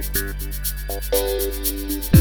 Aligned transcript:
Música 0.00 2.19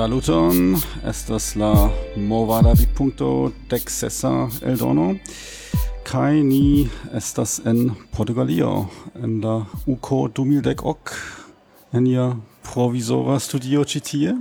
Saluton, 0.00 0.80
estas 1.04 1.56
la 1.60 1.90
movadavi 2.16 2.86
punto 2.96 3.52
dexesa 3.68 4.48
el 4.64 4.78
dono. 4.78 5.14
kai 6.02 6.40
ni 6.42 6.88
estas 7.12 7.60
en 7.66 7.90
Portugalio 8.16 8.88
en 9.22 9.42
la 9.42 9.66
UCO 9.86 10.28
2010 10.28 10.80
ok 10.82 11.12
en 11.92 12.06
ia 12.06 12.36
provisora 12.62 13.38
studio 13.38 13.84
citie. 13.84 14.34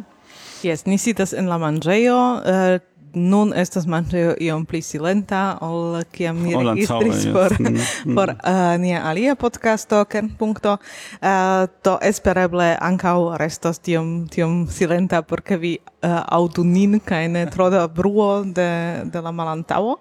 Yes, 0.63 0.85
ni 0.85 0.97
sitas 0.97 1.33
en 1.33 1.49
la 1.49 1.57
manĝejo, 1.57 2.39
uh, 2.39 2.79
nun 3.13 3.53
estas 3.57 3.87
manĝo 3.89 4.35
iom 4.41 4.65
pli 4.69 4.81
silenta 4.85 5.57
ol 5.65 5.99
kiam 6.13 6.41
ni 6.43 6.53
registris 6.55 7.25
por, 7.33 7.53
yes. 7.53 7.59
Mm-hmm. 7.59 8.15
por 8.17 8.33
uh, 8.33 8.75
nia 8.81 9.03
alia 9.09 9.35
podcasto 9.39 10.03
Kernpunkto 10.05 10.77
uh, 10.77 11.65
to 11.83 11.97
espereble 12.05 12.71
ankaŭ 12.75 13.37
restos 13.41 13.79
tiom 13.79 14.27
tiom 14.31 14.67
silenta 14.69 15.21
por 15.21 15.41
ke 15.41 15.57
vi 15.57 15.73
uh, 15.79 16.21
aŭdu 16.25 16.66
nin 16.66 16.99
kaj 16.99 17.27
ne 17.27 17.45
tro 17.51 17.69
da 17.73 17.88
bruo 17.88 18.43
de, 18.43 18.69
de 19.05 19.21
la 19.21 19.31
malantaŭo. 19.31 19.97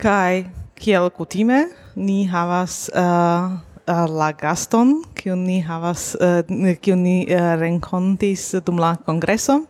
Kaj 0.00 0.44
kiel 0.80 1.10
kutime 1.12 1.66
ni 1.96 2.24
havas 2.26 2.88
uh, 2.94 3.50
uh 3.90 4.06
la 4.08 4.30
gaston, 4.32 5.00
kiun 5.18 5.44
ni 5.44 5.60
havas, 5.60 6.14
uh, 6.16 6.40
kiun 6.80 7.02
ni 7.02 7.16
uh, 7.26 7.54
renkontis 7.60 8.54
dum 8.64 8.78
la 8.80 8.94
kongreso, 8.96 9.60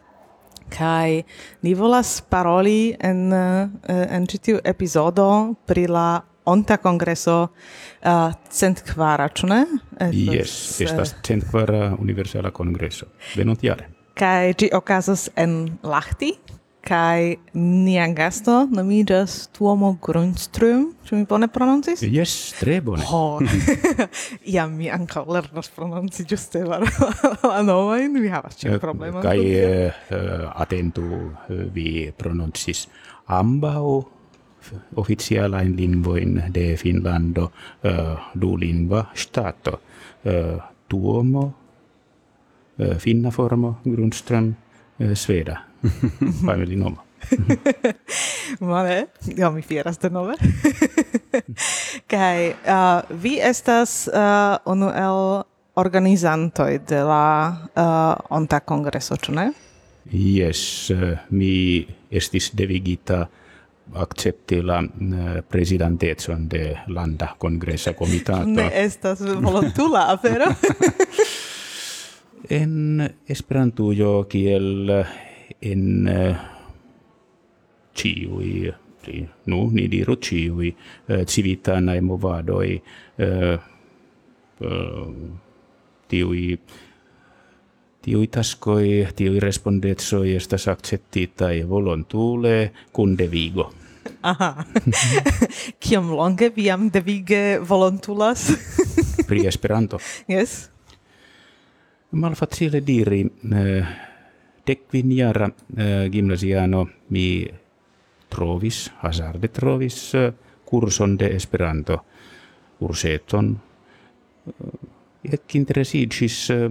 Kai 0.71 1.23
ni 1.63 1.75
volas 1.75 2.21
paroli 2.31 2.95
en 3.01 3.33
eh, 3.33 3.69
en 4.17 4.27
citiu 4.27 4.61
epizodo 4.65 5.55
pri 5.67 5.87
la 5.87 6.23
onta 6.45 6.77
kongreso 6.77 7.49
eh, 8.03 8.11
uh, 8.11 8.33
cent 8.51 8.83
quara, 8.95 9.29
ĉu 9.29 9.47
ne? 9.51 9.61
Yes, 10.13 10.81
eh, 10.81 10.87
estas 10.87 11.15
cent 11.27 11.45
quara 11.51 11.95
universala 12.01 12.51
kongreso. 12.51 13.11
Venontjare. 13.37 13.91
Kai 14.19 14.55
ĝi 14.59 14.71
okazas 14.77 15.29
en 15.37 15.79
Lahti 15.83 16.35
kai 16.85 17.37
nia 17.55 18.07
gasto 18.15 18.65
nomigas 18.71 19.49
Tuomo 19.57 19.93
Grunström. 20.03 20.87
Ĉu 21.07 21.19
mi 21.19 21.27
bone 21.29 21.49
prononcis? 21.53 22.03
Yes, 22.03 22.55
tre 22.59 22.81
bone. 22.85 23.05
Ho. 23.11 23.41
Ja 24.57 24.67
mi 24.69 24.89
ankaŭ 24.91 25.25
lernas 25.31 25.69
prononci 25.75 26.25
ĝuste 26.29 26.65
la 26.65 26.81
nomojn. 27.67 28.17
Mi 28.17 28.31
havas 28.33 28.59
ĉiun 28.61 28.77
eh, 28.77 28.81
problemon. 28.83 29.23
Kaj 29.25 29.39
uh, 29.41 30.49
atentu 30.63 31.05
vi 31.75 32.09
prononcis 32.17 32.87
ambaŭ 33.31 33.85
oficialain 35.01 35.73
lingvoin 35.77 36.43
de 36.55 36.77
Finlando 36.77 37.47
uh, 37.85 38.33
du 38.35 38.57
lingva 38.61 39.07
stato. 39.15 39.79
Uh, 40.25 40.61
tuomo, 40.89 41.45
uh, 42.77 42.97
finna 42.99 43.31
formo, 43.31 43.79
Grundström, 43.85 44.51
eh, 45.01 45.15
sfera, 45.17 45.57
farmi 46.45 46.67
di 46.67 46.77
nome. 46.77 47.09
Vale, 48.61 49.07
ja, 49.37 49.51
mi 49.51 49.63
fieras 49.63 49.99
denove. 49.99 50.35
Kai, 52.11 52.51
uh, 52.51 52.55
eh, 52.65 53.17
vi 53.23 53.39
estas 53.41 54.09
uh, 54.09 54.73
unu 54.73 54.91
el 54.91 55.43
organizantoj 55.75 56.79
de 56.89 57.03
la 57.05 57.57
uh, 57.77 58.37
onta 58.37 58.61
kongreso, 58.61 59.17
ĉu 59.17 59.35
ne? 59.37 59.51
Yes, 60.13 60.91
uh, 60.91 61.19
mi 61.31 61.87
estis 62.11 62.51
devigita 62.57 63.27
accepti 63.95 64.63
la 64.63 64.79
uh, 64.79 66.39
de 66.39 66.79
landa 66.87 67.35
kongresa 67.39 67.93
komitato. 67.93 68.47
ne 68.47 68.71
estas 68.75 69.21
volontula 69.21 70.13
afero. 70.13 70.47
En 72.49 73.05
esperantujo 73.29 74.25
kiel 74.29 74.91
en 75.61 76.09
eh, 76.09 76.37
ciui 77.95 78.71
ci, 79.05 79.29
nu, 79.45 79.69
ni 79.73 79.89
diru 79.89 80.17
ciui 80.17 80.71
eh, 81.09 81.25
civitanae 81.27 82.01
movadoi 82.01 82.77
eh, 83.19 83.59
eh, 84.61 85.15
tiui 86.09 86.59
tiui 88.01 88.31
taskoi, 88.33 89.07
tiui 89.17 89.41
respondetsoi 89.41 90.33
estas 90.35 90.69
acceptitae 90.73 91.67
volontule 91.69 92.73
cum 92.97 93.13
devigo. 93.17 93.69
Aha. 94.25 94.65
Kiom 95.85 96.09
longe 96.17 96.49
vi 96.57 96.71
jam 96.71 96.89
devige 96.93 97.61
volontulas? 97.61 98.49
Pri 99.29 99.45
Esperanto. 99.47 100.01
yes. 100.33 100.70
Malfacile 102.13 102.81
diri, 102.83 103.23
decviniara 104.65 105.47
eh, 105.77 106.09
gymnasiano 106.11 106.89
mi 107.15 107.47
trovis, 108.29 108.91
hazarde 109.01 109.49
trovis, 109.49 110.15
eh, 110.15 110.33
curson 110.65 111.17
de 111.17 111.35
Esperanto, 111.35 112.05
curseton, 112.79 113.53
eh, 114.47 115.35
ec 115.35 115.55
interesigis 115.55 116.51
eh, 116.51 116.69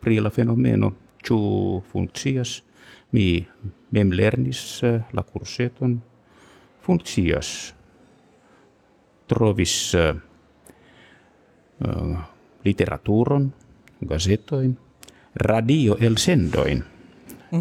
pri 0.00 0.18
la 0.20 0.30
fenomeno, 0.30 0.92
ciu 1.20 1.82
funccias, 1.90 2.62
mi 3.12 3.44
mem 3.90 4.12
lernis 4.12 4.80
la 5.12 5.24
curseton, 5.24 6.00
funccias, 6.80 7.74
trovis 9.26 9.76
literaturon, 12.64 13.50
gazetoin, 14.00 14.76
radio 15.34 15.96
el 16.00 16.16
sendoin, 16.16 16.84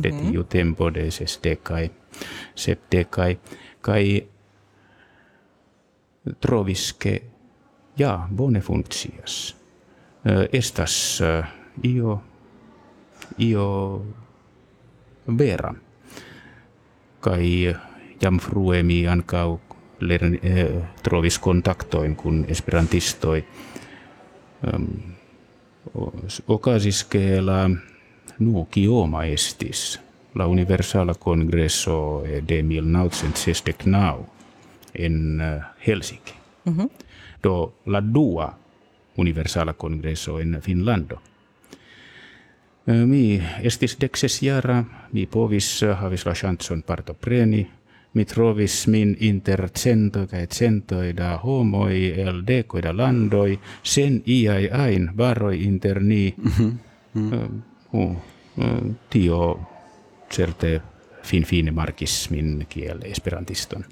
de 0.02 0.12
tiu 0.12 0.44
tempo 0.44 0.90
de 0.94 1.12
sesdecai, 1.12 1.90
sepdecai, 2.56 3.38
kai 3.82 4.28
trovis 6.40 6.94
che 6.98 7.22
ja, 7.98 8.28
bone 8.32 8.62
funccias. 8.62 9.56
Eh, 10.26 10.50
estas 10.52 11.22
eh, 11.22 11.44
io 11.82 12.22
io 13.38 14.06
vera. 15.26 15.74
Kai 17.20 17.76
jam 18.20 18.40
frue 18.40 18.84
mi 18.84 19.06
ancau 19.08 19.60
lerni, 20.00 20.40
eh, 20.44 20.82
trovis 21.04 21.40
kontaktoin 21.40 22.16
kun 22.16 22.46
esperantistoi. 22.48 23.46
Ocasis 24.66 25.15
que 27.10 27.42
la 27.42 27.70
nu 28.40 28.66
kioma 28.72 29.26
estis 29.28 30.00
la 30.36 30.48
universala 30.48 31.14
congresso 31.14 32.24
de 32.48 32.64
1969 32.64 34.26
en 34.94 35.42
eh, 35.42 35.62
Helsinki. 35.86 36.34
Do 37.44 37.74
la 37.86 38.02
dua 38.02 38.58
universala 39.18 39.74
congresso 39.74 40.40
en 40.40 40.62
Finlando. 40.62 41.22
Eh, 42.88 43.06
Mi 43.06 43.42
estis 43.62 43.98
dexes 44.00 44.40
jara, 44.42 44.84
mi 45.12 45.26
povis 45.26 45.84
eh, 45.84 45.94
havis 45.94 46.26
la 46.26 46.34
chanson 46.34 46.84
partopreni, 46.84 47.66
mi 48.16 48.26
trovis 48.26 48.88
min 48.88 49.16
inter 49.20 49.70
cento 49.76 50.26
kai 50.28 50.48
cento 50.48 51.02
da 51.14 51.36
homoi 51.44 52.14
el 52.22 52.44
dekoj 52.48 52.82
da 52.82 52.94
landoi 52.96 53.60
sen 53.84 54.22
iai 54.26 54.70
ain 54.72 55.10
varoi 55.18 55.64
inter 55.64 56.02
ni. 56.02 56.34
Mm 56.38 56.52
-hmm. 56.52 57.48
Uh, 57.94 58.16
uh, 58.58 58.96
tio 59.10 59.60
certe 60.30 60.82
finfine 61.24 61.72
markis 61.72 62.30
min 62.30 62.66
kiel 62.70 63.00
esperantiston. 63.04 63.86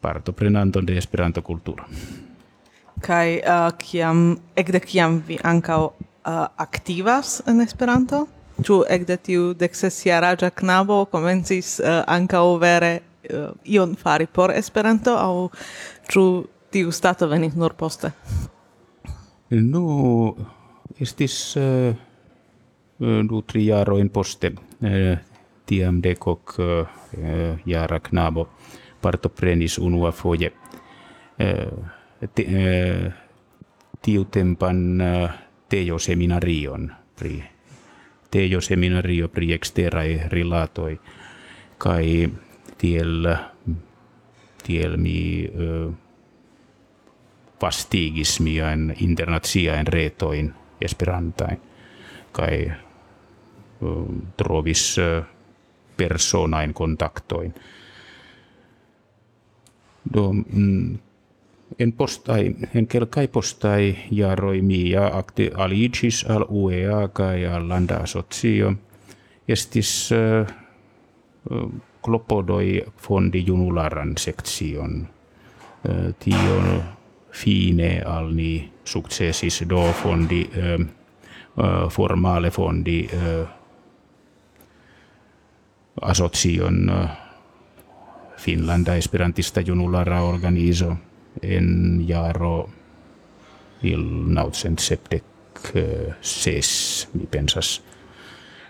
Parto 0.00 0.32
prenanton 0.32 0.86
de 0.86 0.96
esperanto 0.98 1.42
kulturo. 1.42 1.84
Kaj 3.00 3.28
uh, 3.36 3.42
eh, 3.42 3.72
kiam 3.78 4.36
ekde 4.56 4.80
kiam 4.80 5.22
vi 5.26 5.38
ankaŭ 5.42 5.84
uh, 5.84 6.46
aktivas 6.56 7.42
en 7.46 7.60
Esperanto? 7.60 8.26
ĉu 8.66 8.82
ekde 8.90 9.16
tiu 9.16 9.52
deksesjaraĝa 9.58 10.50
knabo 10.58 11.04
komencis 11.12 11.78
uh, 11.80 12.02
ankaŭ 12.06 12.44
vere 12.62 12.92
uh, 12.98 13.50
ion 13.64 13.96
fari 13.96 14.26
por 14.26 14.52
Esperanto 14.54 15.16
aŭ 15.18 15.48
ĉu 16.12 16.24
tiu 16.72 16.92
stato 16.92 17.28
venis 17.28 17.54
nur 17.58 17.74
poste? 17.78 18.12
Nu, 19.52 19.84
estis 20.98 21.56
uh, 21.60 21.92
du 23.28 23.42
tri 23.46 23.66
jarojn 23.66 24.08
poste 24.08 24.52
uh, 24.54 25.18
tiam 25.66 26.00
dekok 26.04 26.54
uh, 26.58 27.02
jara 27.66 28.00
knabo 28.00 28.46
partoprenis 29.02 29.78
unua 29.78 30.12
foje. 30.12 30.52
Uh, 31.42 32.26
te, 32.34 32.46
uh, 32.46 33.12
tiu 34.02 34.24
tempan 34.30 35.00
uh, 35.00 35.40
tejo 35.68 35.98
seminarion 35.98 36.90
pri 37.16 37.40
tejo 38.32 38.60
seminario 38.64 39.28
pri 39.28 39.52
exterae 39.52 40.28
rilatoi 40.32 40.96
kai 41.78 42.30
tiel 42.78 43.28
tiel 44.62 44.96
mi 44.96 45.44
uh, 45.44 45.92
vastigis 47.62 48.40
mian 48.40 48.94
internaziaen 49.00 49.86
retoin 49.86 50.54
esperantain. 50.80 51.60
Kai 52.32 52.66
uh, 52.70 54.06
trovis 54.36 54.96
uh, 54.98 55.24
personain 55.96 56.74
kontaktoin. 56.74 57.54
Do 60.14 60.32
mm, 60.32 60.98
en 61.78 61.92
postai 61.92 62.54
en 62.74 62.86
kelkai 62.86 63.28
postai 63.28 63.96
jaroi 64.10 64.90
ja 64.90 65.10
akti 65.18 65.50
alicis 65.54 66.24
al 66.28 66.46
UEA 66.50 67.08
kai 67.08 67.46
al 67.46 67.68
landa 67.68 67.96
asocio. 67.96 68.72
Estis 69.48 70.10
uh, 70.12 70.46
uh, 71.50 71.72
klopodoi 72.02 72.82
fondi 72.96 73.44
junularan 73.46 74.16
sektion 74.16 75.08
uh, 75.88 76.14
tio 76.18 76.82
fine 77.30 78.02
al 78.06 78.30
ni 78.34 78.72
successis 78.84 79.64
do 79.68 79.92
fondi 79.92 80.50
formale 81.88 82.50
fondi 82.50 83.08
uh, 83.12 83.48
Finlanda 88.36 88.96
Esperantista 88.96 89.60
Junulara 89.60 90.22
Organizo 90.22 90.96
en 91.40 92.00
jaro 92.06 92.68
1976, 93.82 95.22
eh, 95.74 96.14
mi 97.18 97.26
pensas. 97.26 97.82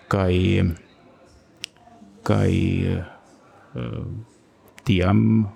Kai, 0.09 0.63
kai 2.23 2.87
uh, 2.93 3.03
eh, 3.81 4.05
tiam 4.85 5.49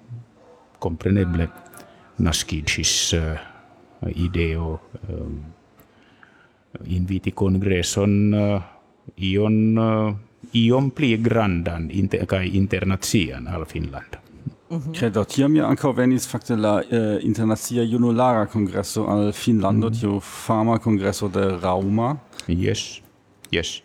compreneble 0.81 1.49
nascidis 2.25 3.13
uh, 3.17 3.37
eh, 4.07 4.13
ideo 4.25 4.81
um, 5.09 5.45
inviti 6.85 7.33
congresson 7.33 8.35
uh, 8.35 8.61
ion 9.17 9.79
uh, 9.79 10.15
ion 10.53 10.91
pli 10.91 11.17
grandan 11.21 11.91
inter, 11.91 12.27
kai 12.27 12.57
internazian 12.57 13.49
al 13.49 13.67
Finland. 13.67 14.26
Mm 14.71 14.79
-hmm. 14.79 14.99
Credo 14.99 15.25
tiam 15.25 15.57
ja 15.57 15.67
ankaŭ 15.67 15.93
venis 15.97 16.29
fakte 16.29 16.57
la 16.57 16.83
eh, 16.91 17.19
internacia 17.23 17.83
junulara 17.83 18.47
kongreso 18.47 19.07
al 19.07 19.33
Finnlando, 19.33 19.87
mm 19.89 19.93
-hmm. 19.93 20.01
tiu 20.01 20.21
fama 20.21 20.79
kongreso 20.79 21.29
de 21.29 21.59
Rauma. 21.63 22.17
Yes. 22.49 23.03
Yes. 23.51 23.83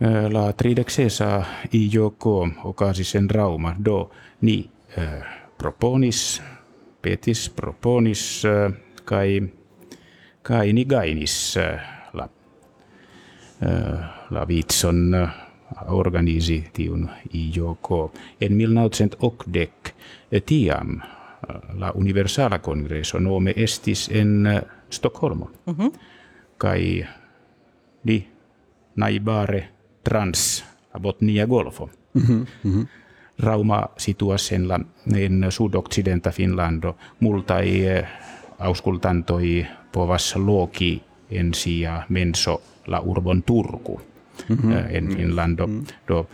Eh, 0.00 0.30
la 0.30 0.52
tridexesa 0.52 1.44
IJK 1.72 2.26
okasis 2.64 3.14
en 3.14 3.28
Rauma 3.28 3.76
do 3.78 4.10
ni 4.40 4.70
uh, 4.98 5.02
proponis 5.56 6.42
petis 7.02 7.48
proponis 7.48 8.44
eh, 8.44 8.66
uh, 8.66 8.74
kai 9.04 9.42
kai 10.42 10.72
ni 10.72 10.84
gainis 10.84 11.56
uh, 11.56 11.78
la 12.12 12.28
uh, 13.62 14.00
la 14.30 14.44
vitson 14.44 15.14
uh, 15.14 15.43
organisi 15.86 16.64
tiun 16.72 17.10
IJK. 17.32 17.88
En 18.40 18.52
1980 18.52 19.92
tiam 20.46 21.00
la 21.74 21.92
Universala 21.94 22.58
Congreso 22.58 23.20
nome 23.20 23.52
estis 23.56 24.10
en 24.12 24.46
Stockholmo. 24.90 25.50
Mm 25.66 25.74
-hmm. 25.74 25.92
Kai 26.58 27.06
di 28.06 28.28
naibare 28.96 29.68
trans 30.04 30.64
Botnia 31.00 31.46
Golfo. 31.46 31.90
Mm 32.14 32.22
-hmm. 32.22 32.46
Mm 32.64 32.72
-hmm. 32.72 32.86
Rauma 33.38 33.88
situas 33.96 34.52
en 34.52 34.68
la 34.68 34.80
en 35.14 35.46
sud-occidenta 35.50 36.30
Finlando 36.30 36.96
multai 37.20 37.82
auskultantoi 38.58 39.66
povas 39.92 40.36
loki 40.36 41.02
en 41.30 41.54
sia 41.54 42.06
menso 42.08 42.62
la 42.86 43.00
urbon 43.00 43.42
Turku 43.42 44.00
mm 44.48 44.56
-hmm. 44.56 44.96
en 44.96 45.08
Finlando 45.16 45.66
mm 45.66 45.80
-hmm. 45.80 45.94
do 46.08 46.26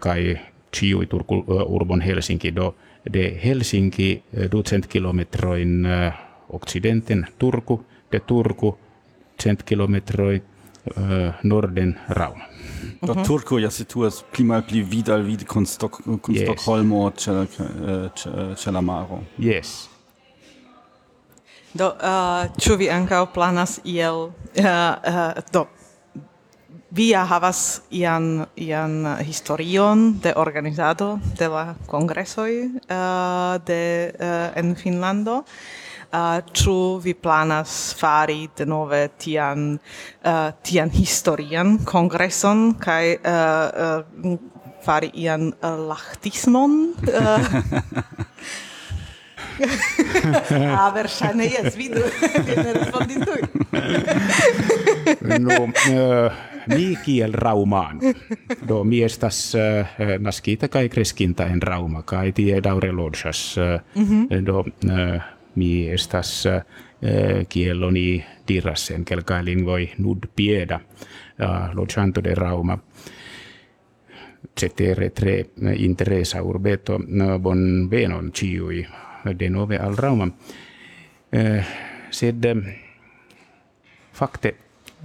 kai 0.00 0.38
ciui 0.72 1.06
Turku 1.06 1.44
urbon 1.66 2.00
Helsinki 2.00 2.56
do 2.56 2.74
de 3.12 3.40
Helsinki 3.44 4.22
kilometroin 4.88 5.86
occidenten 6.48 7.26
Turku 7.38 7.84
de 8.12 8.20
Turku 8.20 8.78
cent 9.42 9.62
kilometroi 9.62 10.42
norden 11.42 11.98
Rauma. 12.08 12.44
Do 13.02 13.14
mm 13.14 13.20
-hmm. 13.20 13.26
Turku 13.26 13.58
ja 13.58 13.70
situas 13.70 14.24
pli 14.32 14.44
mal 14.44 14.62
pli 14.62 14.82
vidal 14.90 15.26
vid 15.26 15.44
con, 15.46 15.66
Stock, 15.66 16.02
con 16.20 16.34
yes. 16.34 16.42
Stockholmo 16.42 17.12
la 18.72 18.80
maro. 18.80 19.22
Yes. 19.38 19.90
Do, 21.72 21.86
uh, 21.86 22.48
ĉu 22.56 22.76
vi 22.76 22.88
ankaŭ 22.90 23.26
planas 23.34 23.80
iel 23.84 24.14
uh, 24.14 24.32
uh, 24.64 25.42
do 25.52 25.66
Via 26.88 27.20
havas 27.28 27.82
ian, 27.92 28.46
ian 28.56 29.04
historion 29.20 30.20
de 30.22 30.32
organizado 30.36 31.20
de 31.36 31.48
la 31.48 31.74
congresoi 31.86 32.80
uh, 32.88 33.58
de, 33.60 34.14
uh, 34.16 34.56
en 34.56 34.74
Finlando. 34.76 35.44
Uh, 36.08 36.40
ĉu 36.56 36.96
vi 37.04 37.12
planas 37.12 37.92
fari 37.92 38.48
denove 38.56 39.10
tian, 39.20 39.76
uh, 40.24 40.48
tian 40.64 40.88
historian 40.88 41.76
kongreson 41.84 42.72
kaj 42.80 43.18
uh, 43.20 43.68
uh, 44.24 44.38
fari 44.80 45.12
ian 45.12 45.52
uh, 45.60 45.76
lachtismon? 45.90 46.94
Uh, 47.04 47.52
ah, 50.78 50.88
verŝajne 50.94 51.52
jes, 51.52 51.76
vidu, 51.76 52.00
vi 52.48 52.56
ne 52.56 52.72
respondis 52.80 53.20
tuj. 53.28 53.42
no, 55.44 55.66
uh, 55.68 56.48
mi 56.68 56.98
kiel 57.04 57.32
raumaan. 57.32 58.00
Do 58.68 58.84
mi 58.84 59.02
estas 59.02 59.54
uh, 59.54 59.86
naskita 60.18 60.68
kai 60.68 60.88
kreskinta 60.88 61.46
en 61.46 61.62
rauma 61.62 62.02
kai 62.02 62.32
tie 62.32 62.60
daure 62.64 62.92
lodsas. 62.92 63.56
Uh, 63.58 64.02
mm 64.02 64.06
-hmm. 64.08 64.46
Do 64.46 64.58
uh, 64.58 65.22
mi 65.54 65.88
estas 65.88 66.46
uh, 66.46 66.62
kiel 67.48 67.82
oni 67.82 68.24
diras 68.48 68.90
en 68.90 69.04
kelkai 69.04 69.44
lingvoi 69.44 69.90
nud 69.98 70.18
pieda 70.36 70.80
uh, 70.80 71.74
lodsanto 71.74 72.24
de 72.24 72.34
rauma. 72.34 72.78
Cetere 74.60 75.10
tre 75.10 75.46
interesa 75.76 76.42
urbeto 76.42 76.98
bon 77.40 77.90
venon 77.90 78.30
ciui 78.32 78.86
de 79.38 79.48
nove 79.50 79.78
al 79.78 79.96
Rauma. 79.96 80.28
Eh, 81.32 81.64
sed 82.10 82.46
fakte 84.12 84.54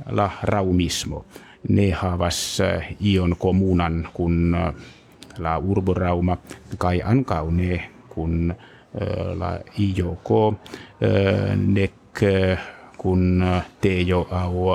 la 0.09 0.29
raumismo 0.43 1.25
ne 1.69 1.91
havas 1.91 2.59
eh, 2.59 2.95
ion 2.99 3.35
komunan 3.39 4.07
kun 4.13 4.55
eh, 4.55 4.73
la 5.39 5.57
urbo 5.57 5.93
Rauma 5.93 6.37
kai 6.77 7.01
ankau 7.01 7.51
ne 7.51 7.81
kun 8.09 8.53
la 9.39 9.57
IJK 9.73 10.29
nek 11.57 12.21
kun 12.97 13.41
tejo 13.81 14.19
au 14.29 14.69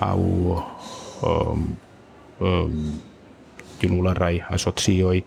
au 0.00 0.24
um, 1.22 1.76
um, 2.40 2.72
junularai 3.82 4.40
asocioi 4.48 5.20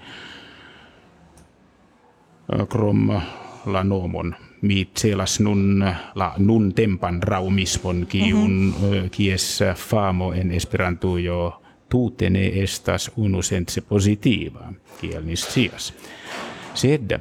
krom 2.70 3.22
la 3.66 3.84
nomon 3.84 4.34
mi 4.64 4.88
celas 4.96 5.40
nun 5.40 5.86
la 6.16 6.34
nun 6.38 6.74
tempan 6.74 7.24
raumismon 7.24 8.06
kiun 8.10 8.52
mm 8.52 8.72
-hmm. 8.72 9.10
kies 9.12 9.60
famo 9.76 10.34
en 10.34 10.52
esperanto 10.52 11.18
jo 11.18 11.62
tute 11.90 12.30
ne 12.30 12.48
estas 12.64 13.12
unu 13.16 13.42
sense 13.42 13.82
positiva 13.82 14.74
kiel 15.02 15.26
ni 15.26 15.36
scias 15.36 15.94
sed 16.74 17.20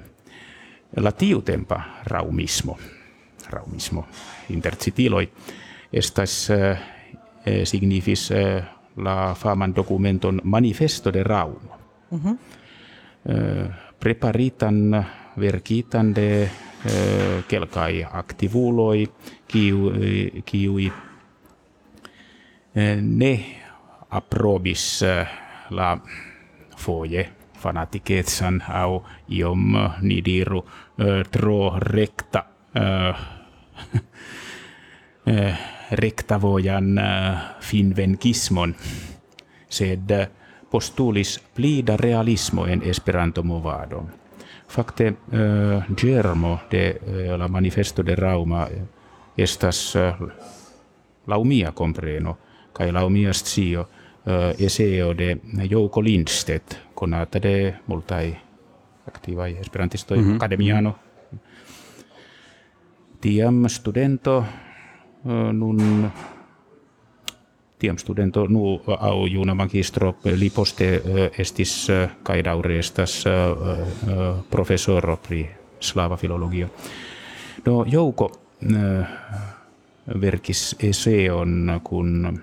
la 0.97 1.13
tiu 1.13 1.43
tempa 1.43 1.81
raumismo 2.05 2.79
raumismo 3.51 4.07
intercitiloi 4.51 5.29
estas 5.93 6.51
eh, 6.51 6.79
signifis 7.65 8.31
eh, 8.31 8.63
la 8.97 9.35
faman 9.39 9.77
dokumenton 9.77 10.41
manifesto 10.45 11.13
de 11.13 11.23
raumo 11.23 11.79
mm 12.11 12.19
-hmm. 12.19 12.37
eh, 13.29 13.71
preparitan 14.01 15.07
verkitan 15.41 16.15
de 16.15 16.51
kelkai 17.49 18.07
aktivuloi 18.12 19.09
kiui, 20.45 20.93
ne 23.01 23.45
aprobis 24.11 25.05
la 25.71 25.99
foje 26.77 27.29
fanatiketsan 27.59 28.62
au 28.69 29.05
iom 29.29 29.77
nidiru 30.03 30.67
tro 31.31 31.79
recta 31.79 32.45
rektavojan 36.03 37.01
finvenkismon. 37.61 38.75
Sed 39.69 40.11
postulis 40.71 41.41
plida 41.55 41.97
realismo 41.97 42.67
en 42.67 42.83
Fakte 44.73 45.11
uh, 45.11 45.83
germo 45.97 46.59
de 46.71 46.97
uh, 46.97 47.38
la 47.38 47.49
manifesto 47.49 48.02
de 48.07 48.14
Rauma 48.17 48.67
estas 49.37 49.95
uh, 49.97 50.29
laumia 51.26 51.73
compreno 51.73 52.38
kai 52.73 52.93
laumia 52.93 53.33
scio 53.33 53.81
uh, 53.83 54.55
eseo 54.59 55.12
de 55.19 55.37
Jouko 55.71 56.02
Lindstedt 56.05 56.76
konata 56.95 57.43
de 57.43 57.75
multai 57.87 58.37
aktivai 59.09 59.57
esperantistoi 59.61 60.19
mm 60.19 60.25
-hmm. 60.25 60.37
academiano 60.37 60.95
tiam 63.21 63.69
studento 63.69 64.38
uh, 65.25 65.52
nun 65.52 66.11
tiam 67.83 67.99
studento 67.99 68.47
nu 68.47 68.77
au 68.99 69.27
juna 69.27 69.55
magistro 69.59 70.15
li 70.39 70.51
poste 70.55 70.89
estis 71.39 71.75
kai 72.23 72.43
daure 72.47 72.79
estas 72.79 73.17
professoro 74.51 75.17
pri 75.17 75.43
slava 75.83 76.17
filologio 76.17 76.69
no 77.67 77.85
jouko 77.87 78.31
verkis 80.21 80.77
eseon 80.79 81.81
kun 81.85 82.39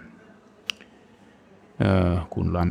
kun 2.29 2.53
la 2.53 2.67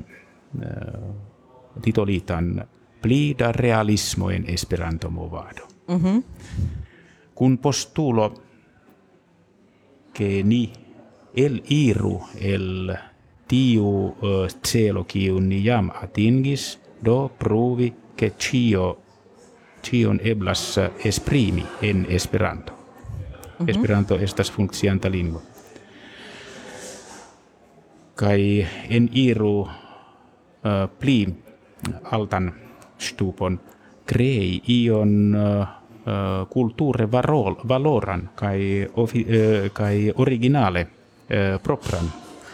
titolitan 1.82 2.68
plida 3.02 3.52
realismo 3.52 4.30
en 4.30 4.44
esperanto 4.48 5.10
movado 5.10 5.68
mm 5.88 5.96
-hmm. 5.96 6.22
kun 7.34 7.58
postulo 7.58 8.34
ke 10.12 10.42
ni 10.42 10.72
el 11.36 11.62
iru 11.68 12.20
el 12.40 12.96
tiu 13.48 13.88
uh, 13.88 14.46
celo 14.62 15.04
kiu 15.04 15.40
ni 15.40 15.62
jam 15.64 15.90
atingis 16.02 16.78
do 17.04 17.30
pruvi 17.38 17.92
ke 18.16 18.32
cio 18.38 18.98
cion 19.82 20.20
eblas 20.24 20.78
esprimi 21.04 21.64
en 21.82 22.06
esperanto 22.08 22.72
mm 22.72 23.66
-hmm. 23.66 23.70
esperanto 23.70 24.18
estas 24.18 24.52
funkcianta 24.52 25.10
lingvo 25.10 25.42
kai 28.14 28.66
en 28.90 29.08
iru 29.12 29.60
uh, 29.60 29.68
pli 30.98 31.28
altan 32.10 32.52
stupon 32.98 33.60
krei 34.06 34.60
ion 34.66 35.34
uh, 35.34 35.66
kulture 36.50 37.06
valoran 37.68 38.28
kai, 38.34 38.86
uh, 38.96 39.10
kai 39.72 40.12
originale 40.16 40.97
uh, 41.30 41.62
propran 41.62 42.04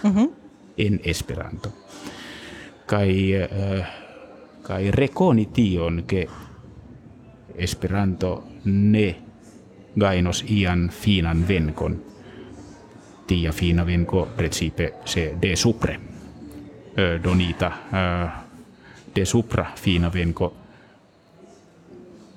mm 0.02 0.14
-hmm. 0.14 0.30
en 0.78 1.00
Esperanto. 1.04 1.68
Kai, 2.86 3.32
uh, 3.34 3.84
kai 4.62 4.90
rekoni 4.90 5.46
tion, 5.46 6.04
ke 6.06 6.28
Esperanto 7.54 8.44
ne 8.64 9.16
gainos 10.00 10.44
ian 10.48 10.90
finan 10.92 11.48
venkon. 11.48 12.02
Tia 13.26 13.52
fina 13.52 13.86
venko 13.86 14.28
principe 14.36 14.94
se 15.04 15.34
de 15.42 15.56
supre 15.56 15.96
uh, 15.96 17.22
donita 17.22 17.66
uh, 17.66 18.30
de 19.16 19.24
supra 19.24 19.72
fina 19.76 20.12
venko 20.12 20.54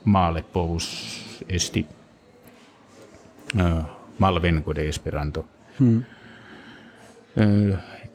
maale 0.03 0.43
povus 0.53 0.87
esti 1.49 1.85
uh, 3.55 3.83
malvenko 4.19 4.75
de 4.75 4.87
Esperanto. 4.89 5.45
Hmm. 5.79 6.03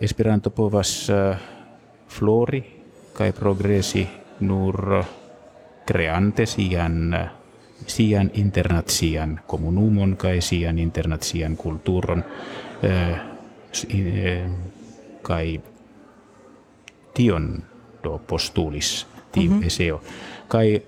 Esperanto 0.00 0.50
povas 0.50 1.06
flori 2.08 2.62
kai 3.14 3.32
progresi 3.32 4.08
nur 4.40 5.04
creante 5.86 6.46
sian 6.46 7.14
sian 7.86 8.30
internazian 8.34 9.40
comunumon 9.46 10.16
kai 10.16 10.40
sian 10.40 10.78
internazian 10.78 11.56
kulturon 11.56 12.24
eh, 12.82 13.16
kai 15.22 15.60
tion 17.14 17.62
do 18.02 18.18
postulis 18.26 19.06
tiu 19.32 19.50
mm 19.50 19.60
-hmm. 19.60 19.66
eseo 19.66 20.00
kai 20.48 20.82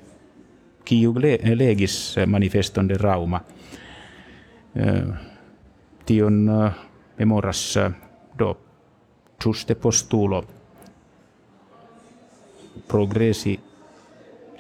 kiu 0.85 1.15
legis 1.55 2.17
manifeston 2.27 2.89
de 2.89 2.95
Rauma 2.99 3.41
tion 6.07 6.51
memoras 7.19 7.79
Do, 8.39 8.57
giuste 9.43 9.75
postulo 9.75 10.45
progressi 12.89 13.61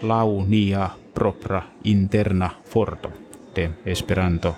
launia 0.02 0.90
propra 1.14 1.62
interna 1.85 2.50
forto 2.64 3.11
de 3.57 3.71
Esperanto 3.87 4.54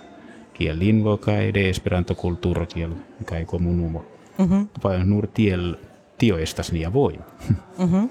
kiel 0.53 0.79
lingvo 0.79 1.17
kaj 1.17 1.53
de 1.53 1.69
Esperanto 1.71 2.15
kulturo 2.15 2.67
kiel 2.67 2.93
kaj 3.25 3.45
komunumo. 3.45 4.05
Mm 4.39 4.49
-hmm. 4.49 4.67
Vai 4.85 5.05
nur 5.05 5.27
tiel 5.27 5.75
tio 6.19 6.39
estas 6.39 6.73
nia 6.73 6.93
voi. 6.93 7.19
mm 7.79 7.93
-hmm. 7.93 8.09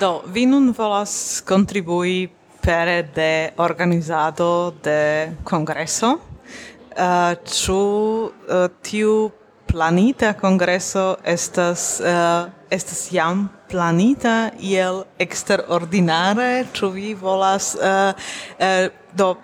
Do, 0.00 0.22
vi 0.34 0.46
nun 0.46 0.74
volas 0.78 1.44
contribui 1.48 2.30
pere 2.60 3.08
de 3.14 3.52
organizado 3.56 4.74
de 4.84 5.32
congresso. 5.44 6.12
Uh, 6.12 7.04
eh, 7.04 7.36
ĉu 7.44 7.74
uh, 7.74 8.30
tiu 8.82 9.30
planita 9.68 10.32
congresso 10.40 11.16
estas 11.24 12.00
uh, 12.00 12.48
estas 12.70 13.08
jam 13.12 13.48
planita 13.68 14.50
iel 14.60 15.04
extraordinare 15.20 16.66
ĉu 16.72 16.90
vi 16.96 17.14
volas 17.14 17.74
uh, 17.76 18.12
uh, 18.60 18.88
do 19.12 19.36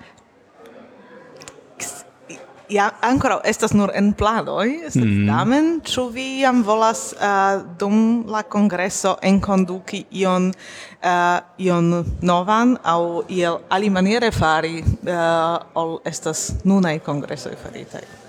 ja 2.69 2.90
ancora 3.00 3.40
estas 3.45 3.75
nur 3.75 3.90
en 3.95 4.12
planoj 4.12 4.69
sed 4.88 5.04
mm. 5.04 5.28
tamen 5.28 5.71
ĉu 5.85 6.07
vi 6.14 6.26
jam 6.40 6.62
volas 6.64 7.12
uh, 7.12 7.61
dum 7.78 8.25
la 8.28 8.43
kongreso 8.43 9.16
enkonduki 9.23 10.04
ion 10.11 10.50
uh, 10.50 11.38
ion 11.59 12.04
novan 12.23 12.76
aŭ 12.83 13.25
iel 13.28 13.61
alimaniere 13.69 14.33
fari 14.33 14.81
uh, 14.81 15.57
ol 15.75 15.99
estas 16.04 16.52
nunaj 16.64 16.99
kongresoj 17.04 17.57
faritaj 17.62 18.24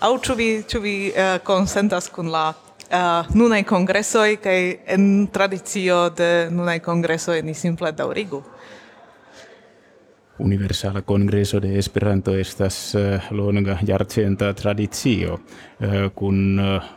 au 0.00 0.18
ĉu 0.18 0.34
vi 0.34 0.48
ĉu 0.68 0.80
vi 0.80 0.96
uh, 1.10 1.38
konsentas 1.44 2.08
kun 2.14 2.30
la 2.30 2.48
uh, 2.52 3.34
nunaj 3.34 3.62
kongresoj 3.66 4.36
kaj 4.42 4.60
en 4.94 5.26
tradicio 5.32 6.08
de 6.10 6.48
nunaj 6.50 6.78
kongresoj 6.84 7.42
ni 7.42 7.54
simple 7.54 7.92
daŭrigu? 7.92 8.42
Universala 10.38 11.02
Congreso 11.02 11.58
de 11.60 11.78
Esperanto 11.78 12.36
estas 12.38 12.94
uh, 12.94 13.30
longa 13.34 13.78
jarcenta 13.82 14.52
tradicio, 14.54 15.34
uh, 15.34 15.96
kun 16.14 16.60
uh, 16.62 16.92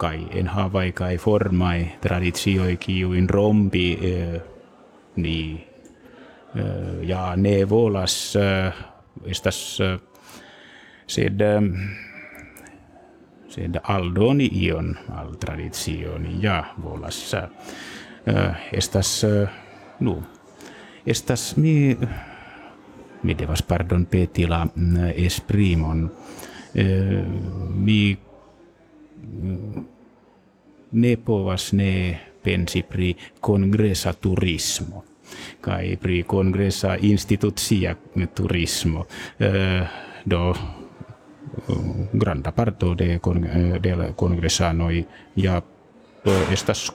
kai 0.00 0.24
en 0.40 0.48
havai 0.48 0.92
kai 0.96 1.18
formai 1.20 1.98
traditioi 2.00 2.78
kiuin 2.80 3.28
rompi 3.28 3.88
uh, 4.00 4.38
ni 5.16 5.40
uh, 6.56 7.02
ja 7.04 7.34
ne 7.36 7.58
volas 7.68 8.16
uh, 8.40 8.80
estas 9.28 9.80
uh, 9.84 9.98
sed 11.10 11.42
sed 13.50 13.78
aldoni 13.82 14.46
ion 14.62 14.92
al 15.18 15.34
tradizioni 15.42 16.36
ja 16.42 16.60
volas 16.78 17.18
uh, 17.34 17.48
estas 18.72 19.24
uh, 19.26 19.48
nu 20.00 20.20
estas 21.06 21.56
mi 21.56 21.96
mi 23.22 23.34
devas 23.34 23.62
pardon 23.62 24.06
peti 24.06 24.46
la 24.46 24.66
esprimon. 25.14 26.10
Mi 27.74 28.16
ne 30.92 31.16
povas 31.16 31.72
ne 31.72 32.20
pensi 32.42 32.82
pri 32.82 33.16
congresa 33.40 34.12
turismo 34.12 35.04
kai 35.60 35.96
pri 35.96 36.22
congresa 36.26 36.96
instituzia 37.00 37.94
turismo. 38.34 39.06
Do 40.24 40.54
granda 42.12 42.52
parto 42.52 42.94
de 42.98 43.18
con 43.18 43.42
de 43.82 43.96
la 43.96 44.12
congresanoi 44.12 45.06
ja 45.36 45.62
estas 46.52 46.92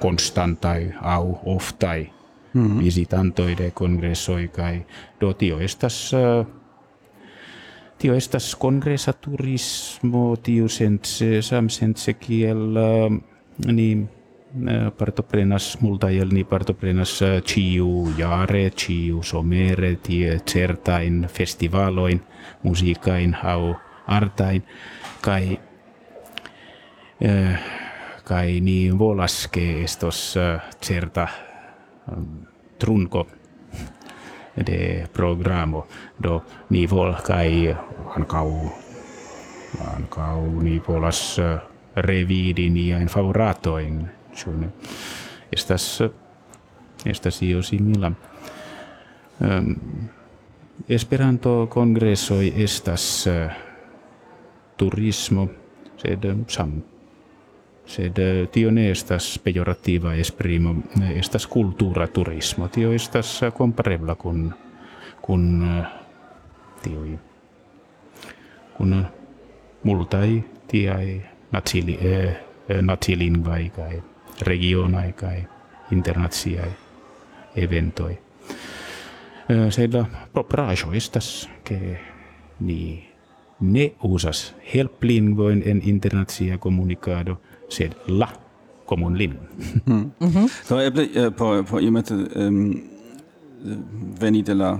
constantai 0.00 0.92
au 1.02 1.38
oftai 1.44 2.12
mm-hmm. 2.54 2.78
visitantoi 2.78 3.54
de 3.56 3.70
congressoi 3.70 4.48
kai 4.48 4.86
do 5.20 5.32
tio 5.32 5.58
estas 5.60 6.12
uh, 6.12 6.46
tio 7.98 8.14
estas 8.14 8.54
congresa 8.56 9.12
turismo 9.12 10.36
tio 10.36 10.68
sense 10.68 11.42
sam 11.42 11.68
sense 11.68 12.14
kiel 12.14 12.78
ni 13.66 14.06
partoprenas 14.98 15.80
multajel 15.80 16.28
ni 16.32 16.44
partoprenas 16.44 17.18
ciu 17.46 18.12
jare, 18.18 18.70
ciu 18.70 19.22
somere, 19.22 19.96
tie 19.96 20.38
certain 20.46 21.26
festivaloin, 21.28 22.20
musiikain 22.62 23.36
au 23.42 23.74
artain, 24.06 24.62
kai 25.20 25.58
kai 28.24 28.60
ni 28.60 28.90
volaske 28.98 29.82
estos 29.84 30.34
certa 30.80 31.28
trunko 32.78 33.26
de 34.66 35.06
programo 35.12 35.86
do 36.22 36.42
ni 36.70 36.86
vol 36.90 37.14
kai 37.24 37.76
ankau 38.16 38.70
ankau 39.94 40.60
ni 40.62 40.82
volas 40.88 41.38
revidin 41.96 42.76
ja 42.76 42.98
in 42.98 43.08
favoratoin 43.08 44.10
Schöne. 44.34 44.68
Estas, 45.52 46.02
estas 47.06 47.42
io 47.42 47.62
simila. 47.62 48.12
Esperanto 50.88 51.66
congressoi 51.70 52.52
estas 52.56 53.26
uh, 53.26 53.52
turismo, 54.76 55.48
sed 55.96 56.26
sam 56.48 56.82
sed 57.86 58.18
tio 58.52 58.70
ne 58.70 58.90
estas 58.90 59.38
pejorativa 59.44 60.14
esprimo, 60.14 60.74
estas 61.14 61.46
cultura 61.46 62.06
turismo. 62.06 62.68
Tio 62.68 62.92
estas 62.92 63.40
comparebla 63.58 64.14
kun 64.14 64.54
kun 65.22 65.66
tioi 66.82 67.18
kun 68.76 69.06
multai 69.82 70.44
tiai 70.68 71.22
natsili 71.52 71.98
eh, 72.00 72.36
natsilingvai 72.82 73.70
kai 73.70 74.02
regionai 74.42 75.12
kai 75.12 75.44
internaziai 75.92 76.70
eventoi. 77.56 78.18
Seillä 79.70 80.04
proprajo 80.32 80.92
estas 80.92 81.50
ke 81.64 82.00
ni 82.60 83.13
ne 83.72 83.92
usas 84.02 84.54
helplingvoin 84.74 85.62
en 85.66 85.82
internacia 85.84 86.58
communicado, 86.58 87.40
sed 87.68 87.92
la 88.06 88.28
comun 88.86 89.18
lin. 89.18 89.38
mm. 89.86 89.94
mm 89.94 90.10
-hmm. 90.20 90.26
Mhm. 90.26 90.46
Do 90.68 90.80
eble 90.80 91.02
eh, 91.14 91.26
uh, 91.26 91.32
por 91.32 91.64
por 91.64 91.82
iomete 91.82 92.14
um, 92.14 92.80
veni 94.20 94.42
de 94.42 94.54
la 94.54 94.78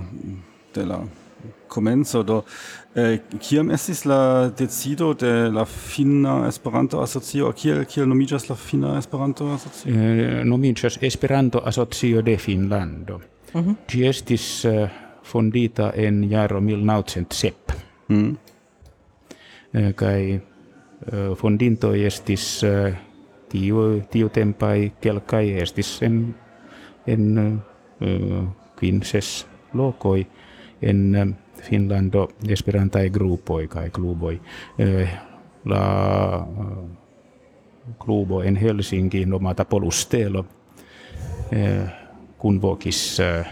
de 0.73 0.85
la 0.85 0.99
comenzo 1.67 2.23
do 2.23 2.43
eh, 2.95 3.19
kiam 3.39 3.71
estis 3.71 4.05
la 4.05 4.49
decido 4.57 5.13
de 5.13 5.51
la 5.51 5.65
finna 5.65 6.47
Esperanto 6.47 7.01
asocio 7.01 7.51
kiel 7.53 7.85
kiel 7.85 8.07
nomiĝas 8.07 8.49
la 8.49 8.55
finna 8.55 8.97
Esperanto 8.97 9.51
asocio 9.53 9.93
eh, 9.93 10.43
nomiĝas 10.45 10.97
Esperanto 11.01 11.61
asocio 11.65 12.21
de 12.21 12.37
Finlando 12.37 13.19
mm 13.53 13.61
-hmm. 13.61 13.75
ĝi 13.87 14.07
estis 14.07 14.65
uh, 14.65 14.89
fondita 15.23 15.91
en 15.95 16.23
jaro 16.31 16.59
1907 16.59 17.51
mm. 18.07 18.37
Eh, 19.75 19.93
kaj 19.95 20.21
uh, 20.35 21.37
fondintoj 21.37 21.99
estis 22.07 22.63
uh, 22.63 22.95
tiu 23.49 24.01
tiu 24.11 24.29
tempai 24.29 24.91
kelkaj 25.01 25.45
estis 25.61 26.01
en 26.01 26.35
en 27.07 27.61
quinses 28.75 29.45
lokoi 29.73 30.25
en 30.81 31.35
Finlando 31.61 32.29
Esperantae 32.49 33.09
gruppoi 33.09 33.67
kai 33.67 33.89
kluboi. 33.89 34.41
Eh, 34.79 35.09
la 35.65 36.47
klubo 37.99 38.41
en 38.41 38.55
Helsinki 38.55 39.25
nomata 39.25 39.65
Polustelo 39.65 40.45
eh, 41.51 41.81
kun 42.37 42.61
vokis 42.61 43.19
eh, 43.19 43.45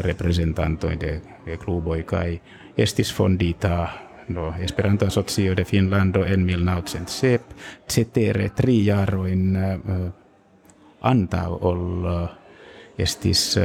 representantoi 0.00 0.96
de, 1.00 1.20
de 1.46 1.56
kluboi 1.56 2.02
kai 2.02 2.40
estis 2.78 3.14
fondita 3.14 3.88
no 4.28 4.54
Esperanto 4.56 5.06
Asocio 5.06 5.54
de 5.54 5.64
Finlando 5.64 6.24
en 6.26 6.44
1907 6.44 7.44
cetere 7.88 8.50
tri 8.50 8.86
jaroin 8.86 9.56
anta 11.00 11.48
ol 11.48 12.04
estis 12.98 13.58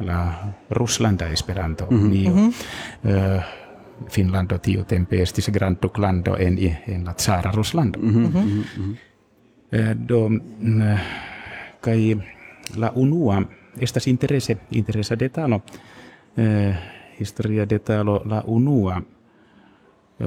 la 0.00 0.54
Ruslanda 0.70 1.28
Esperanto. 1.30 1.86
Mm 1.90 1.98
-hmm. 1.98 2.10
Ni, 2.10 2.28
mm 2.28 2.34
-hmm. 2.34 3.36
uh, 3.36 3.42
Finlando 4.08 4.58
tio 4.58 4.84
tempe 4.84 5.22
estis 5.22 5.48
Grand 5.50 5.78
Duklando 5.80 6.36
en, 6.36 6.58
en 6.86 7.04
la 7.04 7.14
Tsara 7.14 7.50
Ruslando. 7.50 7.98
Mm 7.98 8.14
-hmm. 8.14 8.44
Mm 8.44 8.64
-hmm. 8.78 8.96
do, 10.06 10.30
kai 11.80 12.16
la 12.76 12.92
unua 12.94 13.42
estas 13.80 14.06
interese, 14.06 14.58
interesa 14.70 15.16
detalo, 15.18 15.56
uh, 15.56 16.74
historia 17.20 17.66
detalo 17.66 18.22
la 18.24 18.42
unua 18.46 19.02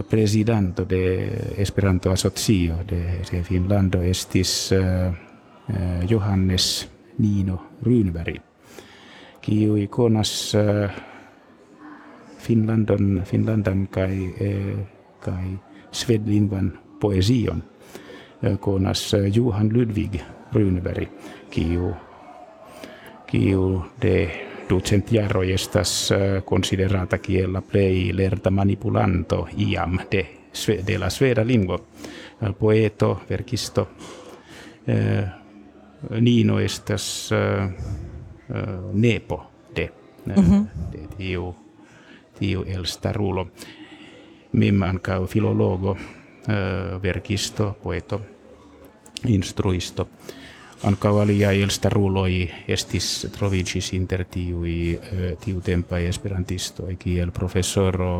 presidanto 0.07 0.85
de 0.85 1.55
Esperanto 1.57 2.11
Asocio 2.11 2.83
de, 2.85 3.23
Finlando 3.43 4.01
estis 4.01 4.71
uh, 4.71 5.09
uh, 5.09 6.05
Johannes 6.07 6.87
Nino 7.17 7.77
Rynberg 7.81 8.41
kiu 9.41 9.77
ikonas 9.77 10.53
uh, 10.53 10.89
Finlandan, 12.39 13.23
Finlandan 13.25 13.87
kai, 13.91 14.31
kai 15.21 15.49
svedlingvan 15.91 16.71
poesion. 16.99 17.61
Konas 18.63 19.11
Johan 19.35 19.69
Ludvig 19.73 20.15
Runeberg 20.53 21.11
kiu 21.51 21.91
kiu 23.27 23.83
de 24.01 24.48
ducent 24.69 25.11
jaro 25.11 25.43
estas 25.43 26.13
considerata 26.45 27.17
kiel 27.17 27.61
plei 27.71 28.11
lerta 28.13 28.51
manipulanto 28.51 29.47
iam 29.57 29.99
de, 30.11 30.25
de 30.87 30.97
la 30.97 31.09
sveda 31.09 31.45
lingvo 31.47 31.75
uh, 31.75 32.55
poeto, 32.59 33.21
verkisto 33.29 33.81
uh, 33.81 35.39
Nino 36.19 36.59
estas 36.59 37.29
uh, 37.31 37.65
uh, 37.67 38.93
nepo 38.93 39.51
de, 39.75 39.91
mm-hmm. 40.25 40.67
de 40.91 41.07
tiu, 41.17 41.55
tiu 42.39 42.63
elsta 42.67 43.11
rulo. 43.11 43.49
Mim 44.51 44.83
ankaŭ 44.83 45.25
filologo, 45.27 45.91
uh, 45.91 47.01
verkisto, 47.03 47.75
poeto, 47.83 48.21
instruisto. 49.27 50.07
Ankaŭ 50.87 51.11
aliaj 51.21 51.57
elsta 51.59 51.89
ruloj 51.91 52.31
estis 52.71 53.25
troviĝis 53.35 53.91
inter 53.97 54.23
tiuj 54.31 54.75
uh, 54.95 55.25
tiutempai 55.43 56.05
esperantistoj 56.07 56.95
kiel 57.01 57.33
profesoro 57.35 58.13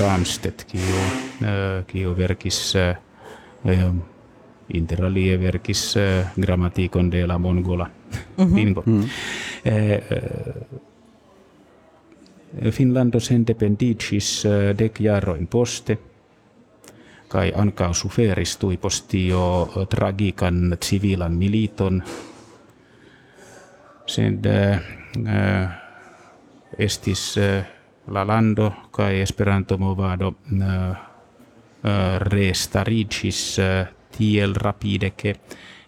Ramstedt, 0.00 0.66
kiu, 0.72 1.04
uh, 1.44 1.84
kiu 1.86 2.14
verkis 2.18 2.58
uh, 2.80 3.94
inter 4.74 5.04
alie 5.04 5.36
verkis 5.38 5.96
grammatikon 6.36 7.10
de 7.10 7.26
la 7.26 7.38
mongola 7.38 7.86
mm-hmm. 7.86 8.56
lingvo. 8.56 8.82
Mm-hmm. 8.86 9.08
Eh, 9.64 10.02
eh, 12.60 12.70
Finlando 12.70 13.18
eh, 13.18 14.74
dec 14.74 15.00
jaroin 15.00 15.46
poste, 15.46 15.98
kai 17.30 17.52
ancau 17.54 17.94
suferistui 17.94 18.76
postio 18.76 19.68
tragican 19.88 20.76
civilan 20.82 21.32
militon, 21.38 22.02
sed 24.06 24.46
uh, 24.46 25.68
estis 26.78 27.36
uh, 27.38 27.62
la 28.10 28.26
lando 28.26 28.72
kai 28.90 29.20
esperanto 29.20 29.78
movado 29.78 30.28
uh, 30.28 30.94
restaricis 32.18 33.58
uh, 33.58 33.86
tiel 34.10 34.54
rapide 34.54 35.14
che 35.14 35.40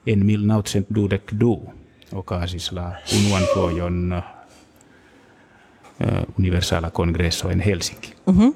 en 0.07 0.27
1922 0.27 1.73
ocasis 2.13 2.71
la 2.73 2.93
unuan 3.19 3.43
fojon 3.55 4.13
uh, 4.13 4.23
universala 6.39 6.91
congresso 6.91 7.49
en 7.49 7.61
Helsinki. 7.61 8.15
Mm 8.27 8.39
-hmm. 8.39 8.55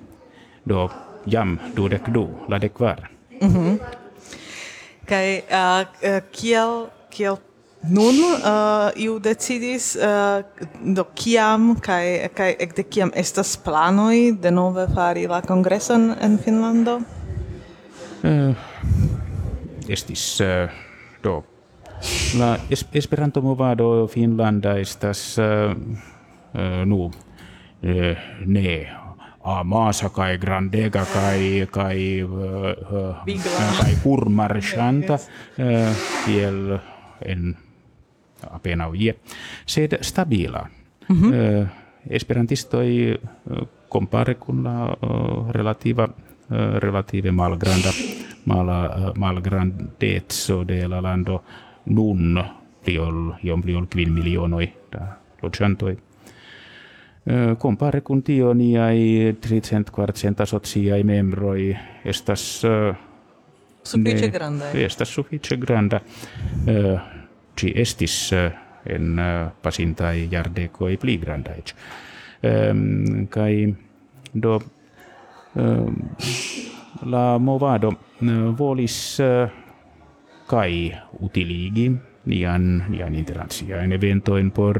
Do 0.68 1.05
jam 1.26 1.58
dudek 1.74 2.08
du, 2.14 2.28
ladek 2.48 2.74
kvar. 2.74 3.10
Mm 3.40 3.48
-hmm. 3.48 3.78
Kaj 5.06 5.38
uh, 5.38 6.20
kiel, 6.32 6.88
kiel 7.10 7.36
nun 7.88 8.16
uh, 8.18 8.90
iu 8.96 9.18
decidis 9.22 9.94
uh, 9.96 10.42
do 10.94 11.04
kiam 11.14 11.76
kaj 11.80 12.28
kaj 12.34 12.56
ekde 12.58 12.82
kiam 12.82 13.12
estas 13.14 13.56
planoj 13.56 14.32
denove 14.42 14.88
fari 14.94 15.26
la 15.26 15.40
kongreson 15.42 16.14
en 16.20 16.38
Finlando? 16.38 17.00
Uh, 18.22 18.30
eh, 18.30 18.54
estis 19.88 20.40
uh, 20.40 20.70
do 21.22 21.42
la 22.38 22.56
es 22.70 22.84
Esperanto 22.92 23.42
movado 23.42 24.06
Finlanda 24.08 24.78
estas 24.78 25.38
uh, 25.38 25.44
uh, 26.54 26.84
nu 26.84 27.04
uh, 27.04 27.12
ne 28.46 29.05
amasa 29.46 30.10
kai 30.10 30.38
grandega 30.38 31.04
kai 31.06 31.66
kai 31.70 32.22
uh, 32.22 33.22
kai 33.78 33.94
kurmarchanta 34.02 35.14
uh, 35.14 35.92
kiel 36.26 36.78
en 37.22 37.56
apena 38.50 38.88
uje 38.88 39.14
sed 39.66 39.98
stabila. 40.02 40.66
Mm 41.08 41.16
-hmm. 41.16 41.30
uh, 41.30 41.66
esperantistoi 42.10 43.18
compare 43.88 44.34
con 44.34 44.62
la 44.62 44.96
uh, 45.00 45.50
relativa 45.50 46.04
uh, 46.04 46.78
relative 46.78 47.30
malgranda 47.30 47.90
mala 48.44 49.12
malgrandezzo 49.16 50.64
de 50.64 50.88
la 50.88 51.00
lando 51.00 51.42
nun 51.86 52.38
pliol 52.84 53.34
iom 53.42 53.62
pliol 53.62 53.86
quin 53.90 54.12
milionoi 54.14 54.68
da 54.92 55.16
loĝantoj 55.42 55.96
compare 57.58 58.00
kun 58.00 58.22
tio 58.22 58.52
niaj 58.54 59.34
tricent 59.42 59.90
kvarcent 59.90 60.40
asociaj 60.40 61.02
membroj 61.02 61.76
estas 62.04 62.64
sufiĉe 63.82 64.28
grandaj 64.30 64.84
estas 64.84 65.08
sufiĉe 65.10 65.56
granda. 65.56 66.00
Ci 67.56 67.72
estis 67.74 68.32
en 68.86 69.18
pasintaj 69.62 70.28
jardekoj 70.30 70.96
pli 71.02 71.16
grandaj 71.18 71.60
kaj 73.30 73.52
do 74.34 74.58
la 77.10 77.38
movado 77.38 77.90
volis 78.58 79.20
kai 80.46 80.92
utiligi 81.20 81.88
nian 82.26 82.84
nian 82.90 83.14
interazia 83.14 83.82
in 83.82 83.92
evento 83.92 84.36
in 84.36 84.50
por 84.50 84.78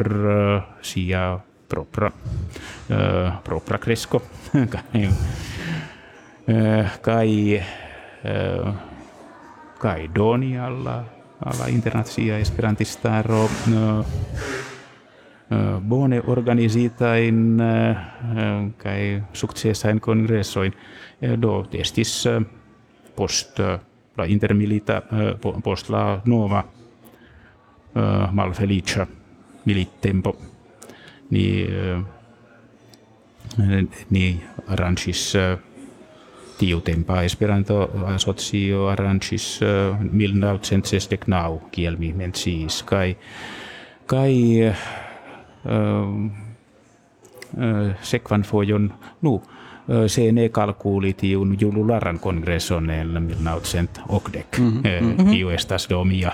sia 0.82 1.38
propra 1.66 2.12
uh, 2.86 3.40
propra 3.42 3.78
cresco. 3.78 4.22
Kai 4.52 5.10
kai 7.00 7.60
uh, 8.22 8.72
kai 9.78 10.08
doni 10.12 10.56
alla 10.58 11.04
alla 11.38 11.68
internazia 11.68 12.38
esperantistaro 12.38 13.44
uh, 13.44 14.04
bone 15.80 16.22
organisita 16.24 17.16
in 17.16 17.58
uh, 17.58 18.72
kai 18.76 19.22
successa 19.32 19.90
in 19.90 19.98
congressoin 19.98 20.72
do 21.36 21.66
testis 21.68 22.28
post 23.14 23.58
la 23.58 24.24
intermilita 24.24 25.02
post 25.62 25.88
la 25.88 26.20
nova 26.24 26.64
malfelicia 28.30 29.06
milittempo 29.62 30.55
ni 31.30 31.66
uh, 31.66 32.02
ni 34.10 34.40
arrangis 34.66 35.34
uh, 35.34 35.58
tiu 36.58 36.80
tempa 36.80 37.22
esperanto 37.22 37.90
asocio 38.06 38.88
arrangis 38.88 39.60
uh, 39.62 39.96
1969 40.00 41.70
kiel 41.70 41.96
mi 41.96 42.12
menciis 42.12 42.82
kai 42.82 43.16
kai 44.06 44.36
uh, 44.64 45.72
uh, 47.58 47.94
sekvan 48.02 48.42
fojon 48.42 48.92
nu 49.22 49.42
se 50.06 50.32
ne 50.32 50.48
kalkuuli 50.48 51.14
un 51.36 51.56
julularan 51.60 52.18
kongresson 52.18 52.90
el 52.90 53.20
1980 53.20 54.58
mm 54.58 54.82
-hmm. 54.82 55.30
tiu 55.30 55.50
estas 55.50 55.86
do 55.90 56.04
mia 56.04 56.32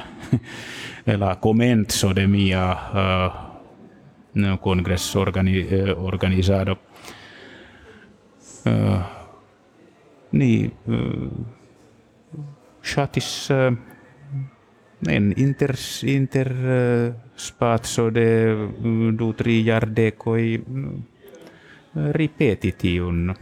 la 1.07 1.37
comenzo 1.45 2.15
de 2.17 2.27
mia 2.27 2.73
uh, 2.73 3.52
kongresso 4.61 5.21
organi, 5.21 5.67
organizado 5.97 6.77
ni 10.33 10.71
uh, 10.87 11.31
chatis 12.83 13.51
en 15.09 15.35
inter 15.37 15.75
inter 16.03 16.53
spazio 17.37 18.11
de 18.11 18.55
du 19.19 19.33
tri 19.35 19.65
jardekoi 19.67 20.57
uh, 20.57 20.95
ripeti 22.13 22.73
tiun, 22.73 23.35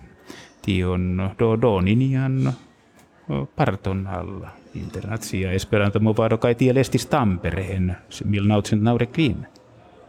tiun 0.63 1.31
do 1.39 1.57
doninian 1.57 2.51
parton 3.55 4.07
alla. 4.07 4.57
Internazia 4.75 5.53
esperanto 5.53 6.01
movado 6.01 6.39
kai 6.39 6.55
tiel 6.55 6.79
Tampereen 7.11 7.97
mil 8.25 8.47
nautsen 8.47 8.83
naure 8.83 9.07
kvin 9.07 9.47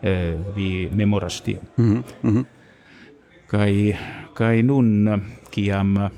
eh, 0.03 0.37
vi 0.55 0.89
memoras 0.91 1.41
tion. 1.41 1.61
Mm 1.77 2.03
-hmm. 2.23 2.45
Kai, 3.47 3.97
kai 4.33 4.63
nun 4.63 5.21
kiam 5.51 6.09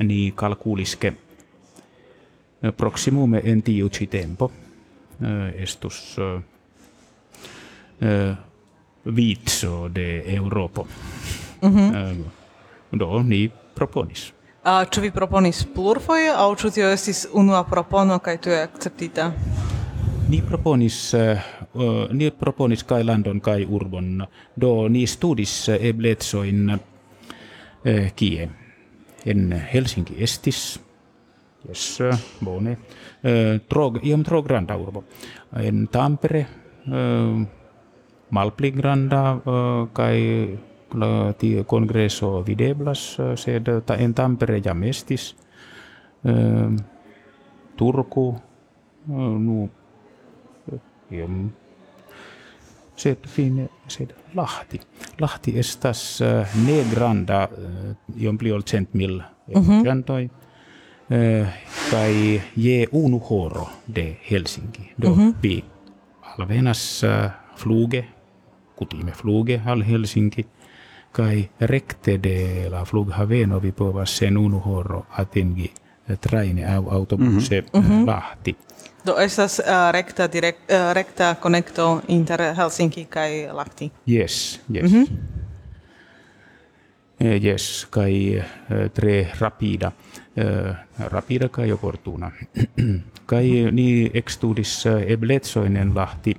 ni 0.00 0.32
kalkuliske 0.36 1.12
eh, 2.62 2.72
proximume 2.76 3.40
en 3.44 3.62
tiu 3.62 3.88
ci 3.88 4.06
tempo 4.06 4.50
eh, 5.20 5.62
estus 5.62 6.18
eh, 6.18 6.40
eh 8.00 8.36
vitso 9.04 9.88
de 9.88 10.22
Europo. 10.34 10.86
Mm 11.62 11.70
-hmm. 11.74 11.94
eh, 11.94 12.16
do 12.90 13.22
ni 13.22 13.50
proponis. 13.74 14.32
A 14.62 14.84
ĉu 14.84 15.00
vi 15.00 15.10
proponis 15.10 15.64
plurfoje 15.74 16.30
aŭ 16.36 16.54
ĉu 16.56 16.70
tio 16.70 16.90
estis 16.90 17.26
unua 17.32 17.64
propono 17.64 18.18
kaj 18.18 18.36
tio 18.38 18.54
akceptita? 18.62 19.32
Ni 20.32 20.38
proponis 20.40 21.12
uh, 21.12 21.40
ni 22.16 22.30
proponis 22.32 22.86
kaj 22.88 23.02
landon 23.04 23.40
kaj 23.44 23.66
urbon. 23.68 24.22
Do 24.56 24.88
ni 24.88 25.02
studis 25.06 25.52
ebletsoin 25.74 26.70
uh, 26.72 28.06
kie 28.16 28.46
en 29.28 29.52
Helsinki 29.52 30.16
estis 30.24 30.62
Yes, 31.62 32.00
bone. 32.42 32.72
Uh, 33.22 33.60
trog, 33.70 34.00
iom 34.02 34.24
tro 34.26 34.40
granda 34.42 34.74
urbo. 34.74 35.04
En 35.60 35.84
Tampere, 35.92 36.40
uh, 36.88 37.36
malpli 38.34 38.72
granda 38.74 39.20
uh, 39.36 39.84
kai 39.94 40.56
la 40.98 41.10
ti 41.38 41.52
congresso 41.68 42.40
videblas 42.42 43.04
sed 43.36 43.68
ta 43.86 44.00
en 44.00 44.16
Tampere 44.16 44.58
jam 44.64 44.82
estis 44.88 45.28
uh, 46.24 46.72
Turku 47.76 48.26
uh, 48.32 49.38
nu 49.38 49.68
iom 51.12 51.50
sed 52.96 53.26
fine 53.26 53.68
sed 53.88 54.12
Lahti 54.34 54.80
Lahti 55.20 55.58
estas 55.58 56.20
uh, 56.20 56.56
ne 56.66 56.84
granda 56.90 57.48
uh, 57.48 57.92
iom 58.20 58.38
pli 58.38 58.52
ol 58.52 58.62
cent 58.62 58.94
mil 58.94 59.20
mm 59.54 59.62
-hmm. 59.62 60.08
uh, 60.20 61.48
kai 61.90 62.42
je 62.56 62.86
unu 62.92 63.18
horo 63.18 63.68
de 63.94 64.16
Helsinki 64.30 64.92
do 64.98 65.08
mm 65.08 65.14
-hmm. 65.14 65.34
vi 65.42 65.64
alvenas 66.38 67.02
uh, 67.04 67.30
fluge 67.56 68.04
kutime 68.76 69.12
fluge 69.12 69.60
al 69.66 69.82
Helsinki 69.82 70.46
kai 71.12 71.50
recte 71.60 72.18
de 72.22 72.68
la 72.70 72.84
flughaveno 72.84 73.60
vi 73.60 73.72
povas 73.72 74.16
sen 74.16 74.36
unu 74.36 74.58
horo 74.58 75.06
atingi 75.10 75.72
traine 76.20 76.74
au 76.76 76.88
autobuse 76.90 77.60
mm 77.60 77.82
-hmm. 77.82 78.06
Lahti. 78.06 78.56
Do 79.06 79.16
estas 79.18 79.58
uh, 79.58 79.92
recta 79.92 80.28
direct 80.32 80.70
uh, 80.70 80.94
recta 80.94 81.34
connecto 81.40 82.02
inter 82.08 82.40
Helsinki 82.56 83.04
kai 83.10 83.48
Lahti. 83.52 83.92
Yes, 84.06 84.60
yes. 84.72 84.92
Mm 84.92 85.04
-hmm. 85.04 85.06
eh, 87.20 87.42
yes, 87.42 87.86
kai 87.90 88.38
uh, 88.38 88.90
tre 88.94 89.28
rapida. 89.40 89.92
Uh, 90.36 90.76
rapida 90.98 91.48
kai 91.48 91.72
opportuna. 91.72 92.30
kai 93.26 93.70
ni 93.72 94.10
extudis 94.14 94.86
ebletsoinen 95.06 95.94
Lahti 95.94 96.36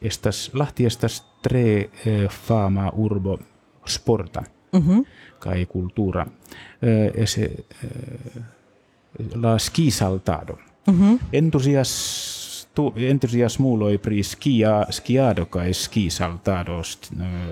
estas 0.00 0.50
Lahti 0.54 0.86
estas 0.86 1.24
tre 1.42 1.90
eh, 2.06 2.28
fama 2.28 2.90
urbo 2.94 3.38
sporta 3.86 4.42
mm 4.72 4.80
-hmm. 4.80 5.06
kai 5.38 5.66
kultura 5.66 6.26
eh, 6.82 7.22
ese 7.22 7.50
eh, 7.84 8.42
la 9.34 9.58
ski 9.58 9.90
saltado 10.86 10.92
mm 10.92 11.16
-hmm. 11.16 11.18
entusiastu 11.32 12.92
entusiasmuloi 12.96 13.98
pri 13.98 14.22
skia 14.22 14.86
skiado 14.90 15.46
kai 15.46 15.74
ski 15.74 16.10
saltado 16.10 16.82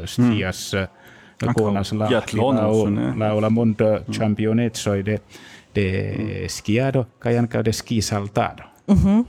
stias 0.05 0.73
mm. 0.75 1.55
konas 1.55 1.93
la 1.93 2.09
la 3.17 3.41
la 3.41 3.51
mondo 3.51 3.85
mm. 3.85 4.13
championetso 4.13 4.91
de 4.93 5.21
de 5.75 6.15
mm. 6.19 6.49
skiado 6.49 7.07
kai 7.19 7.39
anka 7.39 7.65
de 7.65 7.73
ski 7.73 8.03
saltado 8.03 8.63
mm 8.87 8.97
-hmm. 8.97 9.25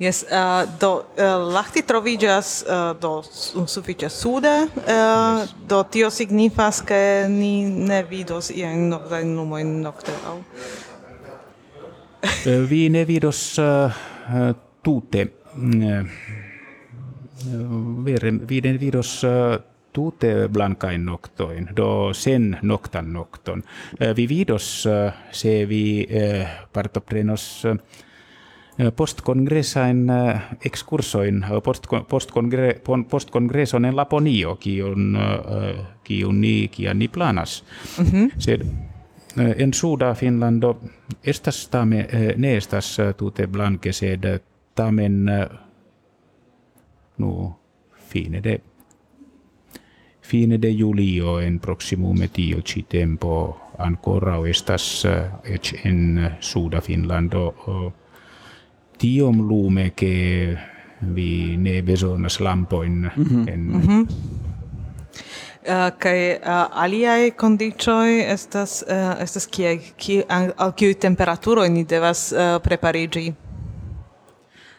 Yes, 0.00 0.24
uh, 0.32 0.64
do 0.80 0.94
uh, 0.96 1.52
Lahti 1.52 1.82
troviĝas 1.82 2.64
uh, 2.64 2.96
do 3.00 3.22
sufiĉe 3.68 4.08
sude, 4.08 4.66
uh, 4.76 5.44
do 5.68 5.82
tio 5.82 6.08
signifas 6.10 6.80
ke 6.80 7.26
ni 7.28 7.68
ne 7.68 8.02
vidos 8.08 8.48
iajn 8.50 8.88
noktajn 8.88 9.36
lumojn 9.36 9.82
nokte 9.82 10.14
aŭ 10.30 10.38
vi 12.70 12.88
ne 12.88 13.06
vidos 13.06 13.60
tute 14.82 15.26
uh, 15.56 16.06
viden 18.48 18.80
vidos 18.80 19.24
uh, 19.24 19.56
tute 19.92 20.48
blancain 20.48 21.04
noctoin, 21.04 21.68
do 21.76 22.12
sen 22.14 22.58
noctan 22.62 23.12
nocton. 23.12 23.62
Uh, 24.00 24.16
vi 24.16 24.28
vidos 24.28 24.86
uh, 24.86 25.12
se 25.32 25.68
vi 25.68 26.06
partoprenos 26.72 27.64
uh, 27.64 27.76
postcongressain 28.96 30.06
excursoin 30.64 31.44
postcongre, 32.08 32.80
postcongresson 33.10 33.84
en 33.84 33.96
Laponio, 33.96 34.56
kiun, 34.56 35.18
kiun 36.04 36.40
ni, 36.40 36.68
kian 36.72 36.98
ni 36.98 37.08
planas. 37.08 37.64
Se, 38.38 38.54
en 38.54 38.89
suda 39.72 40.14
Finlando 40.14 40.80
estas 41.24 41.68
tame 41.68 42.08
ne 42.36 42.56
estas 42.56 42.96
tute 43.16 43.46
blanke 43.46 43.92
sed 43.92 44.40
tamen 44.74 45.30
nu 47.18 47.52
fine 48.08 48.40
de 48.42 48.60
fine 50.22 50.58
de 50.62 50.70
julio 50.78 51.38
en 51.40 51.60
proximume 51.60 52.28
tio 52.28 52.60
ci 52.62 52.82
tempo 52.82 53.60
ancora 53.78 54.48
estas 54.48 55.06
ec 55.44 55.72
en 55.84 56.30
suda 56.40 56.80
Finlando 56.80 57.54
tiom 58.98 59.48
lume 59.48 59.92
che 59.94 60.56
vi 61.14 61.56
ne 61.56 61.82
besonas 61.82 62.40
lampoin 62.40 63.10
mm 63.16 63.24
-hmm. 63.24 63.48
en 63.52 63.60
mm 63.60 63.80
-hmm. 63.80 64.06
Uh, 65.70 65.92
kai 66.02 66.34
uh, 66.34 66.82
aliai 66.82 67.30
condicioi 67.30 68.24
estas 68.26 68.80
uh, 68.82 69.20
estas 69.22 69.46
kie 69.46 69.76
ki 69.96 70.24
al 70.26 70.72
kiu 70.74 70.96
temperaturo 70.98 71.62
ni 71.68 71.84
devas 71.86 72.32
uh, 72.32 72.56
preparigi 72.62 73.30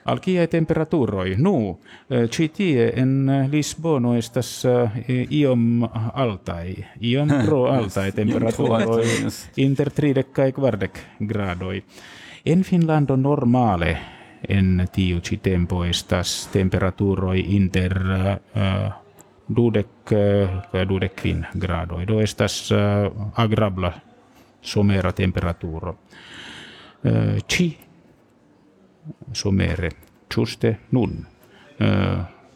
al 0.03 0.19
kiai 0.19 0.47
temperaturoi 0.51 1.35
nu 1.37 1.79
ci 2.29 2.49
tie 2.49 2.89
en 2.95 3.47
Lisbono 3.51 4.17
estas 4.17 4.65
uh, 4.65 4.89
iom 5.29 5.87
altai 6.13 6.75
iom 6.99 7.29
pro 7.45 7.65
altai 7.71 8.11
temperaturoi 8.11 9.05
inter 9.55 9.93
30 9.95 10.33
kai 10.33 10.51
kvardek 10.51 10.99
gradoi 11.19 11.83
En 12.43 12.63
Finlando 12.63 13.15
normale 13.15 13.97
en 14.49 14.87
tiu 14.91 15.19
ci 15.19 15.37
tempo 15.37 15.83
estas 15.85 16.49
temperaturoi 16.51 17.43
inter 17.55 17.93
uh, 18.55 19.00
dudek 19.55 20.11
uh, 20.11 20.87
dudek 20.87 21.15
kvin 21.15 21.45
grado. 21.59 21.99
Do 22.07 22.19
estas 22.21 22.71
uh, 22.71 23.11
agrabla 23.35 23.91
somera 24.61 25.11
temperaturo. 25.11 25.97
Uh, 27.03 27.37
ci 27.47 27.77
somere 29.33 29.89
juste 30.35 30.77
nun. 30.91 31.25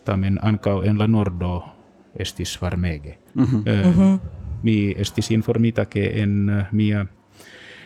Tamen 0.05 0.38
ancau 0.41 0.84
en 0.86 0.99
la 0.99 1.08
nordo 1.08 1.63
estis 2.19 2.62
varmege. 2.62 3.17
Mm 3.34 3.45
-hmm. 3.45 3.55
uh, 3.55 3.86
mm 3.86 3.93
-hmm. 3.93 4.19
Mi 4.63 4.93
estis 4.97 5.31
informita 5.31 5.86
che 5.86 6.21
en 6.21 6.65
mia 6.71 7.05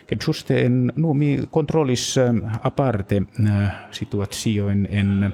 che 0.06 0.16
giuste 0.16 0.66
en 0.66 0.92
no 0.96 1.14
mi 1.14 1.48
controllis 1.52 2.20
aparte 2.62 3.18
uh, 3.18 3.48
situatio 3.92 4.70
en 4.70 4.88
en 4.92 5.34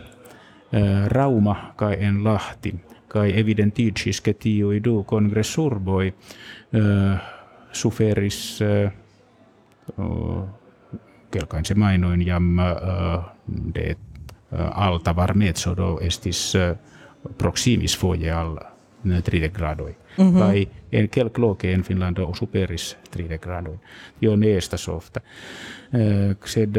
Rauma 1.08 1.74
kai 1.76 1.96
en 2.00 2.24
Lahti 2.24 2.76
kai 3.16 3.32
evidenticis 3.40 4.20
che 4.22 4.36
tio 4.38 4.72
idu 4.76 5.04
congressurboi 5.08 6.14
uh, 6.14 7.18
suferis 7.72 8.60
uh, 8.62 8.92
uh, 9.98 10.44
kelkain 11.32 11.66
se 11.66 11.76
mainoin 11.76 12.26
jam 12.26 12.60
uh, 12.60 13.24
de 13.74 13.96
alta 14.56 15.16
varmetso 15.16 15.74
do 15.76 15.98
estis 16.02 16.54
proximis 17.38 17.98
foje 17.98 18.32
al 18.32 18.56
30 19.04 19.50
gradoi. 19.54 19.96
Mm 20.18 20.34
-hmm. 20.34 20.40
Tai 20.40 20.68
en 20.92 21.10
kelk 21.10 21.38
loke 21.38 21.74
en 21.74 21.84
Finlando 21.84 22.34
superis 22.34 22.98
30 23.12 23.38
gradoi. 23.38 23.80
Jo 24.22 24.36
neesta 24.36 24.78
softa. 24.78 25.22
Uh, 25.94 26.36
sed 26.46 26.78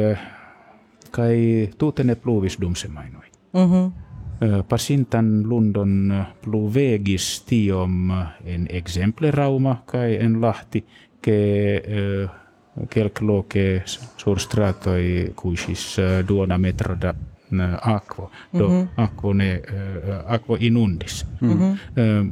kai 1.11 1.71
tutene 1.79 2.15
pluvis 2.15 2.61
dumsemainoi. 2.61 3.27
Mm 3.53 3.71
-hmm. 3.73 4.06
Pasintan 4.69 5.43
lundon 5.49 6.13
pluvegis 6.45 7.41
tiom 7.49 8.11
en 8.45 8.67
exemple 8.69 9.31
Rauma 9.33 9.79
kai 9.89 10.19
en 10.21 10.41
Lahti 10.41 10.85
ke 11.23 11.39
uh, 11.81 12.29
kelk 12.91 13.21
loke 13.25 13.83
sur 13.87 14.39
stratoi 14.39 15.33
kuisis 15.37 15.97
duona 16.29 16.59
metroda 16.59 17.15
aquo 17.81 18.31
do 18.53 18.69
mm 18.69 18.75
-hmm. 18.75 18.89
aquo 18.97 19.33
ne 19.33 19.63
aquo 20.27 20.57
inundis 20.61 21.27
mm 21.41 21.53
-hmm. 21.53 21.79
uh, 22.03 22.27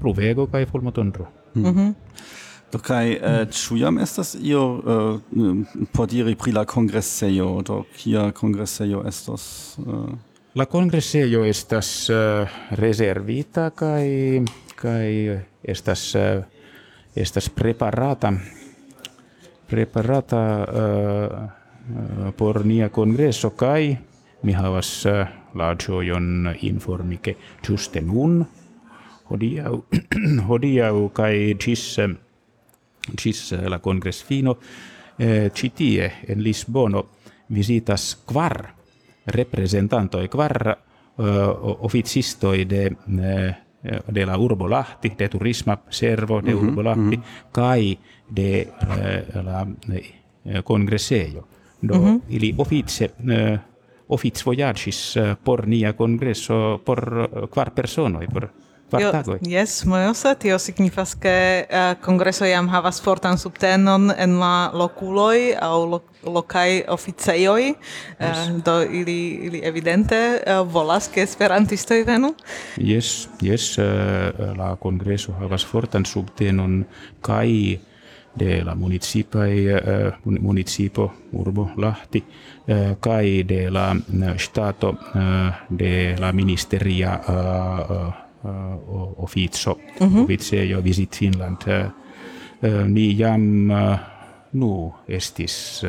pluvego 0.00 0.46
kai 0.46 0.66
fulmotondro 0.66 1.26
mm 1.54 1.64
-hmm. 1.64 1.94
Do 2.74 2.80
kai 2.82 3.12
äh, 3.14 3.46
hm. 3.46 3.50
ciam 3.52 3.98
estas 4.02 4.34
io 4.34 4.82
äh, 4.82 5.86
por 5.92 6.08
diri 6.10 6.34
pri 6.34 6.52
la 6.52 6.64
kongresejo. 6.64 7.62
Do 7.62 7.84
kia 7.96 8.32
kongresejo 8.32 9.04
estas 9.06 9.78
äh... 9.78 10.16
La 10.54 10.66
kongresejo 10.66 11.44
estas 11.44 12.10
äh, 12.10 12.48
reservita 12.70 13.70
kai 13.70 14.42
kai 14.74 15.38
estas 15.62 16.14
äh, 16.14 16.42
estas 17.14 17.48
preparata 17.48 18.32
preparata 19.70 20.42
äh, 20.64 21.48
äh 22.28 22.32
por 22.36 22.64
nia 22.64 22.88
congresso 22.88 23.50
kai 23.50 23.98
mi 24.42 24.52
havas 24.52 25.06
äh, 25.06 25.26
la 25.54 25.74
ĝojon 25.74 26.56
informi 26.60 27.22
ke 27.22 27.36
ĝuste 27.62 28.02
nun. 28.02 28.44
Hodiaŭ 29.30 29.74
hodiaŭ 30.50 31.08
kaj 31.14 31.34
ĝis 31.62 31.98
äh, 32.02 32.23
ĝis 33.12 33.52
la 33.68 33.78
kongresfino 33.78 34.56
ĉi 35.54 35.68
tie 35.76 36.10
en 36.28 36.40
Lisbono 36.42 37.04
visitas 37.54 38.16
kvar 38.26 38.56
reprezentantoj 39.26 40.28
kvar 40.28 40.74
oficistoj 41.18 42.64
de 42.64 42.88
de 44.08 44.24
la 44.24 44.38
Urbo 44.38 44.66
Lahti, 44.66 45.10
de 45.18 45.28
Turisma 45.28 45.76
Servo 45.90 46.40
de 46.40 46.54
mm 46.54 46.58
-hmm, 46.58 46.68
Urbo 46.68 46.82
Lahti, 46.82 47.16
mm 47.16 47.22
-hmm. 47.22 47.52
kai 47.52 47.98
de 48.30 48.66
la 49.44 49.66
Congressejo 50.64 51.44
do 51.84 51.94
mm 51.94 52.04
-hmm. 52.04 52.20
ili 52.28 52.54
office 52.56 53.10
uh, 53.18 53.58
office 54.08 54.42
voyages 54.44 55.16
uh, 55.16 55.22
por 55.44 55.66
nia 55.66 55.92
congresso 55.92 56.80
por 56.84 57.28
quar 57.50 57.74
personoi 57.74 58.26
por 58.26 58.50
Jo, 59.00 59.10
yes, 59.48 59.84
mojosa, 59.88 60.34
tio 60.34 60.58
signifas 60.58 61.14
ke 61.18 61.34
uh, 61.64 61.94
kongreso 62.04 62.46
jam 62.48 62.68
havas 62.72 63.00
fortan 63.02 63.38
subtenon 63.38 64.12
en 64.16 64.38
la 64.40 64.70
lokuloj 64.74 65.54
aŭ 65.62 65.78
lo, 65.90 66.00
lokaj 66.24 66.84
oficejoj, 66.94 67.70
uh, 67.70 68.44
do 68.64 68.80
ili, 68.82 69.18
ili 69.48 69.62
evidente 69.64 70.20
uh, 70.36 70.62
volas 70.68 71.08
ke 71.08 71.22
esperantistoj 71.22 72.04
venu. 72.04 72.34
Yes, 72.76 73.28
yes, 73.42 73.74
uh, 73.78 73.84
la 74.56 74.74
kongreso 74.80 75.34
havas 75.40 75.66
fortan 75.66 76.06
subtenon 76.08 76.84
kaj 77.24 77.50
de 78.34 78.62
la 78.64 78.74
municipai 78.74 79.66
uh, 79.70 80.12
municipo 80.24 81.12
urbo 81.32 81.68
Lahti 81.76 82.22
uh, 82.22 82.96
kai 83.00 83.44
de 83.46 83.70
la 83.70 83.94
stato 84.36 84.88
uh, 84.88 85.54
de 85.70 86.16
la 86.18 86.32
ministeria 86.32 87.20
uh, 87.28 87.34
uh, 87.96 88.23
officio 89.16 89.78
mm 90.00 90.08
-hmm. 90.08 90.22
officio 90.22 90.82
visit 90.82 91.16
Finland 91.16 91.56
uh, 91.66 91.90
uh, 92.70 92.86
ni 92.88 93.18
jam 93.18 93.70
uh, 93.70 93.98
nu 94.52 94.92
estis 95.08 95.82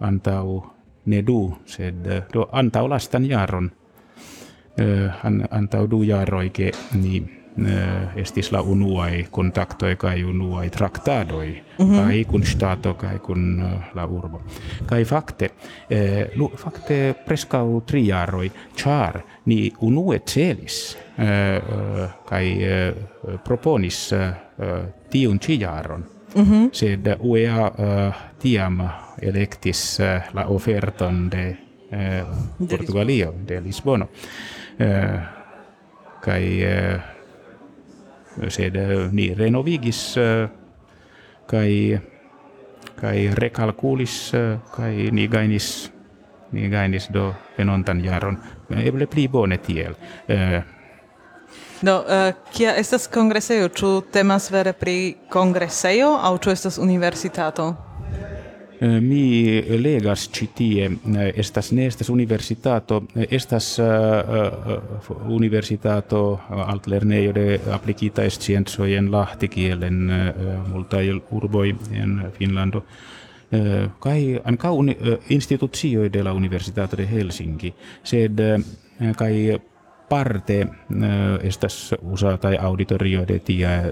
antau 0.00 0.62
nedu 1.06 1.52
sed 1.66 2.06
do 2.32 2.48
antau 2.52 2.88
lastan 2.88 3.26
jaron 3.30 3.70
uh, 4.80 5.24
an, 5.26 5.44
antau 5.50 5.86
du 5.90 6.02
jaroike 6.04 6.70
ni 6.94 7.20
uh, 7.22 8.16
estis 8.16 8.52
la 8.52 8.62
unuae 8.62 9.26
contactoi 9.30 9.96
kai 9.96 10.24
unuae 10.24 10.70
tractadoi 10.70 11.62
mm 11.78 11.86
-hmm. 11.86 11.96
kai 11.96 12.24
kun 12.24 12.46
stato 12.46 12.94
kai 12.94 13.18
kun 13.18 13.64
la 13.94 14.06
urbo 14.06 14.42
kai 14.86 15.04
fakte 15.04 15.50
fakte 16.56 17.14
preskau 17.26 17.80
triaroi 17.86 18.50
char 18.76 19.22
ni 19.44 19.72
unue 19.80 20.20
celis 20.24 20.96
uh, 21.18 22.10
kai 22.26 22.58
uh, 22.62 23.40
proponis 23.44 24.10
tiun 25.10 25.38
ciaron 25.38 26.04
mm 26.34 26.44
-hmm. 26.44 26.68
sed 26.72 27.06
UEA 27.20 27.66
uh, 27.66 28.14
tiam 28.38 28.88
electis 29.22 29.98
uh, 30.00 30.34
la 30.34 30.46
oferton 30.46 31.30
de 31.30 31.56
uh, 31.92 32.68
Portugalio 32.68 33.34
de 33.48 33.60
Lisbono 33.60 34.08
uh, 34.80 35.20
kai 36.20 36.62
uh, 36.64 37.00
sed 38.48 38.76
ni 39.12 39.34
renovigis 39.34 40.16
kai 41.46 42.00
kai 42.96 43.34
recalculis 43.34 44.32
kai 44.76 45.10
ni 45.12 45.28
gainis 45.28 45.92
ni 46.52 46.68
gainis 46.68 47.08
do 47.12 47.32
venontan 47.58 48.04
jaron. 48.04 48.38
Eble 48.70 49.06
pli 49.06 49.28
bone 49.28 49.58
tiel. 49.58 49.94
Eh, 50.28 50.62
do, 51.82 52.04
eh, 52.08 52.34
kia 52.52 52.74
estas 52.74 53.08
kongresejo? 53.08 53.68
Ĉu 53.68 53.94
temas 54.12 54.50
vere 54.50 54.72
pri 54.72 55.16
kongresejo 55.28 56.16
aŭ 56.22 56.36
ĉu 56.38 56.50
estas 56.50 56.78
universitato? 56.78 57.72
Eh, 58.82 59.00
mi 59.00 59.62
legas 59.78 60.28
ci 60.32 60.48
tie 60.54 60.90
estas 61.34 61.70
ne 61.72 61.86
estas 61.86 62.08
universitato 62.10 63.02
estas 63.14 63.78
uh, 63.78 63.86
uh, 63.86 65.26
universitato 65.28 66.40
altlernejo 66.50 67.32
de 67.32 67.60
aplikita 67.70 68.26
sciencoj 68.30 68.96
en 68.98 69.10
lahti 69.12 69.48
kielen 69.48 70.10
uh, 70.10 70.66
multaj 70.72 71.04
urboj 71.30 71.68
en 71.94 72.18
Finlando 72.38 72.82
kai 74.00 74.40
anka 74.44 74.70
uni, 74.70 74.96
uh, 74.96 75.18
instituzio 75.28 76.08
de 76.08 76.22
la 76.24 76.32
Universitato 76.32 76.96
de 76.96 77.06
Helsinki 77.06 77.74
sed 78.02 78.40
kai 79.16 79.60
parte 80.08 80.66
estas 81.42 81.94
usata 82.02 82.50
auditorio 82.60 83.26
de 83.28 83.38
tia 83.40 83.82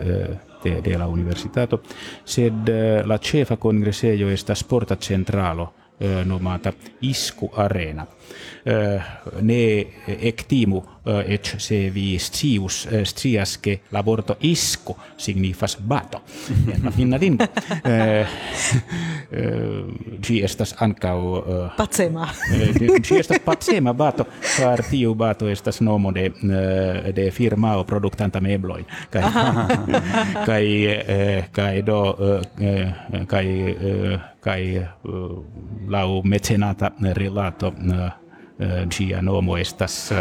de, 0.64 0.80
de 0.80 0.98
la 0.98 1.06
universitato 1.06 1.82
sed 2.24 2.68
la 3.04 3.18
cefa 3.18 3.56
congresseio 3.56 4.30
estas 4.30 4.64
porta 4.64 4.96
centralo 4.96 5.72
nomata 6.24 6.72
Isku 7.00 7.50
Arena. 7.56 8.06
Uh, 8.60 9.00
ne 9.40 9.86
ectimu 10.06 10.76
uh, 10.76 10.84
et 11.24 11.54
se 11.58 11.90
vi 11.94 12.18
scius 12.18 12.84
uh, 12.84 13.04
scias 13.04 13.58
che 13.58 13.80
la 13.90 14.02
vorto 14.04 14.36
isku 14.40 14.96
signifas 15.16 15.76
bato 15.80 16.20
en 16.74 16.84
la 16.84 16.90
finna 16.90 17.16
uh, 17.16 18.26
estas 20.42 20.74
ancau... 20.80 21.44
Patsema. 21.76 22.22
uh, 22.22 23.18
estas 23.18 23.38
patsema 23.44 23.94
bato, 23.94 24.26
car 24.56 24.82
tiu 24.90 25.14
bato 25.14 25.48
estas 25.48 25.80
nomo 25.80 26.12
de, 26.12 26.32
de 27.16 27.30
firmao 27.30 27.84
productanta 27.84 28.40
mebloin. 28.40 28.84
Kai, 29.10 29.22
kai, 30.48 30.66
kai 31.52 31.82
do... 31.86 32.16
Kai, 33.26 33.46
kai 34.40 34.86
lau 35.88 36.22
mecenata 36.24 36.92
relato 37.12 37.74
uh, 38.60 38.86
gia 38.90 39.22
nomo 39.22 39.56
estas 39.56 40.12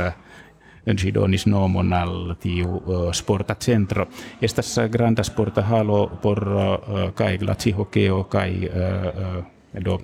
gi 0.98 1.12
donis 1.14 1.46
nomon 1.46 1.94
al 1.94 2.36
tiu 2.42 2.80
uh, 2.80 3.12
sporta 3.14 3.56
centro 3.56 4.08
estas 4.42 4.80
granda 4.92 5.24
sporta 5.24 5.62
halo 5.62 6.08
por 6.22 6.40
uh, 6.48 7.12
kai 7.16 7.38
glaci 7.38 7.72
hokeo 7.72 8.24
kai 8.24 8.66
uh, 8.66 9.44
do 9.86 10.00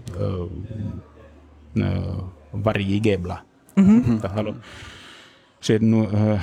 variegebla 2.54 3.38
mm 3.76 4.02
-hmm. 4.02 4.30
halo 4.36 4.56
uh, 6.04 6.40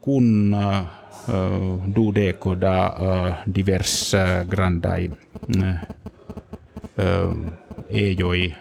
kun 0.00 0.56
dudeco 1.94 2.54
da 2.54 2.94
divers 3.54 4.14
grandai 4.48 5.10
ejoi 7.88 8.54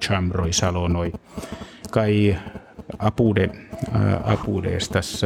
chamroi 0.00 0.52
salonoi. 0.52 1.12
Kai 1.90 2.36
apude 2.98 3.50
apude 4.24 4.76
estas 4.76 5.22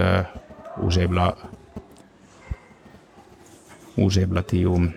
usebla 0.79 1.37
usebla 3.97 4.43
tium 4.43 4.93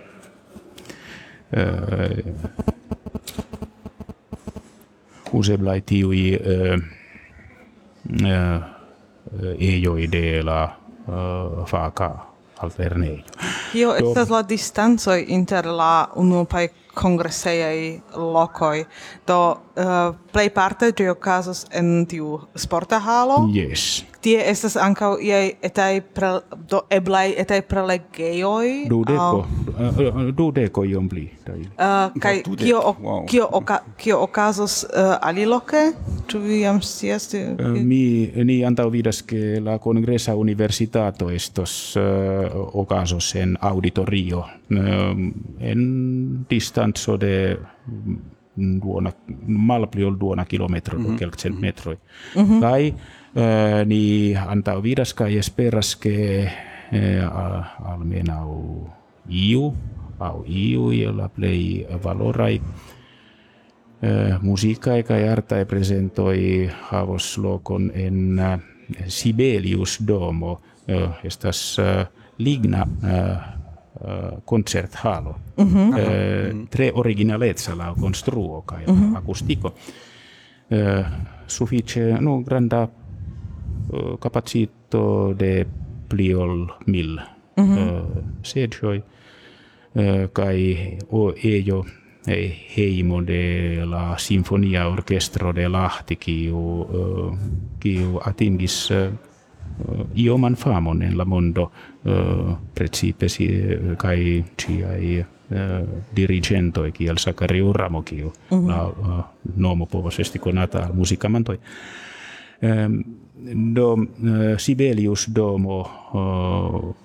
usebla 5.33 5.81
tiui 5.85 6.39
ejoi 9.59 10.11
de 10.11 10.43
la 10.43 10.77
faca 11.65 12.36
altlernejo. 12.59 13.23
Io 13.73 13.93
estas 13.95 14.29
la 14.29 14.41
distanco 14.41 15.15
inter 15.15 15.65
la 15.65 16.07
unuopaj 16.15 16.67
congresseiai 16.97 18.01
locoi. 18.15 18.85
Do 19.27 19.39
eh, 19.75 19.85
uh, 19.85 20.15
plei 20.31 20.49
parte 20.49 20.91
gi 20.93 21.07
en 21.71 22.05
tiu 22.07 22.39
sporta 22.55 22.99
halo? 22.99 23.47
Yes. 23.53 24.03
Tie 24.27 24.43
estas 24.51 24.75
ankaŭ 24.81 25.13
iaj 25.23 25.51
etaj 25.69 26.01
pre, 26.15 26.31
do 26.69 26.81
eblaj 26.91 27.31
etaj 27.43 27.61
prelegejoj 27.69 28.71
du 28.91 28.99
deko 29.07 29.43
uh, 29.43 30.19
du 30.39 30.49
deko 30.55 30.83
iom 30.87 31.07
pli 31.11 31.23
uh, 31.47 32.11
kaj 32.23 32.41
kio 32.59 32.81
wow. 32.81 33.21
kio 33.29 33.47
oka, 33.59 33.79
kio 33.97 34.19
okazos 34.25 34.81
uh, 34.89 35.15
aliloke 35.29 35.83
ĉu 36.27 36.41
vi 36.43 36.61
jam 36.65 36.81
scias 36.83 37.29
uh, 37.39 37.79
mi 37.91 38.01
ni 38.49 38.59
antaŭ 38.67 38.89
vidas 38.91 39.23
ke 39.27 39.61
la 39.63 39.77
kongresa 39.83 40.35
universitato 40.35 41.29
estos 41.31 41.95
uh, 41.95 42.03
okazos 42.83 43.33
en 43.39 43.55
auditorio 43.71 44.43
uh, 44.43 45.13
en 45.71 45.87
distanco 46.49 47.17
de 47.17 47.35
duona 48.57 49.11
malpli 49.47 50.03
ol 50.03 50.17
duona 50.19 50.45
kilometro 50.45 50.99
mm 50.99 51.05
-hmm. 51.05 51.17
kelkcent 51.19 51.59
metroi 51.59 51.97
mm 52.35 52.43
-hmm. 52.43 52.61
kai 52.61 52.93
Eh, 53.37 53.85
ni 53.85 54.33
antaa 54.35 54.83
vidas 54.83 55.13
kai 55.13 55.37
esperas 55.37 55.95
ke 55.95 56.49
almena 57.85 58.39
au 58.41 58.89
iu 59.29 59.73
au 60.19 60.43
iu 60.47 60.89
la 61.17 61.27
play 61.29 61.85
valorai 62.03 62.61
musiikka 64.41 65.03
kai 65.03 65.27
arta 65.29 65.65
presentoi 65.65 66.69
havos 66.89 67.37
lokon 67.37 67.91
en 67.93 68.41
Sibelius 69.07 69.99
Domo 70.07 70.61
estas 71.23 71.77
ligna 72.37 72.87
uh, 74.03 74.41
concert 74.45 74.95
halo. 74.95 75.35
Mm 75.57 75.67
-hmm. 75.67 75.89
uh, 75.89 76.67
tre 76.69 76.91
originalezza 76.93 77.77
la 77.77 77.95
construo 78.01 78.61
kai 78.61 78.83
mm 78.87 78.95
-hmm. 78.95 79.17
acústico. 79.17 79.73
Uh, 80.71 81.05
suffice 81.47 82.17
no 82.19 82.41
granda 82.43 82.87
capacito 84.19 85.33
de 85.39 85.65
pliol 86.09 86.67
mil 86.87 87.19
mm 87.57 87.63
-hmm. 87.63 88.23
sedioi 88.43 89.03
kai 90.33 90.97
o 91.11 91.33
ejo 91.43 91.85
heimo 92.77 93.21
de 93.27 93.85
la 93.85 94.17
sinfonia 94.17 94.87
orkestro 94.87 95.55
de 95.55 95.67
Lahti 95.69 96.15
kiu 96.15 96.87
kiu 97.79 98.19
atingis 98.25 98.89
ioman 100.15 100.55
famon 100.55 101.01
en 101.01 101.17
la 101.17 101.25
mondo 101.25 101.71
principe 102.75 103.29
si 103.29 103.47
kai 103.97 104.43
ciai 104.57 105.25
dirigento 106.15 106.85
e 106.85 106.91
kiel 106.91 107.17
Sakari 107.17 107.61
Uramo 107.61 108.01
kiu 108.01 108.33
mm 108.51 108.57
-hmm. 108.57 108.67
la 108.67 109.23
nomo 109.55 109.85
povas 109.85 110.19
esti 110.19 110.39
konata 110.39 110.89
musikamantoi 110.93 111.59
uh, 113.45 114.57
Sibelius 114.57 115.27
domo 115.35 115.81
uh, 116.13 116.95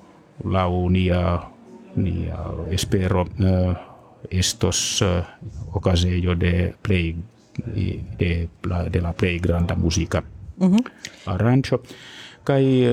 lau 0.44 0.88
nia 0.88 1.40
nia 1.96 2.38
espero 2.70 3.22
uh, 3.22 3.74
estos 4.30 5.04
ocasio 5.72 6.34
de 6.34 6.74
play 6.82 7.16
de 8.18 8.48
la, 8.64 8.88
de 8.88 9.00
la 9.00 9.12
play 9.12 9.38
granda 9.38 9.74
musica 9.74 10.22
mm 10.22 10.68
-hmm. 10.70 10.82
arrancho 11.26 11.82
kai 12.44 12.84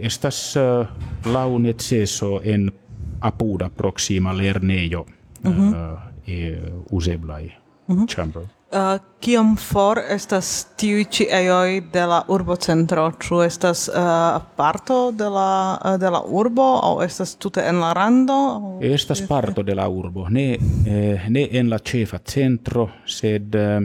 estas 0.00 0.56
uh, 0.56 0.86
lau 1.32 1.58
neceso 1.58 2.40
en 2.44 2.72
apuda 3.20 3.70
proxima 3.70 4.32
lernejo 4.36 5.06
mm 5.44 5.52
-hmm. 5.52 5.70
uh, 5.70 5.98
e 6.26 6.58
useblai 6.90 7.52
mm 7.88 7.96
-hmm. 7.96 8.06
chamber 8.06 8.42
Uh, 8.72 8.96
kiom 9.20 9.50
for 9.60 9.98
estas 10.00 10.46
tiuj 10.80 11.02
ĉi 11.12 11.26
ejoj 11.36 11.80
de 11.92 12.04
la 12.08 12.22
urbocentro? 12.32 13.02
Ĉu 13.20 13.40
estas 13.44 13.82
uh, 13.92 14.38
parto 14.56 15.10
de 15.12 15.26
la, 15.28 15.48
uh, 15.76 15.98
de 16.00 16.08
la 16.08 16.22
urbo 16.24 16.64
aŭ 16.80 16.92
estas 17.04 17.34
tute 17.36 17.60
en 17.68 17.82
la 17.82 17.90
rando? 17.92 18.36
Estas 18.80 19.20
parto 19.28 19.60
de 19.62 19.74
la 19.76 19.84
urbo, 19.92 20.24
ne, 20.32 20.46
eh, 20.88 21.26
ne 21.28 21.42
en 21.52 21.68
la 21.68 21.82
ĉefa 21.84 22.22
centro, 22.24 22.86
sed, 23.04 23.54
eh, 23.54 23.84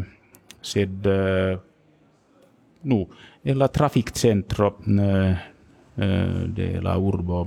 sed 0.62 1.10
eh, 1.12 1.58
nu, 2.88 3.00
en 3.44 3.60
la 3.60 3.68
trafikcentro 3.68 4.70
eh, 4.88 5.36
de 6.56 6.70
la 6.80 6.96
urbo 6.96 7.42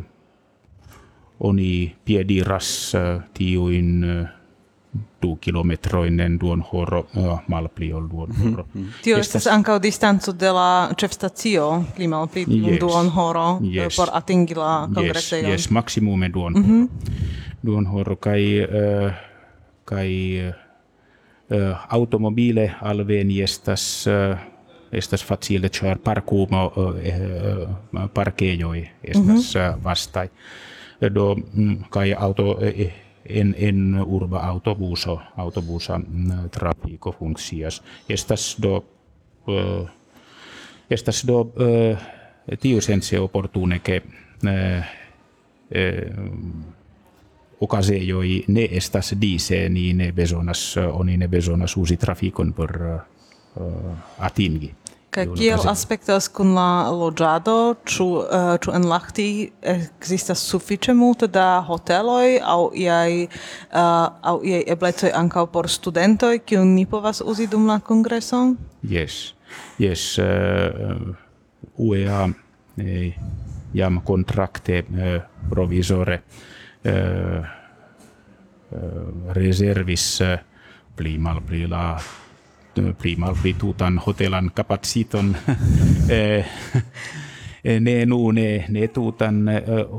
oni 1.49 1.71
piediras 2.05 2.93
tiujn 3.33 4.05
du 5.23 5.37
kilometroinen 5.37 6.39
duon 6.41 6.63
horo 6.73 7.07
uh, 7.17 7.39
malpli 7.49 7.93
ol 7.93 8.09
duon 8.11 8.31
mhm, 8.31 8.51
horo. 8.51 8.67
Mm 8.75 8.85
-hmm. 8.85 9.03
Tio 9.03 9.19
estas 9.19 9.47
ankaŭ 9.47 9.79
distanco 9.83 10.33
de 10.33 10.53
la 10.53 10.91
ĉefstacio 10.97 11.85
pli 11.97 12.09
malpli 12.09 12.45
yes. 12.49 12.81
duon 12.81 13.09
horo 13.09 13.59
yes. 13.63 13.97
por 13.97 14.09
atingi 14.13 14.55
la 14.55 14.89
kongresejon. 14.95 15.51
Yes, 15.51 15.61
yes, 15.61 15.71
maximume 15.71 16.29
duon 16.29 16.53
mm 16.53 16.65
-hmm. 16.65 16.89
duon 17.63 17.87
horo 17.87 18.17
kaj 18.17 18.63
uh, 18.63 19.13
kai 19.85 20.41
uh, 21.51 21.77
automobile 21.89 22.75
alveni 22.81 23.43
estas 23.43 24.07
uh, 24.07 24.39
estas 24.93 25.25
facile 25.25 25.69
char 25.69 25.99
parkumo 25.99 26.73
uh, 26.77 26.85
uh, 26.85 28.11
parkejoi 28.15 28.89
estas 29.05 29.25
mm 29.25 29.37
-hmm. 29.37 29.85
vastai 29.85 30.29
do 31.15 31.37
mm, 31.55 31.85
kai 31.91 32.15
auto 32.15 32.51
uh, 32.51 33.10
en, 33.31 33.55
en 33.59 33.95
urba 34.07 34.47
autobuso 34.47 35.21
autobusa 35.37 35.99
mm, 35.99 36.51
trafiko 36.51 37.13
funkcias 37.13 37.83
estas 38.09 38.57
do 38.63 38.77
uh, 39.47 39.89
estas 40.91 41.27
do 41.27 41.41
uh, 41.41 41.99
tiu 42.61 42.81
sense 42.81 43.19
opportune 43.19 43.81
che 43.81 44.03
uh, 44.45 44.51
uh, 45.71 46.81
ocasejoi 47.61 48.45
ne 48.49 48.69
estas 48.71 49.15
dise 49.21 49.69
ni 49.69 49.93
ne 49.93 50.13
bezonas 50.13 50.77
oni 50.93 51.17
ne 51.17 51.29
bezonas 51.29 51.77
uzi 51.77 51.97
trafikon 51.97 52.53
por 52.53 52.71
uh, 53.57 53.97
atingi. 54.19 54.75
Kaj 55.11 55.25
kiel 55.35 55.65
aspektas 55.67 56.29
kun 56.31 56.53
la 56.55 56.87
loĝado, 56.95 57.75
ĉu 57.83 58.05
uh, 58.21 58.53
ĉu 58.63 58.75
en 58.79 58.85
Lahti 58.87 59.27
ekzistas 59.73 60.43
sufiĉe 60.53 60.95
multe 60.95 61.27
da 61.27 61.47
hoteloj 61.67 62.39
aŭ 62.47 62.61
iaj 62.79 63.25
uh, 63.27 63.81
aŭ 64.31 64.37
iaj 64.47 64.63
eblecoj 64.77 65.11
ankaŭ 65.23 65.49
por 65.51 65.67
studentoj, 65.71 66.37
kiun 66.47 66.77
ni 66.77 66.87
povas 66.87 67.23
uzi 67.27 67.49
dum 67.51 67.67
la 67.67 67.81
kongreso? 67.83 68.45
Yes. 68.87 69.35
Yes, 69.83 70.15
uh, 70.19 70.27
eh, 70.27 70.97
UEA 71.75 72.29
eh, 72.79 73.19
jam 73.75 73.99
kontrakte 74.07 74.85
provizore 74.87 75.23
provisore 75.51 76.23
uh, 76.85 77.59
reservis 79.35 80.23
pli 80.95 81.19
malpli 81.19 81.67
la 81.67 81.99
pli 82.99 83.17
malpli 83.17 83.55
tutan 83.59 83.99
hotelan 83.99 84.51
kapaciton 84.55 85.35
ne 87.81 88.07
nu 88.07 88.31
ne 88.31 88.65
ne 88.69 88.89
tutan 88.89 89.51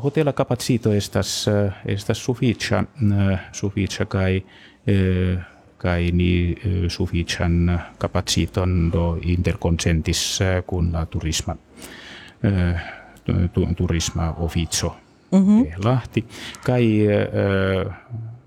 hotela 0.04 0.34
kapacito 0.34 0.94
estas 0.94 1.50
estas 1.86 2.26
suficia 2.26 2.84
suficia 3.52 4.06
kai 4.06 4.44
kai 5.78 6.12
ni 6.12 6.56
sufician 6.88 7.80
kapaciton 7.98 8.92
do 8.94 9.18
interconsentis 9.22 10.40
kun 10.66 10.92
la 10.94 11.06
turisma 11.06 11.56
turisma 13.78 14.34
officio 14.38 14.96
mm 15.32 15.46
-hmm. 15.46 15.86
Lahti. 15.86 16.26
Kai, 16.66 17.08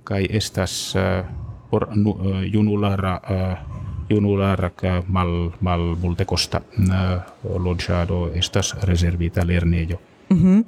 kai 0.04 0.26
estas 0.30 0.94
por 1.70 1.88
nu, 1.96 2.18
junulara 2.52 3.20
junulara 4.10 4.70
mal 5.08 5.50
mal 5.60 5.80
multekosta 6.02 6.60
loĝado 7.42 8.30
estas 8.34 8.74
rezervita 8.82 9.44
lernejo. 9.44 9.98
Mm 10.28 10.36
-hmm. 10.36 10.64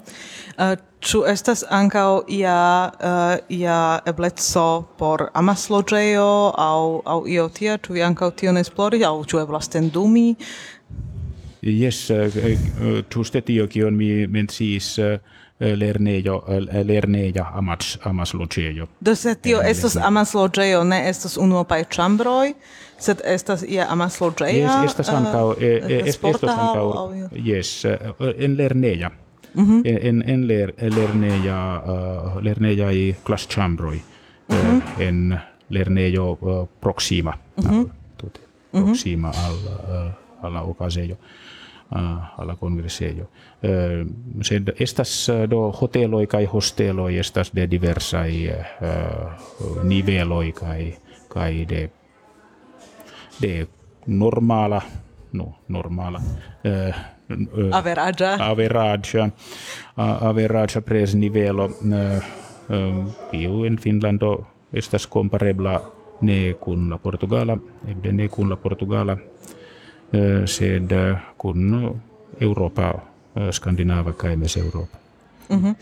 uh, 0.58 0.78
ĉu 1.00 1.24
estas 1.26 1.64
ankaŭ 1.70 2.22
ia 2.28 2.90
uh, 3.00 3.58
ia 3.58 4.00
ebleco 4.06 4.84
por 4.98 5.28
amasloĝejo 5.34 6.52
aŭ 6.58 7.00
aŭ 7.04 7.20
io 7.26 7.48
tia 7.48 7.78
ĉu 7.78 7.92
vi 7.92 8.02
ankaŭ 8.02 8.30
tion 8.30 8.56
esplori? 8.56 9.04
aŭ 9.04 9.24
ĉu 9.24 9.38
eblas 9.38 9.68
tendumi? 9.68 10.34
Jes, 11.62 12.10
eh, 12.10 12.36
uh, 12.36 13.04
ĝuste 13.10 13.40
tio 13.40 13.66
kion 13.66 13.96
mi 13.96 14.26
menciis 14.26 14.98
uh, 14.98 15.18
lernejo 15.60 16.42
lerneja 16.84 17.50
amas 17.54 17.98
amas 18.04 18.34
loĝejo. 18.34 18.86
Do 19.00 19.14
se 19.14 19.34
tio 19.34 19.60
estas 19.64 19.96
amas 19.96 20.34
loĝejo, 20.34 20.84
ne 20.84 21.08
estas 21.08 21.36
unuopaj 21.36 21.84
ĉambroj, 21.90 22.52
sed 22.98 23.20
estas 23.24 23.64
ia 23.68 23.86
amas 23.88 24.20
loĝeja. 24.20 24.82
Yes, 24.82 24.90
estas 24.90 25.08
ankaŭ 25.08 25.54
estas 26.04 26.50
ankaŭ 26.50 26.88
yes 27.32 27.84
en 28.38 28.56
lerneja. 28.56 29.10
Mm 29.56 29.82
en 29.84 30.22
en 30.26 30.46
ler 30.48 30.72
lerneja 30.78 31.82
uh, 31.82 32.42
lernejaj 32.44 33.14
klasĉambroj 33.24 33.96
mm 34.48 34.56
-hmm. 34.56 34.76
uh, 34.76 35.00
en 35.00 35.38
lernejo 35.70 36.36
uh, 36.40 36.68
proxima 36.80 37.32
mm 37.56 37.64
-hmm. 37.64 37.88
proxima 38.70 39.28
al 39.28 39.54
uh, 39.54 40.12
alla 40.44 40.62
alla 41.90 42.56
congresejo. 42.56 43.24
Uh, 43.24 44.06
sed 44.42 44.72
estas 44.80 45.28
do 45.50 45.72
hoteloi 45.80 46.26
kai 46.26 46.44
hosteloi 46.44 47.18
estas 47.18 47.52
de 47.54 47.68
uh, 48.82 49.82
niveloi 49.82 50.52
kai 50.52 50.96
kai 51.28 51.66
de 51.68 51.90
de 53.42 53.68
normala 54.06 54.82
no 55.32 55.54
normala 55.68 56.20
averagia. 57.72 58.36
averagia. 58.40 59.24
Uh, 59.96 60.28
averagia 60.28 60.82
pres 60.82 61.14
nivelo 61.14 61.64
uh, 61.64 62.22
uh, 62.68 63.04
più 63.30 63.64
in 63.64 63.76
Finlando 63.76 64.46
estas 64.72 65.06
comparebla 65.06 65.80
ne 66.20 66.54
kun 66.60 66.90
la 66.90 66.98
Portugala 66.98 67.58
ebde 67.88 68.12
ne 68.12 68.28
kun 68.28 68.48
la 68.50 68.56
Portugala. 68.56 69.12
Eh, 69.12 69.18
Eh, 70.12 70.46
sed 70.46 70.92
eh, 70.92 71.16
kun 71.36 71.74
Europa, 72.40 72.92
eh, 73.34 73.52
Skandinava 73.52 74.12
kaj 74.12 74.36
mes 74.36 74.56
Europa. 74.56 74.98
Mm 75.48 75.62
-hmm. 75.62 75.74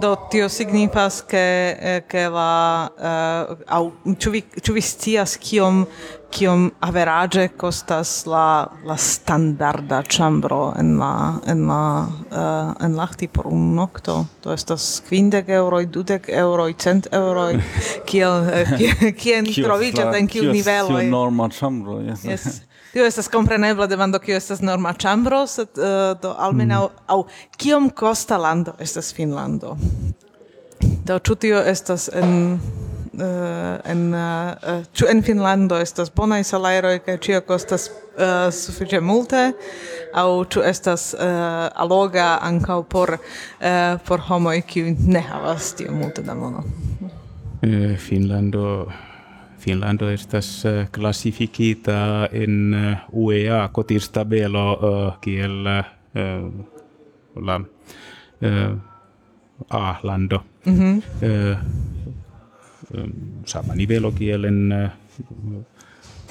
Do 0.00 0.16
tio 0.30 0.48
signifas 0.48 1.22
ke 1.22 2.02
ke 2.08 2.28
la 2.28 2.88
uh, 2.98 3.56
au 3.66 3.92
ĉu 4.18 4.30
vi 4.30 4.42
ĉu 4.62 4.72
vi 4.72 4.80
scias 4.80 5.36
kiom 5.36 5.86
kiom 6.30 6.72
average 6.80 7.48
kostas 7.48 8.26
la 8.26 8.68
la 8.84 8.96
standarda 8.96 10.02
ĉambro 10.02 10.74
en 10.78 10.98
la 10.98 11.40
en 11.46 11.66
la 11.66 12.06
uh, 12.30 12.84
en 12.84 12.96
Lahti 12.96 13.28
por 13.28 13.46
unu 13.46 13.74
nokto 13.74 14.26
to 14.40 14.52
estas 14.52 15.02
kvindek 15.08 15.48
euroj 15.48 15.86
dudek 15.86 16.28
euroj 16.28 16.74
cent 16.78 17.06
euroj 17.12 17.60
kiel 18.08 18.32
kien 19.22 19.44
troviĝas 19.44 20.16
en 20.16 20.26
kiu 20.26 20.52
nivelo 20.52 20.88
kiu 20.88 21.10
norma 21.10 21.48
ĉambro 21.48 22.00
yes, 22.00 22.24
yes 22.24 22.65
tio 22.96 23.04
estas 23.04 23.28
komprenebla 23.28 23.86
demando 23.86 24.18
kio 24.18 24.36
estas 24.36 24.62
norma 24.64 24.94
ĉambro, 24.96 25.42
sed 25.46 25.76
uh, 25.76 26.14
do 26.16 26.30
almenaŭ 26.32 26.78
mm. 26.86 27.02
aŭ 27.12 27.18
kiom 27.60 27.90
kosta 27.92 28.38
lando 28.40 28.72
estas 28.80 29.10
Finnlando. 29.12 29.74
Do 31.04 31.18
ĉu 31.20 31.34
tio 31.42 31.58
estas 31.60 32.06
en 32.08 32.30
uh, 32.56 33.74
en 33.84 34.06
uh, 34.16 34.86
ĉu 34.96 35.10
en 35.12 35.20
Finnlando 35.26 35.76
estas 35.76 36.08
bonaj 36.16 36.40
salajroj 36.48 36.94
kaj 37.04 37.18
ĉio 37.26 37.40
kostas 37.44 37.90
uh, 37.90 38.48
sufiĉe 38.48 39.02
multe 39.04 39.42
aŭ 40.16 40.28
ĉu 40.54 40.64
estas 40.70 41.10
uh, 41.12 41.26
aloga 41.84 42.30
ankaŭ 42.48 42.78
por 42.94 43.18
uh, 43.18 44.00
por 44.08 44.24
homoj 44.30 44.62
kiuj 44.72 44.96
ne 45.04 45.20
havas 45.20 45.74
tiom 45.76 46.00
multe 46.00 46.24
da 46.24 46.38
mono. 46.38 46.64
Finnlando 48.08 48.86
Finlando 49.66 50.06
estas 50.10 50.64
uh, 50.64 50.86
classificita 50.94 52.28
in 52.30 52.70
uh, 52.70 52.96
UEA 53.10 53.68
cotistabelo 53.74 54.66
uh, 54.78 55.18
kiel 55.18 55.66
uh, 55.66 56.46
la 57.42 57.60
A-lando. 59.70 60.38
Mm 60.66 60.74
-hmm. 60.78 61.02
uh, 61.22 61.56
um, 62.94 63.12
sama 63.44 63.74
nivelo 63.74 64.12
kiel 64.14 64.44
en 64.44 64.90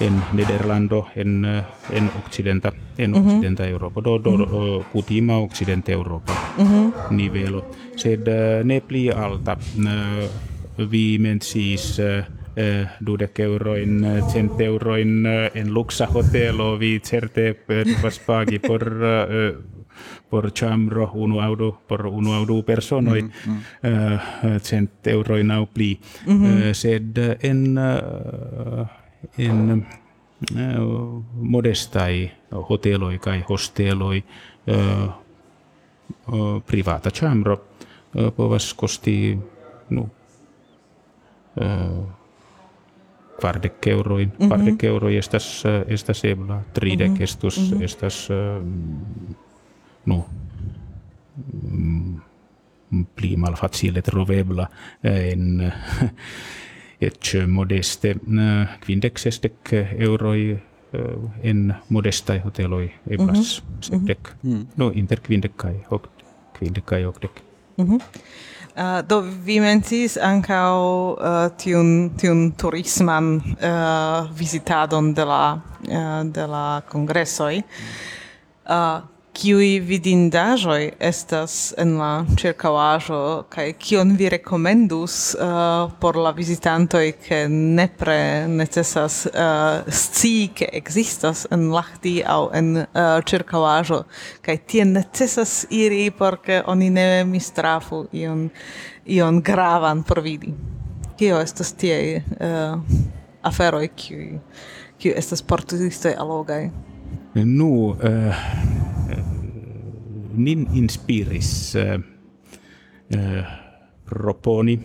en 0.00 0.22
Nederlando 0.32 1.06
en 1.16 1.44
en 1.92 2.10
occidenta 2.24 2.72
en 2.98 3.10
mm 3.10 3.16
-hmm. 3.16 3.26
occidenta 3.26 3.68
Europa 3.68 4.00
do 4.00 4.18
do 4.18 4.30
mm 4.30 4.44
-hmm. 4.44 4.84
kutima 4.92 5.36
occidenta 5.38 5.92
Europa 5.92 6.32
mm 6.58 6.64
-hmm. 6.66 7.10
nivelo 7.10 7.64
sed 7.96 8.28
uh, 8.28 8.64
ne 8.64 8.80
pli 8.80 9.10
alta 9.10 9.56
vi 10.90 11.18
mensis 11.18 11.98
uh, 11.98 12.24
eh, 12.56 12.86
dudek 13.06 13.38
euroin, 13.40 14.04
cent 14.32 14.60
euroin 14.60 15.26
en 15.54 15.72
luxa 15.74 16.06
hotelo 16.06 16.78
vi 16.78 17.00
certe 17.00 17.54
per 17.54 17.86
pagi 18.26 18.58
por 18.58 18.82
eh, 18.82 19.76
por 20.30 20.52
chambro 20.52 21.10
unu 21.14 21.40
audu 21.40 21.78
por 21.88 22.06
unu 22.06 22.32
audu 22.32 22.62
personoi 22.62 23.22
mm, 23.22 23.30
mm. 23.46 23.60
Uh, 23.86 24.60
cent 24.60 25.06
euroin 25.06 25.50
au 25.50 25.66
pli 25.66 26.00
mm 26.26 26.38
-hmm. 26.38 26.68
uh, 26.68 26.72
sed 26.72 27.18
en 27.42 27.78
uh, 27.78 28.86
en 29.38 29.86
uh, 30.56 31.22
modestai 31.32 32.30
hoteloi 32.50 33.18
kai 33.18 33.44
hosteloi 33.48 34.24
uh, 34.66 35.12
uh, 36.32 36.62
privata 36.66 37.10
chambro 37.10 37.54
uh, 37.54 38.32
povas 38.36 38.74
kosti 38.74 39.38
no 39.90 40.02
uh, 41.60 42.04
kvardek 43.40 43.86
euroin, 43.86 44.28
mm 44.28 44.34
-hmm. 44.34 44.46
kvardek 44.46 44.84
euroi 44.84 45.16
estas, 45.16 45.64
estas 45.86 46.24
ebla, 46.24 46.62
tridek 46.72 47.10
mm 47.10 47.16
-hmm. 47.16 47.22
estus, 47.22 47.74
estas, 47.80 48.28
no, 50.06 50.26
mm, 51.62 52.20
pli 53.16 53.36
malfacile 53.36 54.02
trovebla 54.02 54.66
en 55.02 55.72
et 57.00 57.32
modeste 57.46 58.14
uh, 58.14 58.76
kvindexestek 58.80 59.72
euroi 59.98 60.52
uh, 60.56 61.30
en 61.42 61.74
modestai 61.88 62.38
hoteloi 62.44 62.90
eblas 63.10 63.62
mm 63.62 63.68
-hmm. 63.68 63.80
sepdek. 63.80 64.34
Mm 64.42 64.52
-hmm. 64.52 64.66
No 64.76 64.90
inter 64.94 65.20
kvindecai 65.20 65.74
hoc 65.90 66.08
kvindecai 66.52 67.02
hocdec. 67.02 67.30
Mm 67.78 67.86
-hmm. 67.86 68.02
Uh, 68.76 69.00
do 69.08 69.22
vi 69.22 69.56
mencis 69.60 70.18
ancao 70.20 71.16
uh, 71.16 71.48
tiun 71.56 72.10
tiun 72.12 72.52
turisman 72.60 73.40
uh, 73.40 74.28
visitadon 74.36 75.14
de 75.14 75.24
la 75.24 75.56
uh, 75.88 76.22
de 76.24 76.44
la 76.46 76.82
congressoi. 76.84 77.64
Uh, 78.68 79.00
kiui 79.36 79.80
vidindaĵoj 79.84 80.94
estas 81.02 81.56
en 81.80 81.90
la 82.00 82.10
ĉirkaŭaĵo 82.40 83.18
kaj 83.52 83.66
kion 83.84 84.14
vi 84.16 84.30
rekomendus 84.32 85.16
uh, 85.34 85.92
por 86.00 86.16
la 86.16 86.32
vizitantoj 86.36 87.04
ke 87.26 87.42
nepre 87.52 88.16
necesas 88.48 89.18
uh, 89.28 89.84
scii 90.00 90.48
ke 90.56 90.70
ekzistas 90.80 91.44
en 91.52 91.68
Lahti 91.74 92.14
aŭ 92.24 92.40
en 92.56 92.72
uh, 92.80 93.02
ĉirkaŭaĵo 93.28 94.00
kaj 94.46 94.56
tie 94.72 94.88
necesas 94.88 95.58
iri 95.82 96.08
por 96.16 96.40
ke 96.46 96.62
oni 96.72 96.88
ne 96.96 97.06
mistrafu 97.28 98.06
ion 98.16 98.48
ion 99.04 99.42
gravan 99.44 100.02
por 100.02 100.24
vidi. 100.24 100.54
Kio 101.20 101.44
estas 101.44 101.76
tie 101.76 102.24
uh, 102.40 102.80
aferoj 103.44 103.86
kiuj 104.00 104.26
kiuj 104.96 105.16
estas 105.20 105.44
por 105.44 105.60
turistoj 105.60 106.16
alogaj? 106.16 106.85
Nu, 107.44 107.88
uh, 107.90 108.34
nin 110.36 110.66
inspiris 110.72 111.74
uh, 111.76 112.00
proponi 114.04 114.80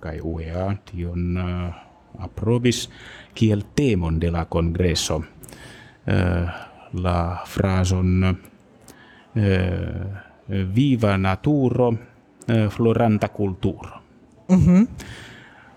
kai 0.00 0.20
UEA 0.20 0.76
tion 0.84 1.36
uh, 1.36 1.74
aprobis 2.20 2.88
kiel 3.34 3.62
temon 3.74 4.20
de 4.20 4.30
la 4.30 4.44
congresso 4.44 5.16
uh, 5.16 5.24
la 6.92 7.42
frason 7.46 8.24
uh, 8.28 8.34
viva 10.74 11.16
naturo 11.16 11.88
uh, 11.88 11.98
floranta 12.68 13.28
culturo. 13.28 14.02
Mhm. 14.48 14.74
Mm 14.76 14.86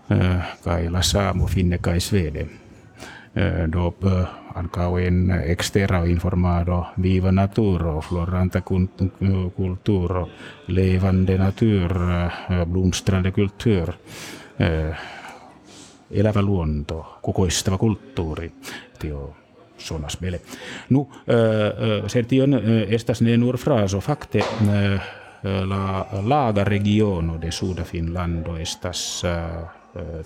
uh, 0.09 0.43
kai 0.63 0.89
la 0.89 1.01
samo 1.01 1.45
finne 1.47 1.77
kai 1.77 1.99
svede. 1.99 2.47
Uh, 3.35 3.67
do 3.71 3.93
uh, 4.49 4.57
ankaŭ 4.59 4.97
en 4.99 5.31
extera 5.45 6.03
informado 6.05 6.85
viva 7.01 7.31
naturo 7.31 8.01
floranta 8.01 8.61
kulturo 9.55 10.27
levande 10.67 11.37
natur 11.37 11.93
blomstrande 12.65 13.31
kultur 13.31 13.93
elävä 16.11 16.41
luonto 16.41 17.19
kukoistava 17.21 17.77
kulttuuri 17.77 18.51
tio 18.99 19.35
sonas 19.77 20.21
meille 20.21 20.41
nu 20.89 21.09
ser 22.07 22.25
tion 22.25 22.53
estas 22.87 23.21
ne 23.21 23.37
nur 23.37 23.57
fraso 23.57 23.99
fakte 23.99 24.43
la 25.43 26.05
laga 26.21 26.63
regiono 26.63 27.37
de 27.41 27.51
suda 27.51 27.83
finlando 27.83 28.57
estas 28.57 29.23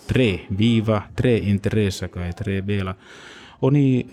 tre 0.08 0.40
viva 0.58 1.04
tre 1.16 1.38
interesa 1.38 2.08
kai 2.08 2.34
tre 2.34 2.62
bela 2.62 2.96
oni 3.62 4.06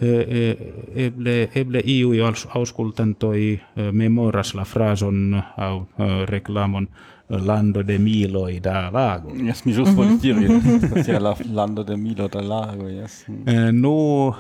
eble 0.95 1.51
eble 1.55 1.82
iu 1.84 2.11
auskultantoi 2.55 3.61
memoras 3.93 4.55
la 4.55 4.64
frason 4.64 5.43
au 5.57 5.86
reklamon 6.24 6.88
lando 7.30 7.82
de 7.82 7.99
milo 7.99 8.47
da 8.62 8.91
lago. 8.93 9.30
Yes, 9.34 9.64
mi 9.64 9.72
just 9.72 9.93
dire, 10.22 10.49
sia 11.05 11.20
la 11.20 11.36
lando 11.53 11.84
de 11.84 11.97
milo 11.97 12.28
da 12.28 12.41
lago, 12.49 12.88
yes. 12.88 13.24
No, 13.72 14.34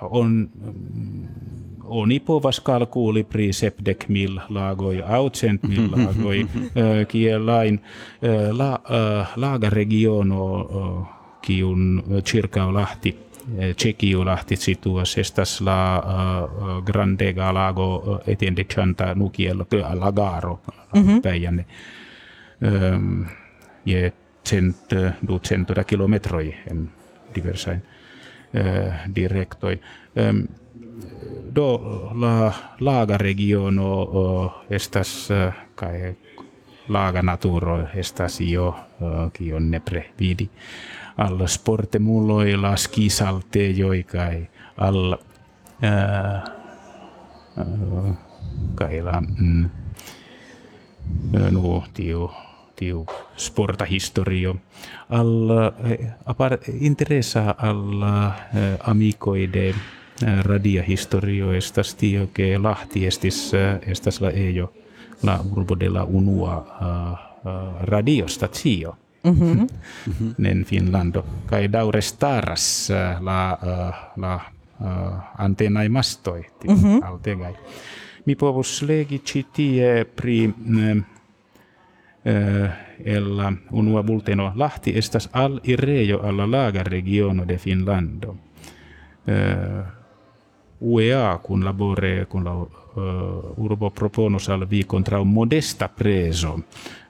on 0.00 0.48
oni 1.88 2.20
povas 2.20 2.60
kalkuuli 2.60 3.24
pri 3.24 3.52
sepdek 3.52 4.08
mil 4.08 4.40
lagoi, 4.48 5.00
aucent 5.02 5.62
mil 5.62 5.88
lagoi, 5.96 6.46
kielain 7.08 7.80
la, 8.52 8.80
laga 9.36 9.70
regiono 9.70 11.08
kiun 11.42 12.02
Chirkau 12.24 12.72
lahti 12.74 13.16
Čekiju 13.76 14.24
lahti 14.24 14.56
situas 14.56 15.18
estas 15.18 15.60
la 15.60 15.78
uh, 15.98 16.84
grandega 16.84 17.52
lago 17.54 17.86
uh, 17.96 18.18
etiende 18.26 18.64
chanta 18.64 19.14
nukiel 19.14 19.64
lagaro 19.94 20.60
mm 20.94 21.02
-hmm. 21.02 21.20
Päijänne. 21.22 21.64
Um, 22.60 23.26
je 23.86 24.12
cent 24.48 24.92
du 25.28 25.38
centura 25.38 25.84
kilometroi 25.84 26.54
en 26.70 26.90
diversain 27.34 27.82
uh, 28.54 28.94
direktoi. 29.14 29.80
Um, 30.28 30.48
do 31.54 31.80
la 32.14 32.52
laga 32.80 33.18
regiono 33.18 34.02
uh, 34.02 34.52
estas 34.70 35.30
uh, 35.30 35.52
kai 35.74 36.14
laga 36.88 37.22
naturo 37.22 37.78
estas 37.94 38.40
io 38.40 38.68
uh, 38.68 39.32
kion 39.32 39.70
nepre 39.70 40.04
vidi 40.18 40.48
alla 41.18 41.46
sporte 41.46 41.98
mulloilla 41.98 42.76
skisalte 42.76 43.70
joikai 43.70 44.48
alla 44.76 45.18
ää, 45.82 46.42
ää, 47.56 48.14
kaila 48.74 49.22
mm, 49.38 49.70
no 51.50 51.84
tiu 51.94 52.30
tiu 52.76 53.06
sporta 53.36 53.84
historio 53.84 54.56
alla 55.10 55.72
apar 56.26 56.58
interesa 56.80 57.54
alla 57.58 58.32
amicoide 58.84 59.74
radia 60.42 60.82
historio 60.82 61.52
estas 61.52 61.94
tio 61.94 62.26
ke 62.34 62.58
lahti 62.58 63.06
estis 63.06 63.52
estas 63.86 64.20
la 64.20 64.30
ejo 64.30 64.72
la 65.22 65.40
urbo 65.52 65.80
de 65.80 65.88
la 65.88 66.04
unua 66.04 66.66
radio 67.80 68.28
stacio 68.28 68.96
mm-hmm. 69.24 70.34
nen 70.38 70.64
Finlando 70.64 71.24
kai 71.46 71.68
daure 71.72 72.00
staras 72.00 72.90
uh, 72.90 73.22
la 73.24 73.58
uh, 73.62 73.94
la 74.16 74.34
uh, 74.80 75.12
antenai 75.38 75.88
mastoi 75.88 76.42
mm-hmm. 76.64 77.02
altegai 77.02 77.54
mi 78.26 78.36
povus 78.36 78.82
legi 78.82 79.22
citie 79.24 80.04
pri 80.04 80.52
ella 83.04 83.52
unua 83.70 84.02
bulteno 84.02 84.52
lahti 84.56 84.92
estas 84.98 85.28
al 85.32 85.60
irrejo 85.64 86.20
alla 86.20 86.44
laga 86.50 86.82
regiono 86.82 87.46
de 87.48 87.56
Finlando. 87.58 88.36
UEA 90.80 91.38
kun 91.42 91.64
labore 91.64 92.26
kun 92.28 92.44
la 92.44 92.52
uh, 92.54 92.68
urbo 93.56 93.90
proponus 93.90 94.48
al 94.48 94.66
vi 94.70 94.84
contra 94.84 95.20
un 95.20 95.32
modesta 95.32 95.88
preso 95.88 96.58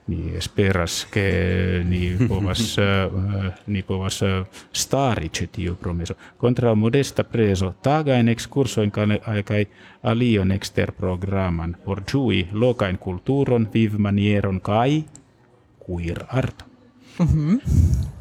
ni 0.08 0.32
esperas 0.36 1.06
che 1.12 1.82
ni 1.84 2.16
povas 2.28 2.78
uh, 2.78 3.12
ni 3.72 3.82
povas 3.82 4.22
uh, 4.22 4.46
stari 4.72 5.28
ĉe 5.28 5.46
tiu 5.52 5.76
promeso 5.76 6.14
kontraŭ 6.40 6.74
modesta 6.74 7.24
prezo 7.24 7.74
tagajn 7.82 8.28
ekskursojn 8.32 8.90
kaj 8.90 9.64
alion 10.02 10.52
ekster 10.52 10.92
programan 10.96 11.76
por 11.84 12.02
ĝui 12.08 12.46
lokajn 12.52 12.96
kulturon 12.96 13.68
vivmanieron 13.74 14.60
kaj 14.60 15.02
queer 15.84 16.24
art 16.28 16.64
Mm 17.18 17.26
-hmm. 17.26 17.54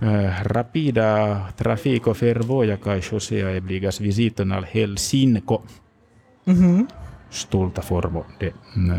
uh, 0.02 0.42
rapida 0.42 1.48
trafiko 1.56 2.14
fervoja 2.14 2.78
kaj 2.78 3.02
ŝosea 3.02 3.52
ebligas 3.56 4.00
viziton 4.02 4.52
al 4.52 4.66
Helsinko. 4.74 5.64
Mm 6.46 6.56
-hmm. 6.56 6.86
Stulta 7.30 7.82
formo 7.82 8.26
de 8.40 8.48
uh, 8.48 8.94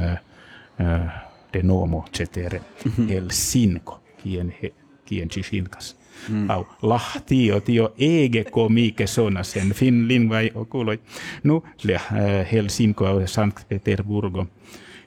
uh, 0.87 1.28
de 1.53 1.63
nomo 1.63 2.05
cetere 2.17 2.61
mm-hmm. 2.61 3.11
el 3.11 3.31
sinko 3.31 4.01
kien 4.23 4.55
he 4.63 4.73
kien 5.05 5.29
chishinkas 5.29 5.97
mm. 6.29 6.51
au 6.51 6.67
lahtio 6.83 7.61
tio 7.61 7.93
ege 7.99 8.45
komike 8.45 9.07
sona 9.07 9.43
sen 9.43 9.73
fin 9.73 10.09
lingvai 10.09 10.51
okuloi 10.55 10.99
nu 11.45 11.63
le 11.85 11.95
uh, 11.95 12.53
Helsinko 12.53 13.07
au 13.07 13.27
Sankt 13.27 13.69
Peterburgo 13.69 14.47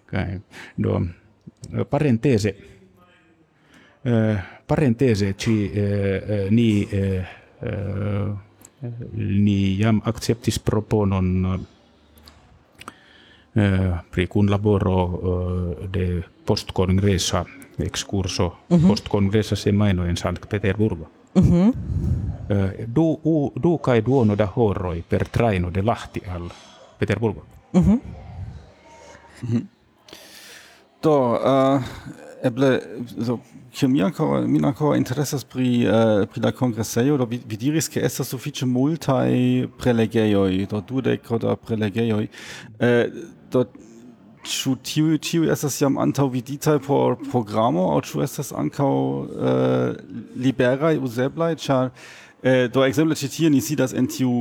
kai 0.06 0.40
do 0.84 1.02
parentese 1.90 2.56
uh, 4.06 4.40
parentese 4.68 5.34
ci 5.34 5.72
uh, 5.72 6.52
ni 6.52 6.88
uh, 6.94 8.38
ni 9.14 9.78
jam 9.78 10.02
acceptis 10.06 10.60
proponon 10.60 11.46
Eh, 11.54 11.81
Eh, 13.54 13.92
pri 14.10 14.28
kunlaboro 14.28 15.00
eh, 15.04 15.88
de 15.92 16.24
postkongresa 16.46 17.46
excurso 17.78 18.58
mm 18.70 18.78
-hmm. 18.78 18.88
postkongresa 18.88 19.56
semajno 19.56 20.06
en 20.06 20.18
Sankt 20.18 20.50
Peterburgo. 20.50 21.08
Mm 21.36 21.44
-hmm. 21.44 21.74
Du, 22.88 23.20
u, 23.24 23.52
du 23.56 23.78
kai 23.78 24.02
duono 24.02 24.36
da 24.36 24.52
horroi 24.56 25.04
per 25.10 25.28
traino 25.28 25.70
de 25.70 25.82
lahti 25.82 26.22
al 26.28 26.50
Peterburgo. 26.98 27.44
Mm 27.74 27.82
-hmm. 27.82 28.00
Mm 29.42 29.50
-hmm. 29.50 29.66
Do, 31.02 31.32
uh, 31.32 31.82
eble, 32.42 32.82
so, 33.26 33.40
che 33.72 33.88
mi 33.88 34.02
ancora, 34.02 34.46
mi 34.46 34.60
ancora 34.62 34.98
interesas 34.98 35.44
pri, 35.44 35.86
uh, 35.86 36.28
pri 36.28 36.42
la 36.42 36.52
congresseio, 36.52 37.18
do 37.18 37.26
vi, 37.26 37.42
vi 37.46 37.58
diris 37.58 37.88
che 37.88 38.02
estas 38.02 38.28
suffice 38.28 38.66
multae 38.66 39.68
prelegeioi, 39.78 40.66
do 40.66 40.82
dudec 40.82 41.38
da 41.38 41.56
prelegeioi. 41.56 42.30
Uh, 42.80 43.40
do 43.52 43.66
ĉu 44.48 44.74
tiu 44.82 45.18
tiu 45.22 45.46
estas 45.54 45.76
jam 45.82 46.00
antaŭ 46.02 46.26
viditaj 46.34 46.80
por 46.88 47.18
programo 47.30 47.92
aŭ 47.94 48.00
ĉu 48.10 48.24
estas 48.26 48.50
ankaŭ 48.58 48.90
uh, 48.90 49.92
liberaj 50.46 50.96
uzeblaj 50.98 51.54
ĉar 51.62 51.92
Äh, 52.42 52.70
do 52.74 52.82
ekzemple 52.82 53.14
ĉi 53.14 53.28
tie 53.30 53.50
ni 53.54 53.60
sidas 53.62 53.92
en 53.94 54.08
tiu 54.10 54.32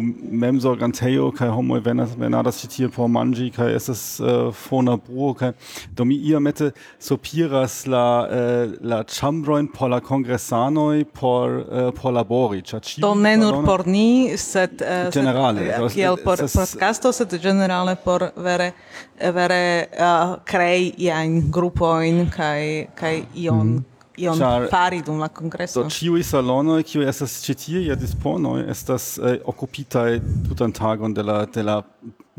memsorgantejo 0.41 1.27
kaj 1.37 1.51
homoj 1.53 1.83
venas 1.85 2.15
venadas 2.17 2.63
das 2.63 2.71
tie 2.73 2.89
por 2.89 3.11
manĝi 3.13 3.51
kaj 3.53 3.75
estas 3.77 4.05
eh, 4.21 4.25
äh, 4.25 4.55
fona 4.57 4.95
bruo 4.97 5.35
kaj 5.37 5.53
do 5.93 6.07
mi 6.09 6.17
iamete 6.17 6.71
sopiras 6.99 7.85
la 7.87 8.05
eh, 8.25 8.73
la 8.81 9.03
ĉambrojn 9.05 9.69
por 9.75 9.91
la 9.93 10.01
kongresanoj 10.01 11.05
por 11.13 11.59
eh, 11.61 11.91
por 11.93 12.17
labori 12.17 12.63
ĉar 12.63 12.81
ĉiu 12.81 13.05
do 13.05 13.13
ne 13.15 13.37
nur 13.37 13.61
por 13.69 13.85
ni 13.87 14.33
sed 14.37 14.81
eh, 14.81 15.11
ĝenerale 15.13 15.69
kiel 15.93 16.17
por 16.25 16.41
podkasto 16.41 17.13
sed 17.13 17.37
ĝenerale 17.37 17.99
por 18.01 18.31
vere 18.37 18.73
vere 19.21 19.89
uh, 19.93 20.39
krei 20.49 20.89
iajn 20.97 21.51
grupojn 21.53 22.31
kai, 22.33 22.89
kai 22.97 23.17
ion 23.35 23.67
mm 23.67 23.90
ion 24.21 24.39
Char, 24.39 24.69
fari 24.73 25.03
dum 25.03 25.19
la 25.19 25.29
congresso. 25.29 25.83
Do 25.83 25.91
ciui 25.91 26.23
salonoi, 26.27 26.85
kiu 26.85 27.03
estas 27.07 27.35
citie 27.45 27.85
ja 27.87 27.97
disponoj, 27.99 28.65
estas 28.71 29.17
eh, 29.19 29.39
occupitai 29.45 30.21
tutan 30.49 30.73
tagon 30.73 31.15
de 31.17 31.25
la, 31.27 31.45
de 31.47 31.65
la 31.67 31.81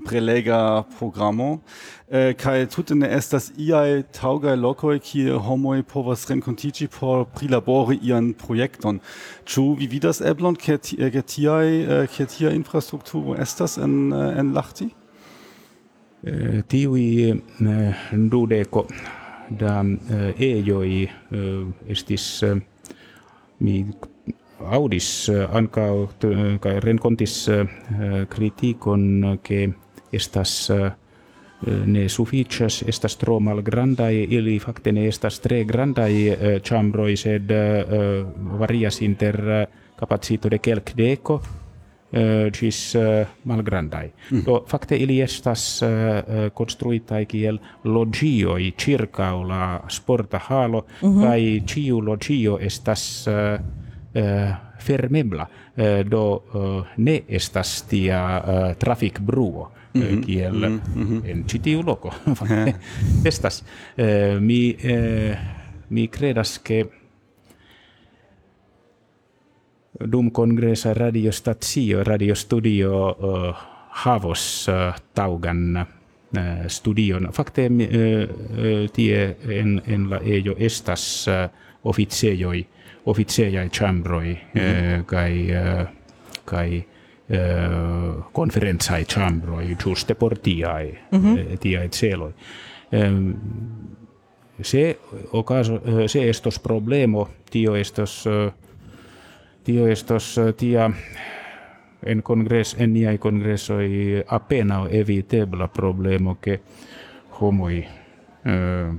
prelega 0.05 0.83
programo, 0.97 1.59
eh, 2.09 2.31
kaj 2.37 2.65
tute 2.73 2.95
ne 2.97 3.09
estas 3.17 3.51
iaj 3.57 4.03
taŭgaj 4.17 4.55
lokoj, 4.57 4.95
kie 5.03 5.35
homoi 5.47 5.83
povas 5.83 6.25
rencontici 6.29 6.87
por 6.87 7.27
prilabori 7.35 7.99
ian 8.09 8.31
projekton. 8.33 9.01
Ciu, 9.45 9.75
vi 9.79 9.89
vidas 9.91 10.21
eblon, 10.21 10.57
ke, 10.57 10.79
eh, 10.97 11.11
ke, 11.13 11.21
tiaj, 11.21 11.67
eh, 11.67 12.07
ke 12.09 12.25
tia 12.25 12.53
infrastrukturo 12.55 13.37
estas 13.37 13.77
en, 13.77 14.13
eh, 14.13 14.39
en 14.39 14.53
Lahti? 14.57 14.91
Eh, 16.21 16.61
tiui 16.69 17.31
eh, 17.31 17.93
dudeko 18.13 18.85
da 19.59 19.81
ejoi 20.39 21.09
estis 21.89 22.43
mi 23.59 23.85
audis 24.71 25.29
anca 25.29 25.87
kai 26.61 26.79
renkontis 26.79 27.35
kritikon 28.29 29.37
ke 29.43 29.67
estas 30.11 30.55
ne 31.61 32.07
suficias 32.09 32.81
estas 32.87 33.17
tro 33.21 33.39
mal 33.39 33.61
grandai 33.61 34.23
ili 34.23 34.59
fakte 34.59 34.91
ne 34.91 35.07
estas 35.07 35.39
tre 35.39 35.63
grandai 35.63 36.61
chambroi 36.63 37.17
sed 37.17 37.51
varias 38.63 39.01
inter 39.01 39.67
capacito 39.97 40.49
de 40.49 40.57
kelk 40.59 40.95
malgrandai. 43.43 44.11
Mm. 44.31 44.43
Do 44.45 44.63
fakte 44.67 44.97
ili 44.97 45.21
estas 45.21 45.81
uh, 45.81 45.89
konstruitaj 46.53 47.25
kiel 47.25 47.59
logioi 47.83 48.73
circa 48.77 49.31
la 49.47 49.79
sporta 49.87 50.39
halo 50.39 50.85
mm 51.01 51.09
-hmm. 51.09 51.27
kai 51.27 51.61
ciu 51.67 52.01
logio 52.01 52.57
estas 52.61 53.27
fermebla 54.79 55.47
do 56.09 56.43
ne 56.97 57.21
estas 57.27 57.81
tia 57.83 58.41
traffic 58.79 59.19
bruo 59.19 59.71
mm 59.93 60.01
-hmm. 60.01 60.25
kiel 60.25 60.53
mm 60.69 60.81
-hmm. 60.95 61.31
en 61.31 61.43
citiu 61.47 61.83
loco. 61.85 62.13
estas 63.25 63.63
uh, 63.97 64.41
mi 64.41 64.77
mi 65.89 66.07
credas 66.07 66.59
ke 66.59 66.85
dum 70.11 70.31
congresa 70.31 70.93
radio 70.93 71.31
stacio 71.31 72.03
radio 72.03 72.35
studio 72.35 73.09
uh, 73.09 73.55
havos 74.05 74.67
uh, 74.69 74.95
taugan 75.13 75.85
studion 76.67 77.27
fakte 77.33 77.67
uh, 77.67 78.89
tie 78.93 79.35
en 79.49 79.81
en 79.87 80.09
la 80.09 80.19
ejo 80.23 80.55
estas 80.57 81.27
oficejoi 81.83 82.67
oficejai 83.05 83.69
chambroi 83.69 84.37
mm 84.53 85.05
kai 85.05 85.47
kai 86.45 86.83
conferenzai 88.31 89.05
chambroi 89.05 89.75
giuste 89.75 90.15
por 90.15 90.37
tiai 90.37 90.97
mm 91.11 91.19
-hmm. 91.19 91.53
uh, 91.53 91.59
tiai 91.59 91.89
celoi 91.89 92.33
se 94.61 94.97
ocaso 95.31 95.81
se 96.07 96.29
estos 96.29 96.59
problemo 96.59 97.29
tio 97.49 97.75
estos 97.75 98.25
uh, 98.25 98.51
tio 99.63 99.87
estos 99.87 100.37
eh, 100.37 100.53
tia 100.53 100.89
en 102.01 102.21
congres 102.23 102.75
en 102.79 102.93
niai 102.93 103.17
congressoi 103.17 104.23
appena 104.27 104.87
evitebla 104.89 105.67
problemo 105.67 106.37
che 106.41 106.59
homoi 107.39 107.85
uh, 108.45 108.95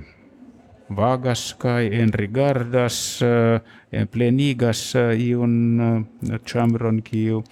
vagas 0.97 1.55
kai 1.59 1.91
en 1.93 2.13
rigardas 2.13 3.21
uh, 3.23 3.59
en 3.93 4.09
plenigas 4.09 4.95
uh, 4.95 5.11
iun 5.11 5.81
uh, 5.81 6.39
chambron 6.45 7.03
kiu 7.03 7.43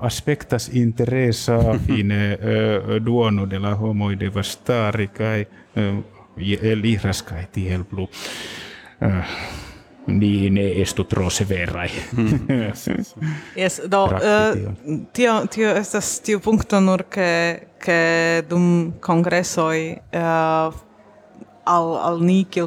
aspectas 0.00 0.68
interesa 0.68 1.58
fine 1.86 2.38
duono 3.04 3.46
de 3.50 3.58
la 3.58 3.74
homoi 3.74 4.14
devastari 4.20 5.08
kai 5.08 5.46
uh, 5.76 5.98
eliras 6.62 7.22
kai 7.22 7.46
tiel 7.52 7.84
plu. 7.84 8.06
Uh, 9.02 9.71
Niin, 10.06 10.54
ne 10.54 10.64
estu 10.82 11.04
tro 11.04 11.30
severai. 11.30 11.88
Mm. 12.16 12.40
yes, 13.62 13.80
do, 13.90 14.04
uh, 14.04 15.02
tio, 15.12 15.34
tio 15.50 15.74
estas 15.78 16.20
tiu 16.20 16.40
punkto 16.42 16.80
nur 16.80 17.04
ke, 17.06 17.68
ke 17.78 18.42
dum 18.50 18.94
kongresoj 19.00 19.78
uh, 19.92 20.18
eh, 20.18 20.80
al, 21.70 21.92
al 22.02 22.18
ni 22.26 22.42
kiel 22.50 22.66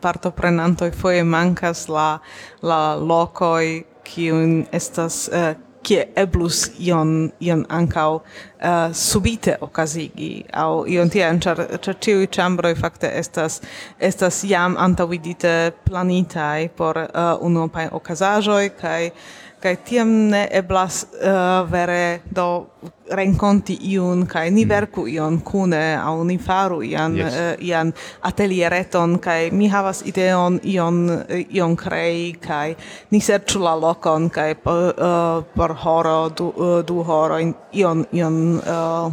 partoprenantoj 0.00 0.90
foje 0.96 1.24
mankas 1.24 1.88
la, 1.92 2.18
la 2.62 2.96
lokoj 2.96 3.84
kiun 4.08 4.64
estas 4.72 5.26
uh, 5.28 5.52
kie 5.82 6.04
eblus 6.16 6.66
ion, 6.78 7.30
ion 7.40 7.64
ancau 7.68 8.20
uh, 8.20 8.22
eh, 8.60 8.92
subite 8.92 9.56
okazigi 9.60 10.44
au 10.52 10.84
ion 10.86 11.10
tian, 11.10 11.40
char, 11.40 11.56
char 11.80 11.96
ciui 12.00 12.28
chambroi 12.28 12.74
fakte 12.76 13.10
estas, 13.18 13.60
estas 13.98 14.42
jam 14.44 14.76
antavidite 14.78 15.72
planitai 15.84 16.68
por 16.76 16.98
eh, 16.98 17.08
uh, 17.14 17.38
unuopai 17.40 17.88
ocasajoi, 17.92 18.70
kai 18.80 19.12
kaj 19.60 19.76
tiam 19.84 20.10
ne 20.32 20.46
eblas 20.52 21.04
uh, 21.04 21.70
vere 21.70 22.20
do 22.30 22.66
renkonti 23.10 23.76
iun 23.92 24.24
kaj 24.26 24.50
ni 24.50 24.64
mm. 24.64 24.68
verku 24.70 25.06
ion 25.08 25.40
kune 25.44 25.82
au 25.96 26.24
ni 26.24 26.38
faru 26.38 26.82
ian 26.82 27.16
yes. 27.16 27.34
uh, 27.34 27.64
ian 27.64 27.92
ateliereton 28.22 29.18
kaj 29.18 29.50
mi 29.52 29.68
havas 29.68 30.02
ideon 30.06 30.60
ion 30.64 31.02
eh, 31.28 31.44
ion 31.50 31.76
krei 31.76 32.32
kaj 32.40 32.74
ni 33.10 33.20
serĉu 33.20 33.60
la 33.64 33.74
lokon 33.74 34.30
kaj 34.30 34.54
uh, 34.64 35.44
por 35.54 35.74
horo 35.84 36.28
du, 36.28 36.48
uh, 36.56 36.78
du 36.86 37.02
horo 37.02 37.38
ion 37.72 38.06
ion 38.12 38.40
uh, 38.58 39.12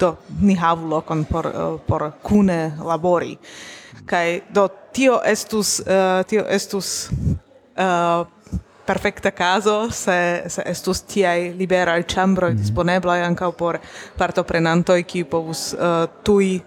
do 0.00 0.16
ni 0.40 0.54
havu 0.54 0.88
lokon 0.88 1.24
por 1.24 1.46
uh, 1.46 1.80
por 1.86 2.10
kune 2.22 2.72
labori 2.84 3.36
kaj 4.06 4.40
do 4.54 4.68
tio 4.92 5.20
estus 5.24 5.80
uh, 5.80 6.22
tio 6.26 6.46
estus 6.48 7.10
uh, 7.76 8.26
perfecta 8.86 9.30
caso 9.30 9.90
se 9.90 10.44
se 10.46 10.62
estus 10.66 11.02
tiai 11.02 11.52
libera 11.58 11.92
al 11.92 12.04
chambro 12.04 12.50
mm 12.50 12.56
-hmm. 12.56 12.90
anche 12.90 13.24
ankaŭ 13.24 13.52
por 13.52 13.78
partoprenantoj 14.16 15.02
kiu 15.02 15.26
povus 15.26 15.72
uh, 15.72 16.08
tui 16.22 16.62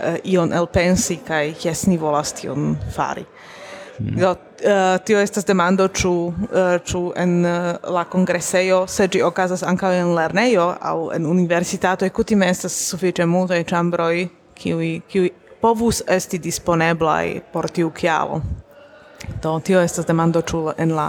uh, 0.00 0.16
ion 0.24 0.52
el 0.52 0.66
pensi 0.66 1.20
jes 1.64 1.86
ni 1.86 1.96
volas 1.96 2.32
tion 2.32 2.76
fari. 2.96 3.26
Mm. 3.98 4.20
Do, 4.20 4.30
uh, 4.30 4.36
eh, 4.60 4.98
tio 5.04 5.20
estas 5.20 5.44
demando 5.44 5.88
ĉu 5.88 6.10
uh, 6.10 6.34
ĉu 6.84 7.12
en 7.16 7.44
uh, 7.44 7.92
la 7.94 8.04
kongresejo 8.04 8.86
se 8.86 9.06
ĝi 9.08 9.22
okazas 9.22 9.62
ankaŭ 9.62 9.92
en 9.92 10.14
lernejo 10.14 10.74
aŭ 10.80 11.14
en 11.14 11.26
universitato 11.26 12.08
kutime 12.10 12.48
estas 12.50 12.72
sufiĉe 12.88 13.26
multaj 13.26 13.64
ĉambroj 13.64 14.28
kiuj 14.54 15.00
kiuj 15.08 15.30
povus 15.60 16.02
esti 16.08 16.38
disponeblaj 16.38 17.40
por 17.52 17.70
tiu 17.70 17.90
kialo. 17.90 18.40
Do 19.42 19.58
tio 19.60 19.80
estas 19.80 20.06
demando 20.06 20.42
ĉu 20.42 20.60
en 20.78 20.94
la 20.96 21.08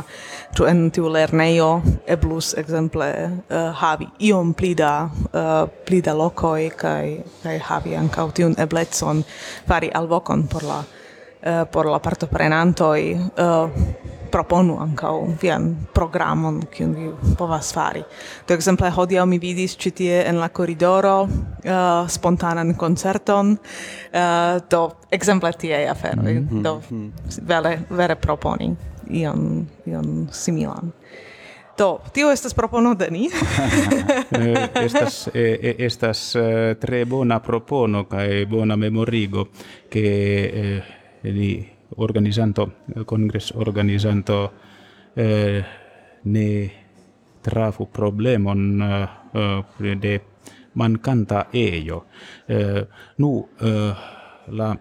ĉu 0.56 0.68
en 0.70 0.82
tiu 0.94 1.10
lernejo 1.10 1.70
eblus 2.16 2.54
ekzemple 2.58 3.08
uh, 3.26 3.72
havi 3.80 4.08
iom 4.30 4.54
pli 4.54 4.74
da 4.78 4.94
uh, 5.10 5.70
pli 5.86 6.02
da 6.02 6.14
lokoj 6.18 6.70
kaj 6.78 7.06
kaj 7.44 7.58
havi 7.70 7.96
ankaŭ 7.98 8.28
tiun 8.32 8.56
eblecon 8.58 9.24
fari 9.68 9.92
alvokon 9.94 10.48
por 10.48 10.64
la 10.64 10.80
uh, 10.84 11.64
por 11.72 11.86
la 11.86 12.00
partoprenantoj. 12.00 13.00
Uh, 13.14 14.03
proponu 14.34 14.80
ankaŭ 14.82 15.14
vian 15.42 15.70
programon 15.94 16.62
kiun 16.74 16.96
vi 16.98 17.10
povas 17.38 17.74
fari. 17.76 18.02
Do 18.48 18.58
exemple, 18.58 18.90
hodiaŭ 18.90 19.26
mi 19.30 19.40
vidis 19.42 19.78
ĉi 19.78 19.92
tie 20.00 20.24
en 20.28 20.40
la 20.42 20.50
koridoro 20.50 21.16
uh, 21.24 22.10
spontanan 22.10 22.74
koncerton, 22.80 23.54
uh, 23.54 24.58
do 24.70 24.82
exemple 25.12 25.54
tiaj 25.54 25.86
aferoj, 25.90 26.34
mm 26.34 26.50
-hmm. 26.50 26.64
do 26.64 26.82
vele, 27.48 27.80
vere 27.90 28.16
proponi 28.16 28.76
ion, 29.10 29.68
ion 29.86 30.28
similan. 30.32 30.92
Do, 31.78 32.00
tio 32.14 32.32
estas 32.32 32.54
propono 32.54 32.94
de 32.96 33.08
ni. 33.12 33.30
Eh, 34.34 34.70
estas 34.76 35.28
eh, 35.34 35.60
eh 35.62 35.76
estas 35.78 36.36
eh, 36.36 36.76
tre 36.82 37.06
bona 37.06 37.40
propono 37.40 38.04
kaj 38.06 38.46
bona 38.46 38.76
memorigo 38.76 39.46
ke 39.90 40.02
eh, 40.54 40.84
ni 41.24 41.73
organizanto 41.98 42.70
kongres 43.06 43.52
organizanto 43.56 44.54
ne 46.24 46.72
trafu 47.42 47.86
problemon 47.86 48.84
de 50.02 50.20
mancanta 50.74 51.46
ejo. 51.54 52.06
Nu 53.18 53.50
la 54.48 54.76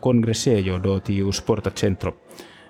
kongresejo 0.00 0.78
do 0.78 1.00
tiu 1.00 1.32
sporta 1.32 1.70
centro 1.70 2.12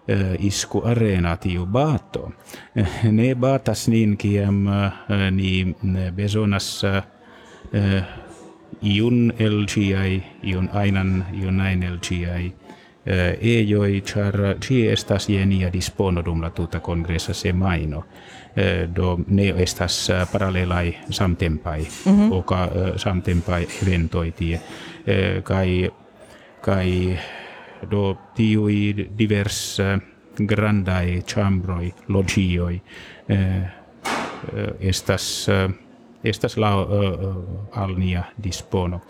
uh, 0.09 0.45
isku 0.45 0.83
arena 0.85 1.37
tiu 1.37 1.67
bato. 1.67 2.33
Uh, 2.75 3.05
ne 3.13 3.35
batas 3.35 3.89
nin 3.89 4.17
kiam 4.17 4.67
uh, 4.67 5.31
ni 5.31 5.75
besonas 6.15 6.85
uh, 6.85 7.03
iun 8.83 9.33
el 9.39 9.67
ciai, 9.67 10.23
iun 10.43 10.69
ainan, 10.73 11.25
iun 11.33 11.61
ain 11.61 11.83
el 11.83 11.99
uh, 13.07 13.39
ejoi, 13.41 14.01
char 14.01 14.35
ci 14.61 14.87
estas 14.89 15.29
jenia 15.29 15.73
dispono 15.73 16.23
dum 16.23 16.43
la 16.43 16.51
tuta 16.51 16.81
congressa 16.81 17.35
se 17.35 17.53
maino. 17.53 17.99
Uh, 17.99 18.95
do 18.97 19.19
ne 19.27 19.55
estas 19.57 20.09
uh, 20.11 20.29
paralelai 20.33 20.97
samtempai, 21.11 21.81
mm 21.81 22.19
-hmm. 22.19 22.33
oka 22.33 22.69
samtempai 22.97 23.67
eventoi 23.83 24.33
tie, 24.33 24.61
kai, 25.43 25.91
kai 26.61 27.19
do 27.91 28.19
tiui 28.35 29.11
divers 29.19 29.79
grandai 30.47 31.23
chambroi 31.27 31.93
logioi 32.09 32.83
eh, 33.29 33.63
estas 34.81 35.47
estas 36.25 36.57
la 36.57 36.71
eh, 36.71 37.07
eh, 37.07 37.81
al 37.81 37.95
nia 37.99 38.25
dispono. 38.37 39.01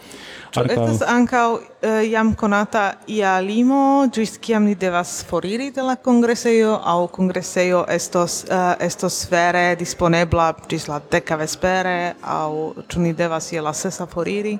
Ĉu 0.52 0.60
ankaŭ... 0.60 0.84
estas 0.84 1.02
ankaŭ 1.08 1.46
eh, 1.56 2.10
jam 2.10 2.34
konata 2.34 2.84
ia 3.06 3.38
limo 3.40 4.06
ĝis 4.14 4.38
kiam 4.40 4.64
ni 4.64 4.74
devas 4.74 5.24
foriri 5.28 5.70
de 5.70 5.82
la 5.82 5.96
kongresejo 5.96 6.78
au 6.84 7.08
kongresejo 7.08 7.84
estos 7.88 8.44
estos 8.80 9.26
vere 9.30 9.76
disponebla 9.78 10.52
ĝis 10.68 10.88
la 10.88 11.00
deka 11.10 11.36
vespere 11.36 12.14
au 12.22 12.72
ĉu 12.88 13.00
ni 13.00 13.12
devas 13.12 13.52
je 13.52 13.60
la 13.60 13.72
sesa 13.72 14.06
foriri? 14.06 14.58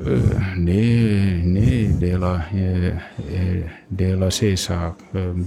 Uh, 0.00 0.56
ne, 0.56 1.42
ne, 1.44 1.98
de 1.98 2.16
la, 2.18 2.48
eh, 2.52 3.70
de 3.88 4.16
la 4.16 4.30
sesa, 4.30 4.96
um, 5.12 5.46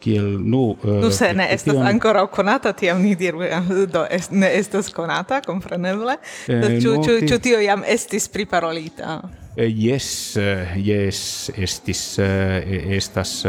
kiel 0.00 0.38
nu 0.40 0.62
uh, 0.82 1.00
nu 1.02 1.10
se 1.10 1.32
ne 1.36 1.46
estas 1.54 1.74
tion... 1.74 1.86
ankoraŭ 1.86 2.26
konata 2.32 2.72
tiam 2.72 3.02
ni 3.02 3.14
diru 3.18 3.42
eh, 3.44 3.70
do 3.92 4.04
est, 4.10 4.32
ne 4.32 4.48
estas 4.58 4.88
konata 4.94 5.40
kompreneble 5.44 6.16
eh, 6.48 6.80
ĉu 6.82 6.96
no, 6.96 7.20
ĉu 7.28 7.38
tio 7.42 7.60
jam 7.60 7.84
estis 7.86 8.28
priparolita 8.32 9.20
eh, 9.56 9.68
yes 9.68 10.36
eh, 10.40 10.74
yes 10.76 11.50
estis 11.56 12.04
estas 12.18 13.44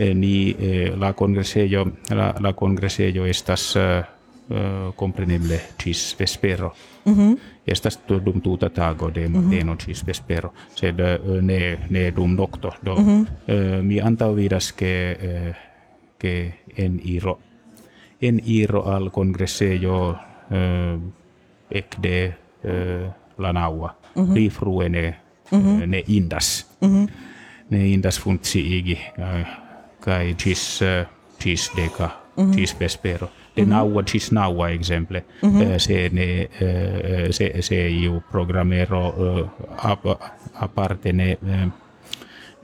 ni 0.00 0.36
la 0.96 1.12
kongresejo 1.12 1.84
la 2.16 2.30
la 2.40 2.52
kongresejo 2.56 3.26
estas 3.28 3.74
eh, 4.50 4.92
compreneble 4.96 5.60
cis 5.78 6.16
vespero. 6.18 6.72
Mm 7.04 7.14
-hmm. 7.14 7.38
Estas 7.66 8.00
dum 8.24 8.40
tuta 8.40 8.70
tago 8.70 9.10
de 9.14 9.28
mhm. 9.28 9.32
mateno 9.36 9.72
mm 9.72 9.78
-hmm. 9.78 9.84
cis 9.84 10.06
vespero, 10.06 10.52
sed 10.74 10.96
ne, 11.42 11.78
ne 11.90 12.10
dum 12.16 12.34
nocto. 12.34 12.72
Do, 12.82 12.96
mm 12.96 13.04
-hmm. 13.06 13.20
uh, 13.54 13.84
mi 13.84 14.00
antau 14.00 14.34
vidas 14.34 14.74
che 14.74 15.16
uh, 15.22 15.69
ke 16.20 16.54
en 16.76 17.00
iro 17.04 17.38
en 18.20 18.40
iro 18.44 18.84
al 18.84 19.10
congressejo 19.10 20.10
uh, 20.12 21.00
ek 21.70 21.96
de 22.02 22.18
uh, 22.64 23.08
la 23.38 23.52
naua 23.52 23.94
mm 24.14 24.24
-hmm. 24.24 24.34
rifruene 24.34 25.16
mm 25.52 25.60
-hmm. 25.60 25.86
ne 25.86 26.04
indas 26.06 26.66
mm 26.80 26.88
-hmm. 26.88 27.10
ne 27.70 27.88
indas 27.88 28.20
funtsi 28.20 28.60
igi 28.78 28.98
uh, 29.18 29.46
kai 30.00 30.34
cis 30.34 30.80
uh, 30.82 31.06
cis 31.38 31.72
deca 31.76 32.08
mm 32.36 32.44
-hmm. 32.44 32.54
cis 32.54 32.76
vespero 32.80 33.28
de 33.56 33.62
mm 33.62 33.68
-hmm. 33.68 33.70
naua 33.70 34.02
cis 34.02 34.32
naua 34.32 34.68
exemple 34.68 35.24
mm 35.42 35.50
-hmm. 35.50 35.78
se 35.78 36.10
ne 36.12 36.48
se 37.30 37.62
se 37.62 37.88
iu 37.88 38.22
programmero 38.30 39.08
uh, 39.08 39.48
ap, 39.76 40.04
aparte 40.54 41.12
ne 41.12 41.38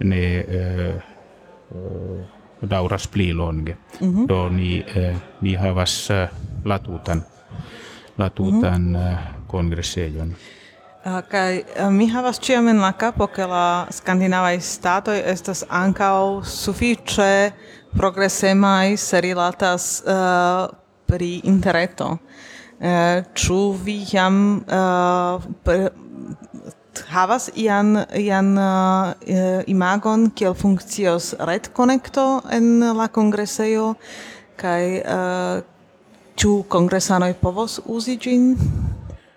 ne 0.05 0.45
uh, 0.49 2.36
dauras 2.63 3.07
pli 3.07 3.33
longe 3.33 3.77
mm 4.01 4.13
-hmm. 4.15 4.27
do 4.27 4.49
ni 4.49 4.85
uh, 4.97 5.17
ni 5.41 5.55
havas 5.55 6.11
uh, 6.11 6.29
latutan 6.65 7.23
latutan 8.19 8.83
mm 8.83 8.95
-hmm. 8.95 9.13
uh, 9.13 9.19
kongresejon 9.47 10.35
uh, 11.07 11.91
mi 11.91 12.09
havas 12.09 12.41
ĉiam 12.41 12.69
en 12.69 12.81
la 12.81 12.93
kapo 12.93 13.27
ke 13.27 13.47
la 13.47 13.87
skandinavaj 13.91 14.61
statoj 14.61 15.23
estas 15.25 15.65
ankaŭ 15.69 16.43
sufiĉe 16.45 17.53
progresemai 17.97 18.97
se 18.97 19.21
rilatas 19.21 20.03
uh, 20.07 20.69
pri 21.07 21.41
interreto. 21.45 22.17
Uh, 22.77 23.25
ĉu 23.35 23.73
vi 23.85 24.03
jam 24.13 24.57
uh, 24.57 25.43
havas 27.11 27.51
ian 27.55 28.05
ian 28.17 28.57
uh, 28.59 29.15
imagon 29.67 30.31
kiel 30.31 30.55
funkcios 30.55 31.35
retkonekto 31.39 32.27
en 32.53 32.81
la 32.97 33.09
kongresejo 33.09 33.95
kaj 34.57 34.83
uh, 35.01 35.65
ĉu 36.37 36.53
kongresanoj 36.69 37.33
povos 37.41 37.81
uzi 37.87 38.17
ĝin? 38.21 38.53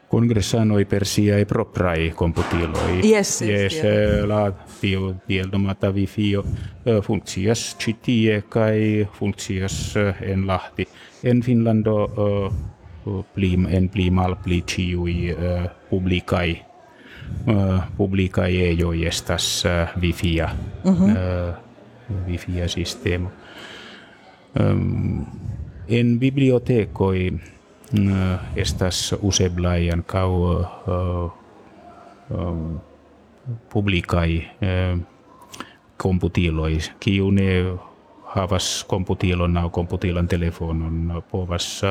Kongresanoj 0.10 0.84
per 0.89 1.05
siaj 1.05 1.43
propraj 1.45 2.10
komputiloj. 2.18 2.95
Yes, 3.05 3.36
yes, 3.41 3.45
yes, 3.45 3.76
yes. 3.76 3.84
Eh, 3.86 4.24
la 4.28 4.41
tio 4.80 5.14
tiel 5.28 5.51
nomata 5.53 5.91
Wi-Fio 5.93 6.41
eh, 6.43 6.97
funkcias 7.05 7.76
ĉi 7.80 7.93
tie 8.05 8.39
kaj 8.49 9.05
funkcias 9.20 9.78
eh, 10.01 10.24
en 10.34 10.47
Lahti. 10.49 10.88
En 11.30 11.43
Finlando 11.43 11.95
uh, 12.07 13.22
plim 13.36 13.68
en 13.68 13.89
pli 13.91 14.07
malpli 14.12 14.62
ĉiuj 14.72 15.16
uh, 15.34 15.68
publikaj 15.89 16.47
uh, 17.47 17.84
publikaj 17.97 18.55
ejoj 18.69 19.07
estas 19.07 19.63
uh, 19.65 20.01
wifia 20.01 20.49
mm 20.84 20.91
-hmm. 20.91 21.11
uh, 21.11 21.55
wifia 22.27 22.67
sistemo. 22.67 23.32
Um, 24.59 25.25
en 25.88 26.19
bibliotekoj 26.19 27.32
uh, 27.32 28.39
estas 28.55 29.15
useblaj 29.21 29.91
ankaŭ 29.91 30.30
uh, 30.30 31.32
um, 32.30 32.80
publikai 33.69 34.49
komputiloi, 35.97 36.77
kiu 36.99 37.32
ne 37.32 37.77
havas 38.23 38.86
komputilon 38.88 39.57
au 39.57 39.69
komputilan 39.69 40.27
telefonon, 40.27 41.23
povas 41.32 41.82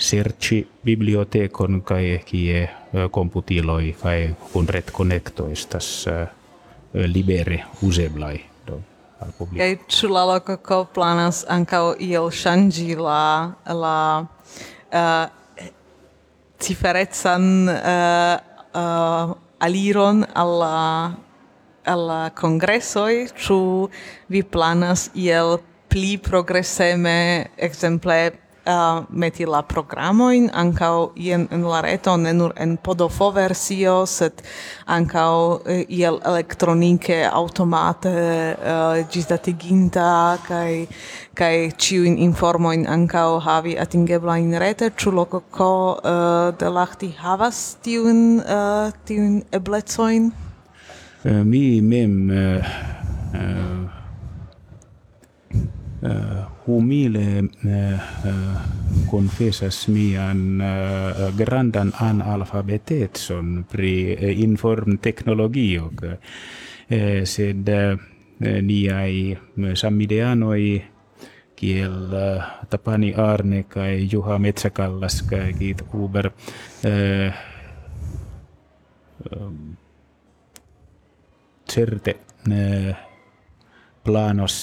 serci 0.00 0.62
bibliotekon 0.84 1.82
kai 1.84 2.20
kie 2.24 2.64
komputiloi 3.12 3.94
kai 4.00 4.34
kun 4.92 5.12
estas 5.52 6.08
libere 6.92 7.64
useblai 7.86 8.40
do 8.66 8.80
al. 9.20 9.32
Kai 9.56 9.76
ĉu 9.86 10.08
la 10.10 10.24
lokoko 10.32 10.84
planas 10.94 11.44
ankaŭ 11.48 11.84
iel 12.00 12.30
ŝanĝi 12.32 12.96
la 12.96 13.52
la 13.68 13.96
uh, 14.24 15.26
ciferecan 16.60 17.68
uh, 17.68 18.36
uh, 18.74 19.36
aliron 19.60 20.24
alla 20.34 21.12
alla 21.84 22.30
congressoi 22.36 23.28
chu 23.36 23.88
vi 24.28 24.42
planas 24.42 25.10
iel 25.14 25.58
pli 25.88 26.16
progresseme 26.18 27.50
exemple 27.56 28.32
uh, 28.66 29.04
meti 29.08 29.44
la 29.44 29.62
programoin 29.62 30.50
anca 30.52 31.10
in, 31.14 31.46
in 31.50 31.62
la 31.62 31.80
reto 31.80 32.16
ne 32.16 32.32
nur 32.32 32.52
en 32.56 32.76
podofo 32.78 33.30
versio 33.32 34.06
sed 34.06 34.42
anca 34.86 35.24
uh, 35.30 35.84
iel 35.88 36.20
elektronike 36.24 37.24
automate 37.26 38.56
uh, 38.56 39.04
gisdatiginta 39.10 40.38
kai 40.46 40.88
kai 41.34 41.70
informo 41.70 42.18
informoin 42.18 42.86
anca 42.86 43.40
havi 43.40 43.76
atingebla 43.78 44.36
in 44.38 44.58
rete. 44.58 44.90
Chu 44.96 45.10
loco 45.10 45.40
ko 45.50 46.00
uh, 46.04 46.50
de 46.58 46.66
lachti 46.66 47.14
havas 47.16 47.76
tiun 47.82 48.40
uh, 48.40 48.90
tiun 49.04 49.42
eblecoin? 49.52 50.32
Uh, 51.24 51.44
mi 51.44 51.80
mem 51.80 52.30
uh, 52.30 52.64
uh 53.34 53.99
humile 56.66 57.44
uh, 57.44 58.00
confessas 59.10 59.88
mian 59.92 60.62
grandan 61.36 61.92
analfabetetson 61.92 63.64
pri 63.68 64.16
inform 64.40 64.96
teknologio 64.98 65.90
uh, 65.92 66.16
sed 67.24 67.68
niai 68.40 69.36
sammideanoi 69.74 70.82
kiel 71.60 72.08
Tapani 72.70 73.12
Arne 73.14 73.66
kai 73.68 74.08
Juha 74.08 74.38
Metsäkallas 74.40 75.20
kai 75.28 75.52
kiit 75.52 75.84
Uber 75.92 76.30
certe 81.68 82.16
planos 84.04 84.56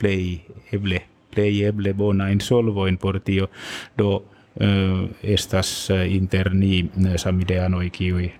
uh, 0.00 0.02
play 0.02 0.40
eble. 0.72 1.02
Play 1.34 1.64
eble 1.64 1.94
bona 1.94 2.28
in 2.28 2.40
solvoin 2.40 2.98
portio. 2.98 3.48
Do 3.98 4.24
estas 5.22 5.88
interni 6.06 6.90
samideanoi 7.16 7.90
kiui 7.90 8.32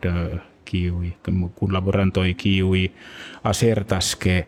kiui 0.64 1.16
kun 1.54 1.72
laborantoi 1.72 2.34
kiui 2.34 2.92
asertas 3.44 4.16
ke 4.16 4.46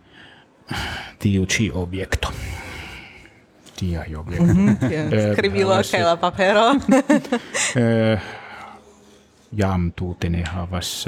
tiu 1.18 1.46
ci 1.46 1.70
objekto. 1.74 2.32
Tia 3.76 4.04
objekto. 4.16 4.54
Mm 4.54 4.76
-hmm, 4.76 6.04
la 6.04 6.16
papero. 6.16 6.74
Jam 9.58 9.92
tutene 9.92 10.44
havas 10.44 11.06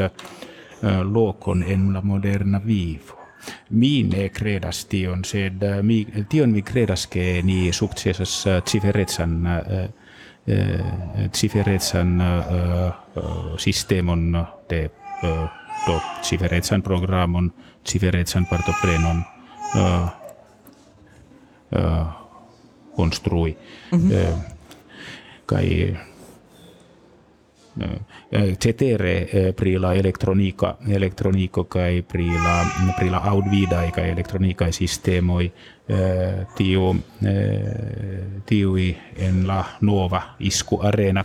lokon 1.03 1.63
en 1.63 1.93
la 1.93 2.01
moderna 2.01 2.61
vivo 2.67 3.24
mi 3.71 4.03
ne 4.03 4.29
credas 4.29 4.85
tion, 4.91 5.25
sed 5.25 5.63
uh, 5.63 5.83
mi, 5.83 6.07
tion 6.29 6.51
mi 6.51 6.63
credas 6.63 7.07
che 7.09 7.41
ni 7.43 7.73
successas 7.73 8.47
ciferetsan 8.65 9.47
uh, 9.47 9.89
ciferetsan 11.33 12.21
uh, 12.21 13.21
uh, 13.23 13.59
sistemon 13.59 14.47
de 14.69 14.91
uh, 15.23 15.49
do 15.87 16.01
ciferetsan 16.23 16.83
programon 16.83 17.53
ciferetsan 17.85 18.47
partoprenon 18.47 19.25
construi 22.97 23.57
mm 23.91 23.99
-hmm. 23.99 24.13
uh, 24.13 24.39
kai 25.47 25.97
cetere 28.59 29.53
pri 29.57 29.79
la 29.79 29.95
elektronika 29.95 30.77
elektroniko 30.89 31.65
kai 31.65 32.03
pri 32.03 32.27
la 32.27 32.55
pri 32.99 33.11
la 33.11 33.21
audvida 33.31 33.85
kai 33.95 34.11
elektronika 34.11 34.73
sistemoi 34.73 35.53
tiu 36.57 36.95
tiu 38.47 38.77
en 39.17 39.47
la 39.47 39.65
nova 39.81 40.23
isku 40.39 40.81
arena 40.83 41.25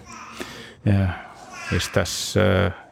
estas 1.75 2.35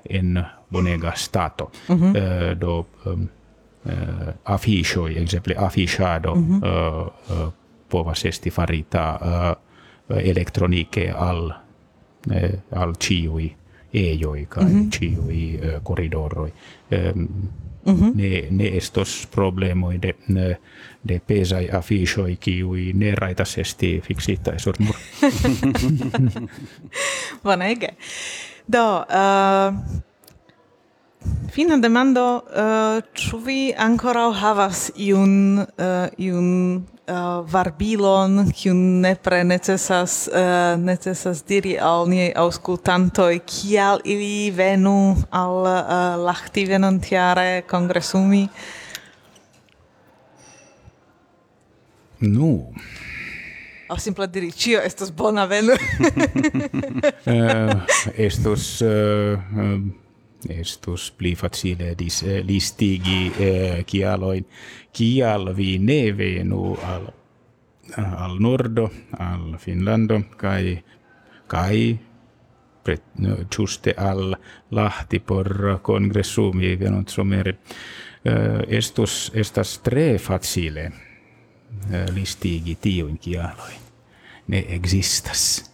en 0.09 0.43
bonega 0.71 1.11
stato 1.15 1.71
mm 1.89 1.95
-hmm. 1.95 2.55
do 2.55 2.85
afficio 4.43 5.07
exemple 5.07 5.55
affichado 5.57 6.35
mm 6.35 6.59
-hmm. 6.59 7.51
povas 7.89 8.25
esti 8.25 8.49
farita 8.49 9.19
elektronike 10.09 11.13
al 11.15 11.67
Eh, 12.31 12.59
al 12.75 12.95
ciui 12.99 13.55
ejoi 13.97 14.45
kai 14.49 14.63
mm 14.63 14.81
-hmm. 14.81 14.89
ciui 14.89 15.59
uh, 15.59 15.81
koridoroi 15.83 16.53
um, 17.15 17.27
mm 17.85 17.95
-hmm. 17.95 18.15
ne 18.15 18.47
ne 18.49 18.67
estos 18.77 19.27
problemoi 19.35 20.01
de 20.01 20.15
ne, 20.27 20.57
de 21.07 21.21
pesai 21.27 21.69
afishoi 21.71 22.37
kiui 22.39 22.93
ne 22.93 23.15
raitas 23.15 23.57
esti 23.57 24.01
fixita 24.07 24.53
esor 24.53 24.75
mur 24.79 24.95
bonege 27.43 27.89
do 28.73 28.97
uh, 28.99 29.73
Fina 31.47 31.77
demando, 31.79 32.43
uh, 32.51 32.99
ĉu 33.15 33.37
vi 33.45 33.69
ankoraŭ 33.79 34.33
havas 34.35 34.91
iun 34.99 35.61
uh, 35.61 36.09
iun 36.19 36.49
uh, 36.75 36.81
varbilon, 37.47 38.51
kiun 38.51 38.99
nepre 39.01 39.43
necesas 39.47 40.27
uh, 40.27 40.75
necesas 40.81 41.43
diri 41.47 41.77
al 41.79 42.07
niaj 42.11 42.33
aŭskultantoj, 42.43 43.39
kial 43.47 44.01
ili 44.03 44.51
venu 44.51 45.15
al 45.31 45.63
uh, 45.63 46.19
Lahti 46.25 46.65
venontiare 46.67 47.63
kongresumi? 47.69 48.49
Nu, 52.19 52.73
Au 53.87 53.95
simple 53.95 54.27
diri, 54.27 54.51
cio 54.51 54.83
estos 54.83 55.15
bona 55.15 55.47
venu. 55.47 55.71
uh, 55.71 55.79
estos 58.27 58.81
uh, 58.81 59.39
uh 59.55 60.06
estus 60.49 61.11
pli 61.11 61.35
facile 61.35 61.93
dis 61.97 62.23
eh, 62.23 62.41
listigi 62.45 63.31
eh, 63.39 63.85
kialoin 63.85 64.45
kial 64.93 65.55
vi 65.55 65.77
ne 65.79 66.17
venu 66.17 66.77
al 66.83 67.07
al 67.97 68.39
nordo 68.39 68.89
al 69.19 69.57
Finlando 69.59 70.21
kai 70.37 70.83
kai 71.47 71.99
pret, 72.83 73.03
no, 73.19 73.37
juste 73.57 73.93
al 73.97 74.35
lahti 74.71 75.19
por 75.19 75.79
congressumi 75.81 76.79
venunt 76.79 77.09
somere 77.09 77.57
eh, 78.23 78.77
estus 78.77 79.31
estas 79.33 79.79
tre 79.83 80.17
facile 80.17 80.91
eh, 81.91 82.05
listigi 82.13 82.77
tiuin 82.81 83.17
kialoin. 83.17 83.81
Ne 84.47 84.65
existas 84.75 85.71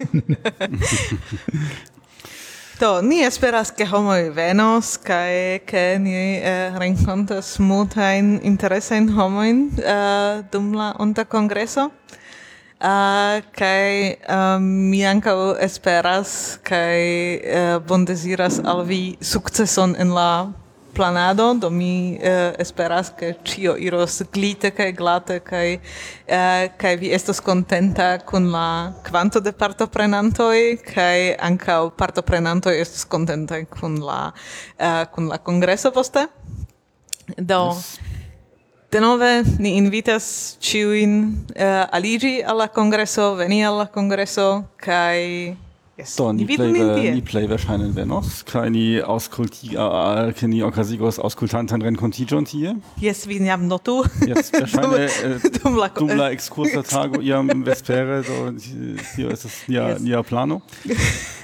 Do, 2.80 3.02
ni 3.02 3.20
esperas 3.20 3.70
che 3.70 3.84
homoi 3.84 4.30
venos, 4.30 4.96
cae 4.96 5.60
che 5.66 5.98
ni 5.98 6.40
eh, 6.40 6.72
rencontas 6.78 7.58
multain 7.58 8.40
interesain 8.42 9.06
homoin 9.18 9.68
eh, 9.76 10.42
dum 10.50 10.72
la 10.72 10.94
onta 10.98 11.26
congreso. 11.26 11.90
Uh, 12.80 13.44
kai 13.52 14.16
um, 14.32 14.64
mi 14.88 15.04
ankaŭ 15.04 15.60
esperas 15.60 16.56
kaj 16.64 16.96
uh, 16.96 17.52
eh, 17.58 17.76
bondeziras 17.84 18.56
al 18.64 18.86
vi 18.88 19.18
sukceson 19.20 19.92
en 20.00 20.14
la 20.16 20.48
planado, 21.00 21.54
do 21.54 21.70
mi 21.72 22.18
uh, 22.20 22.52
esperas 22.60 23.08
ke 23.16 23.30
ĉio 23.48 23.72
iros 23.80 24.18
glite 24.34 24.68
kaj 24.76 24.90
glate 24.98 25.38
kaj 25.40 25.78
uh, 25.78 26.66
kaj 26.76 26.92
vi 27.00 27.14
estos 27.16 27.40
kontenta 27.40 28.10
kun 28.28 28.50
la 28.52 28.92
kvanto 29.06 29.40
de 29.40 29.54
partoprenantoj 29.56 30.60
kaj 30.84 31.38
ankaŭ 31.48 31.78
partoprenantoj 31.96 32.76
estos 32.82 33.08
kontentaj 33.08 33.62
kun 33.78 33.96
la 34.04 34.20
uh, 34.28 35.08
kun 35.14 35.32
la 35.32 35.40
kongreso 35.40 35.88
poste. 35.96 36.26
Do 37.38 37.62
yes. 37.70 37.96
Denove 38.92 39.44
ni 39.58 39.76
invitas 39.78 40.56
ciuin 40.60 41.16
uh, 41.56 41.96
aligi 41.96 42.42
alla 42.42 42.68
congresso, 42.68 43.34
veni 43.38 43.64
alla 43.64 43.86
congresso, 43.86 44.64
kai 44.76 45.56
Yes. 46.00 46.16
Do, 46.16 46.32
ni, 46.32 46.46
play, 46.46 46.56
plej, 46.56 46.72
ve, 46.72 47.10
ni 47.12 47.20
plej 47.20 47.46
verŝajne 47.50 47.90
venos, 47.92 48.38
kaj 48.48 48.70
ni 48.72 48.84
aŭskulti, 49.04 49.74
ke 50.38 50.48
ni 50.48 50.62
okazigos 50.64 51.18
aŭskultantan 51.20 51.84
renkontiĝon 51.84 52.46
tie. 52.48 52.72
Jes, 53.02 53.26
vi 53.28 53.36
jam 53.44 53.66
notu. 53.68 53.98
Jes, 54.24 54.48
verŝajne 54.54 55.50
dum 55.58 55.76
la, 55.76 55.90
äh, 55.90 55.98
dum 55.98 56.14
la 56.16 56.30
ekskursa 56.32 56.80
tago 56.88 57.20
iam 57.20 57.52
vespere, 57.66 58.22
do 58.24 58.48
tio 58.56 59.28
estas 59.34 59.58
ja, 59.68 59.90
yes. 59.92 60.00
nia 60.00 60.22
Kai, 60.24 60.56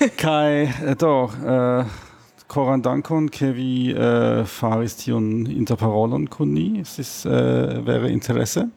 äh, 0.01 0.17
kaj 0.17 0.97
do, 1.05 1.13
uh, 1.29 2.01
koran 2.49 2.81
äh, 2.81 2.85
dankon, 2.89 3.29
ke 3.29 3.53
vi 3.53 3.93
faris 4.49 4.97
tion 5.03 5.45
interparolon 5.45 6.31
kun 6.33 6.57
es 6.81 6.99
ist, 6.99 7.27
uh, 7.27 7.85
vere 7.85 8.09
interesse 8.09 8.71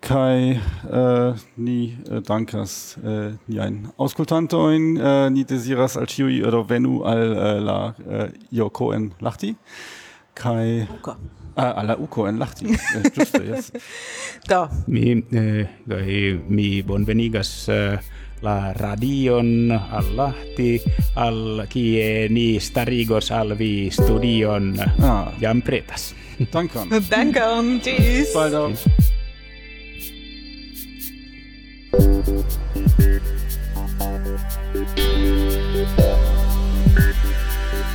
kai 0.00 0.60
äh, 0.90 1.34
ni 1.56 1.96
äh, 2.10 2.20
dankas 2.22 2.98
äh, 3.04 3.32
ni 3.46 3.60
ein 3.60 3.88
auskultantoin 3.96 4.96
äh, 4.96 5.30
ni 5.30 5.44
desiras 5.44 5.96
al 5.96 6.06
chiu 6.06 6.46
oder 6.46 6.68
venu 6.68 7.02
al 7.02 7.36
äh, 7.36 7.58
la 7.58 7.94
äh, 8.08 8.24
uh, 8.24 8.28
ioko 8.50 8.92
en 8.92 9.12
lachti 9.20 9.56
kai 10.34 10.86
uko. 10.98 11.16
Ah, 11.56 11.72
alla 11.72 11.96
uko 11.98 12.26
en 12.26 12.38
lachti 12.38 12.66
äh, 12.66 13.10
juste 13.16 13.42
yes. 13.42 13.72
Da 14.46 14.70
mi 14.86 15.24
äh, 15.32 16.38
mi 16.48 16.82
bonvenigas 16.82 17.68
äh, 17.68 17.98
la 18.40 18.72
radion 18.72 19.72
al 19.72 20.14
lahti 20.14 20.80
al 21.16 21.66
kie 21.68 22.28
ni 22.30 22.60
starigos 22.60 23.30
al 23.32 23.58
vi 23.58 23.90
studion. 23.90 24.78
Ah. 25.02 25.32
jam 25.40 25.62
pretas. 25.62 26.14
Dankon 26.52 26.88
dankon 27.10 27.80
tschüss. 27.82 28.32
Bald 28.32 29.07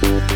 Thank 0.03 0.32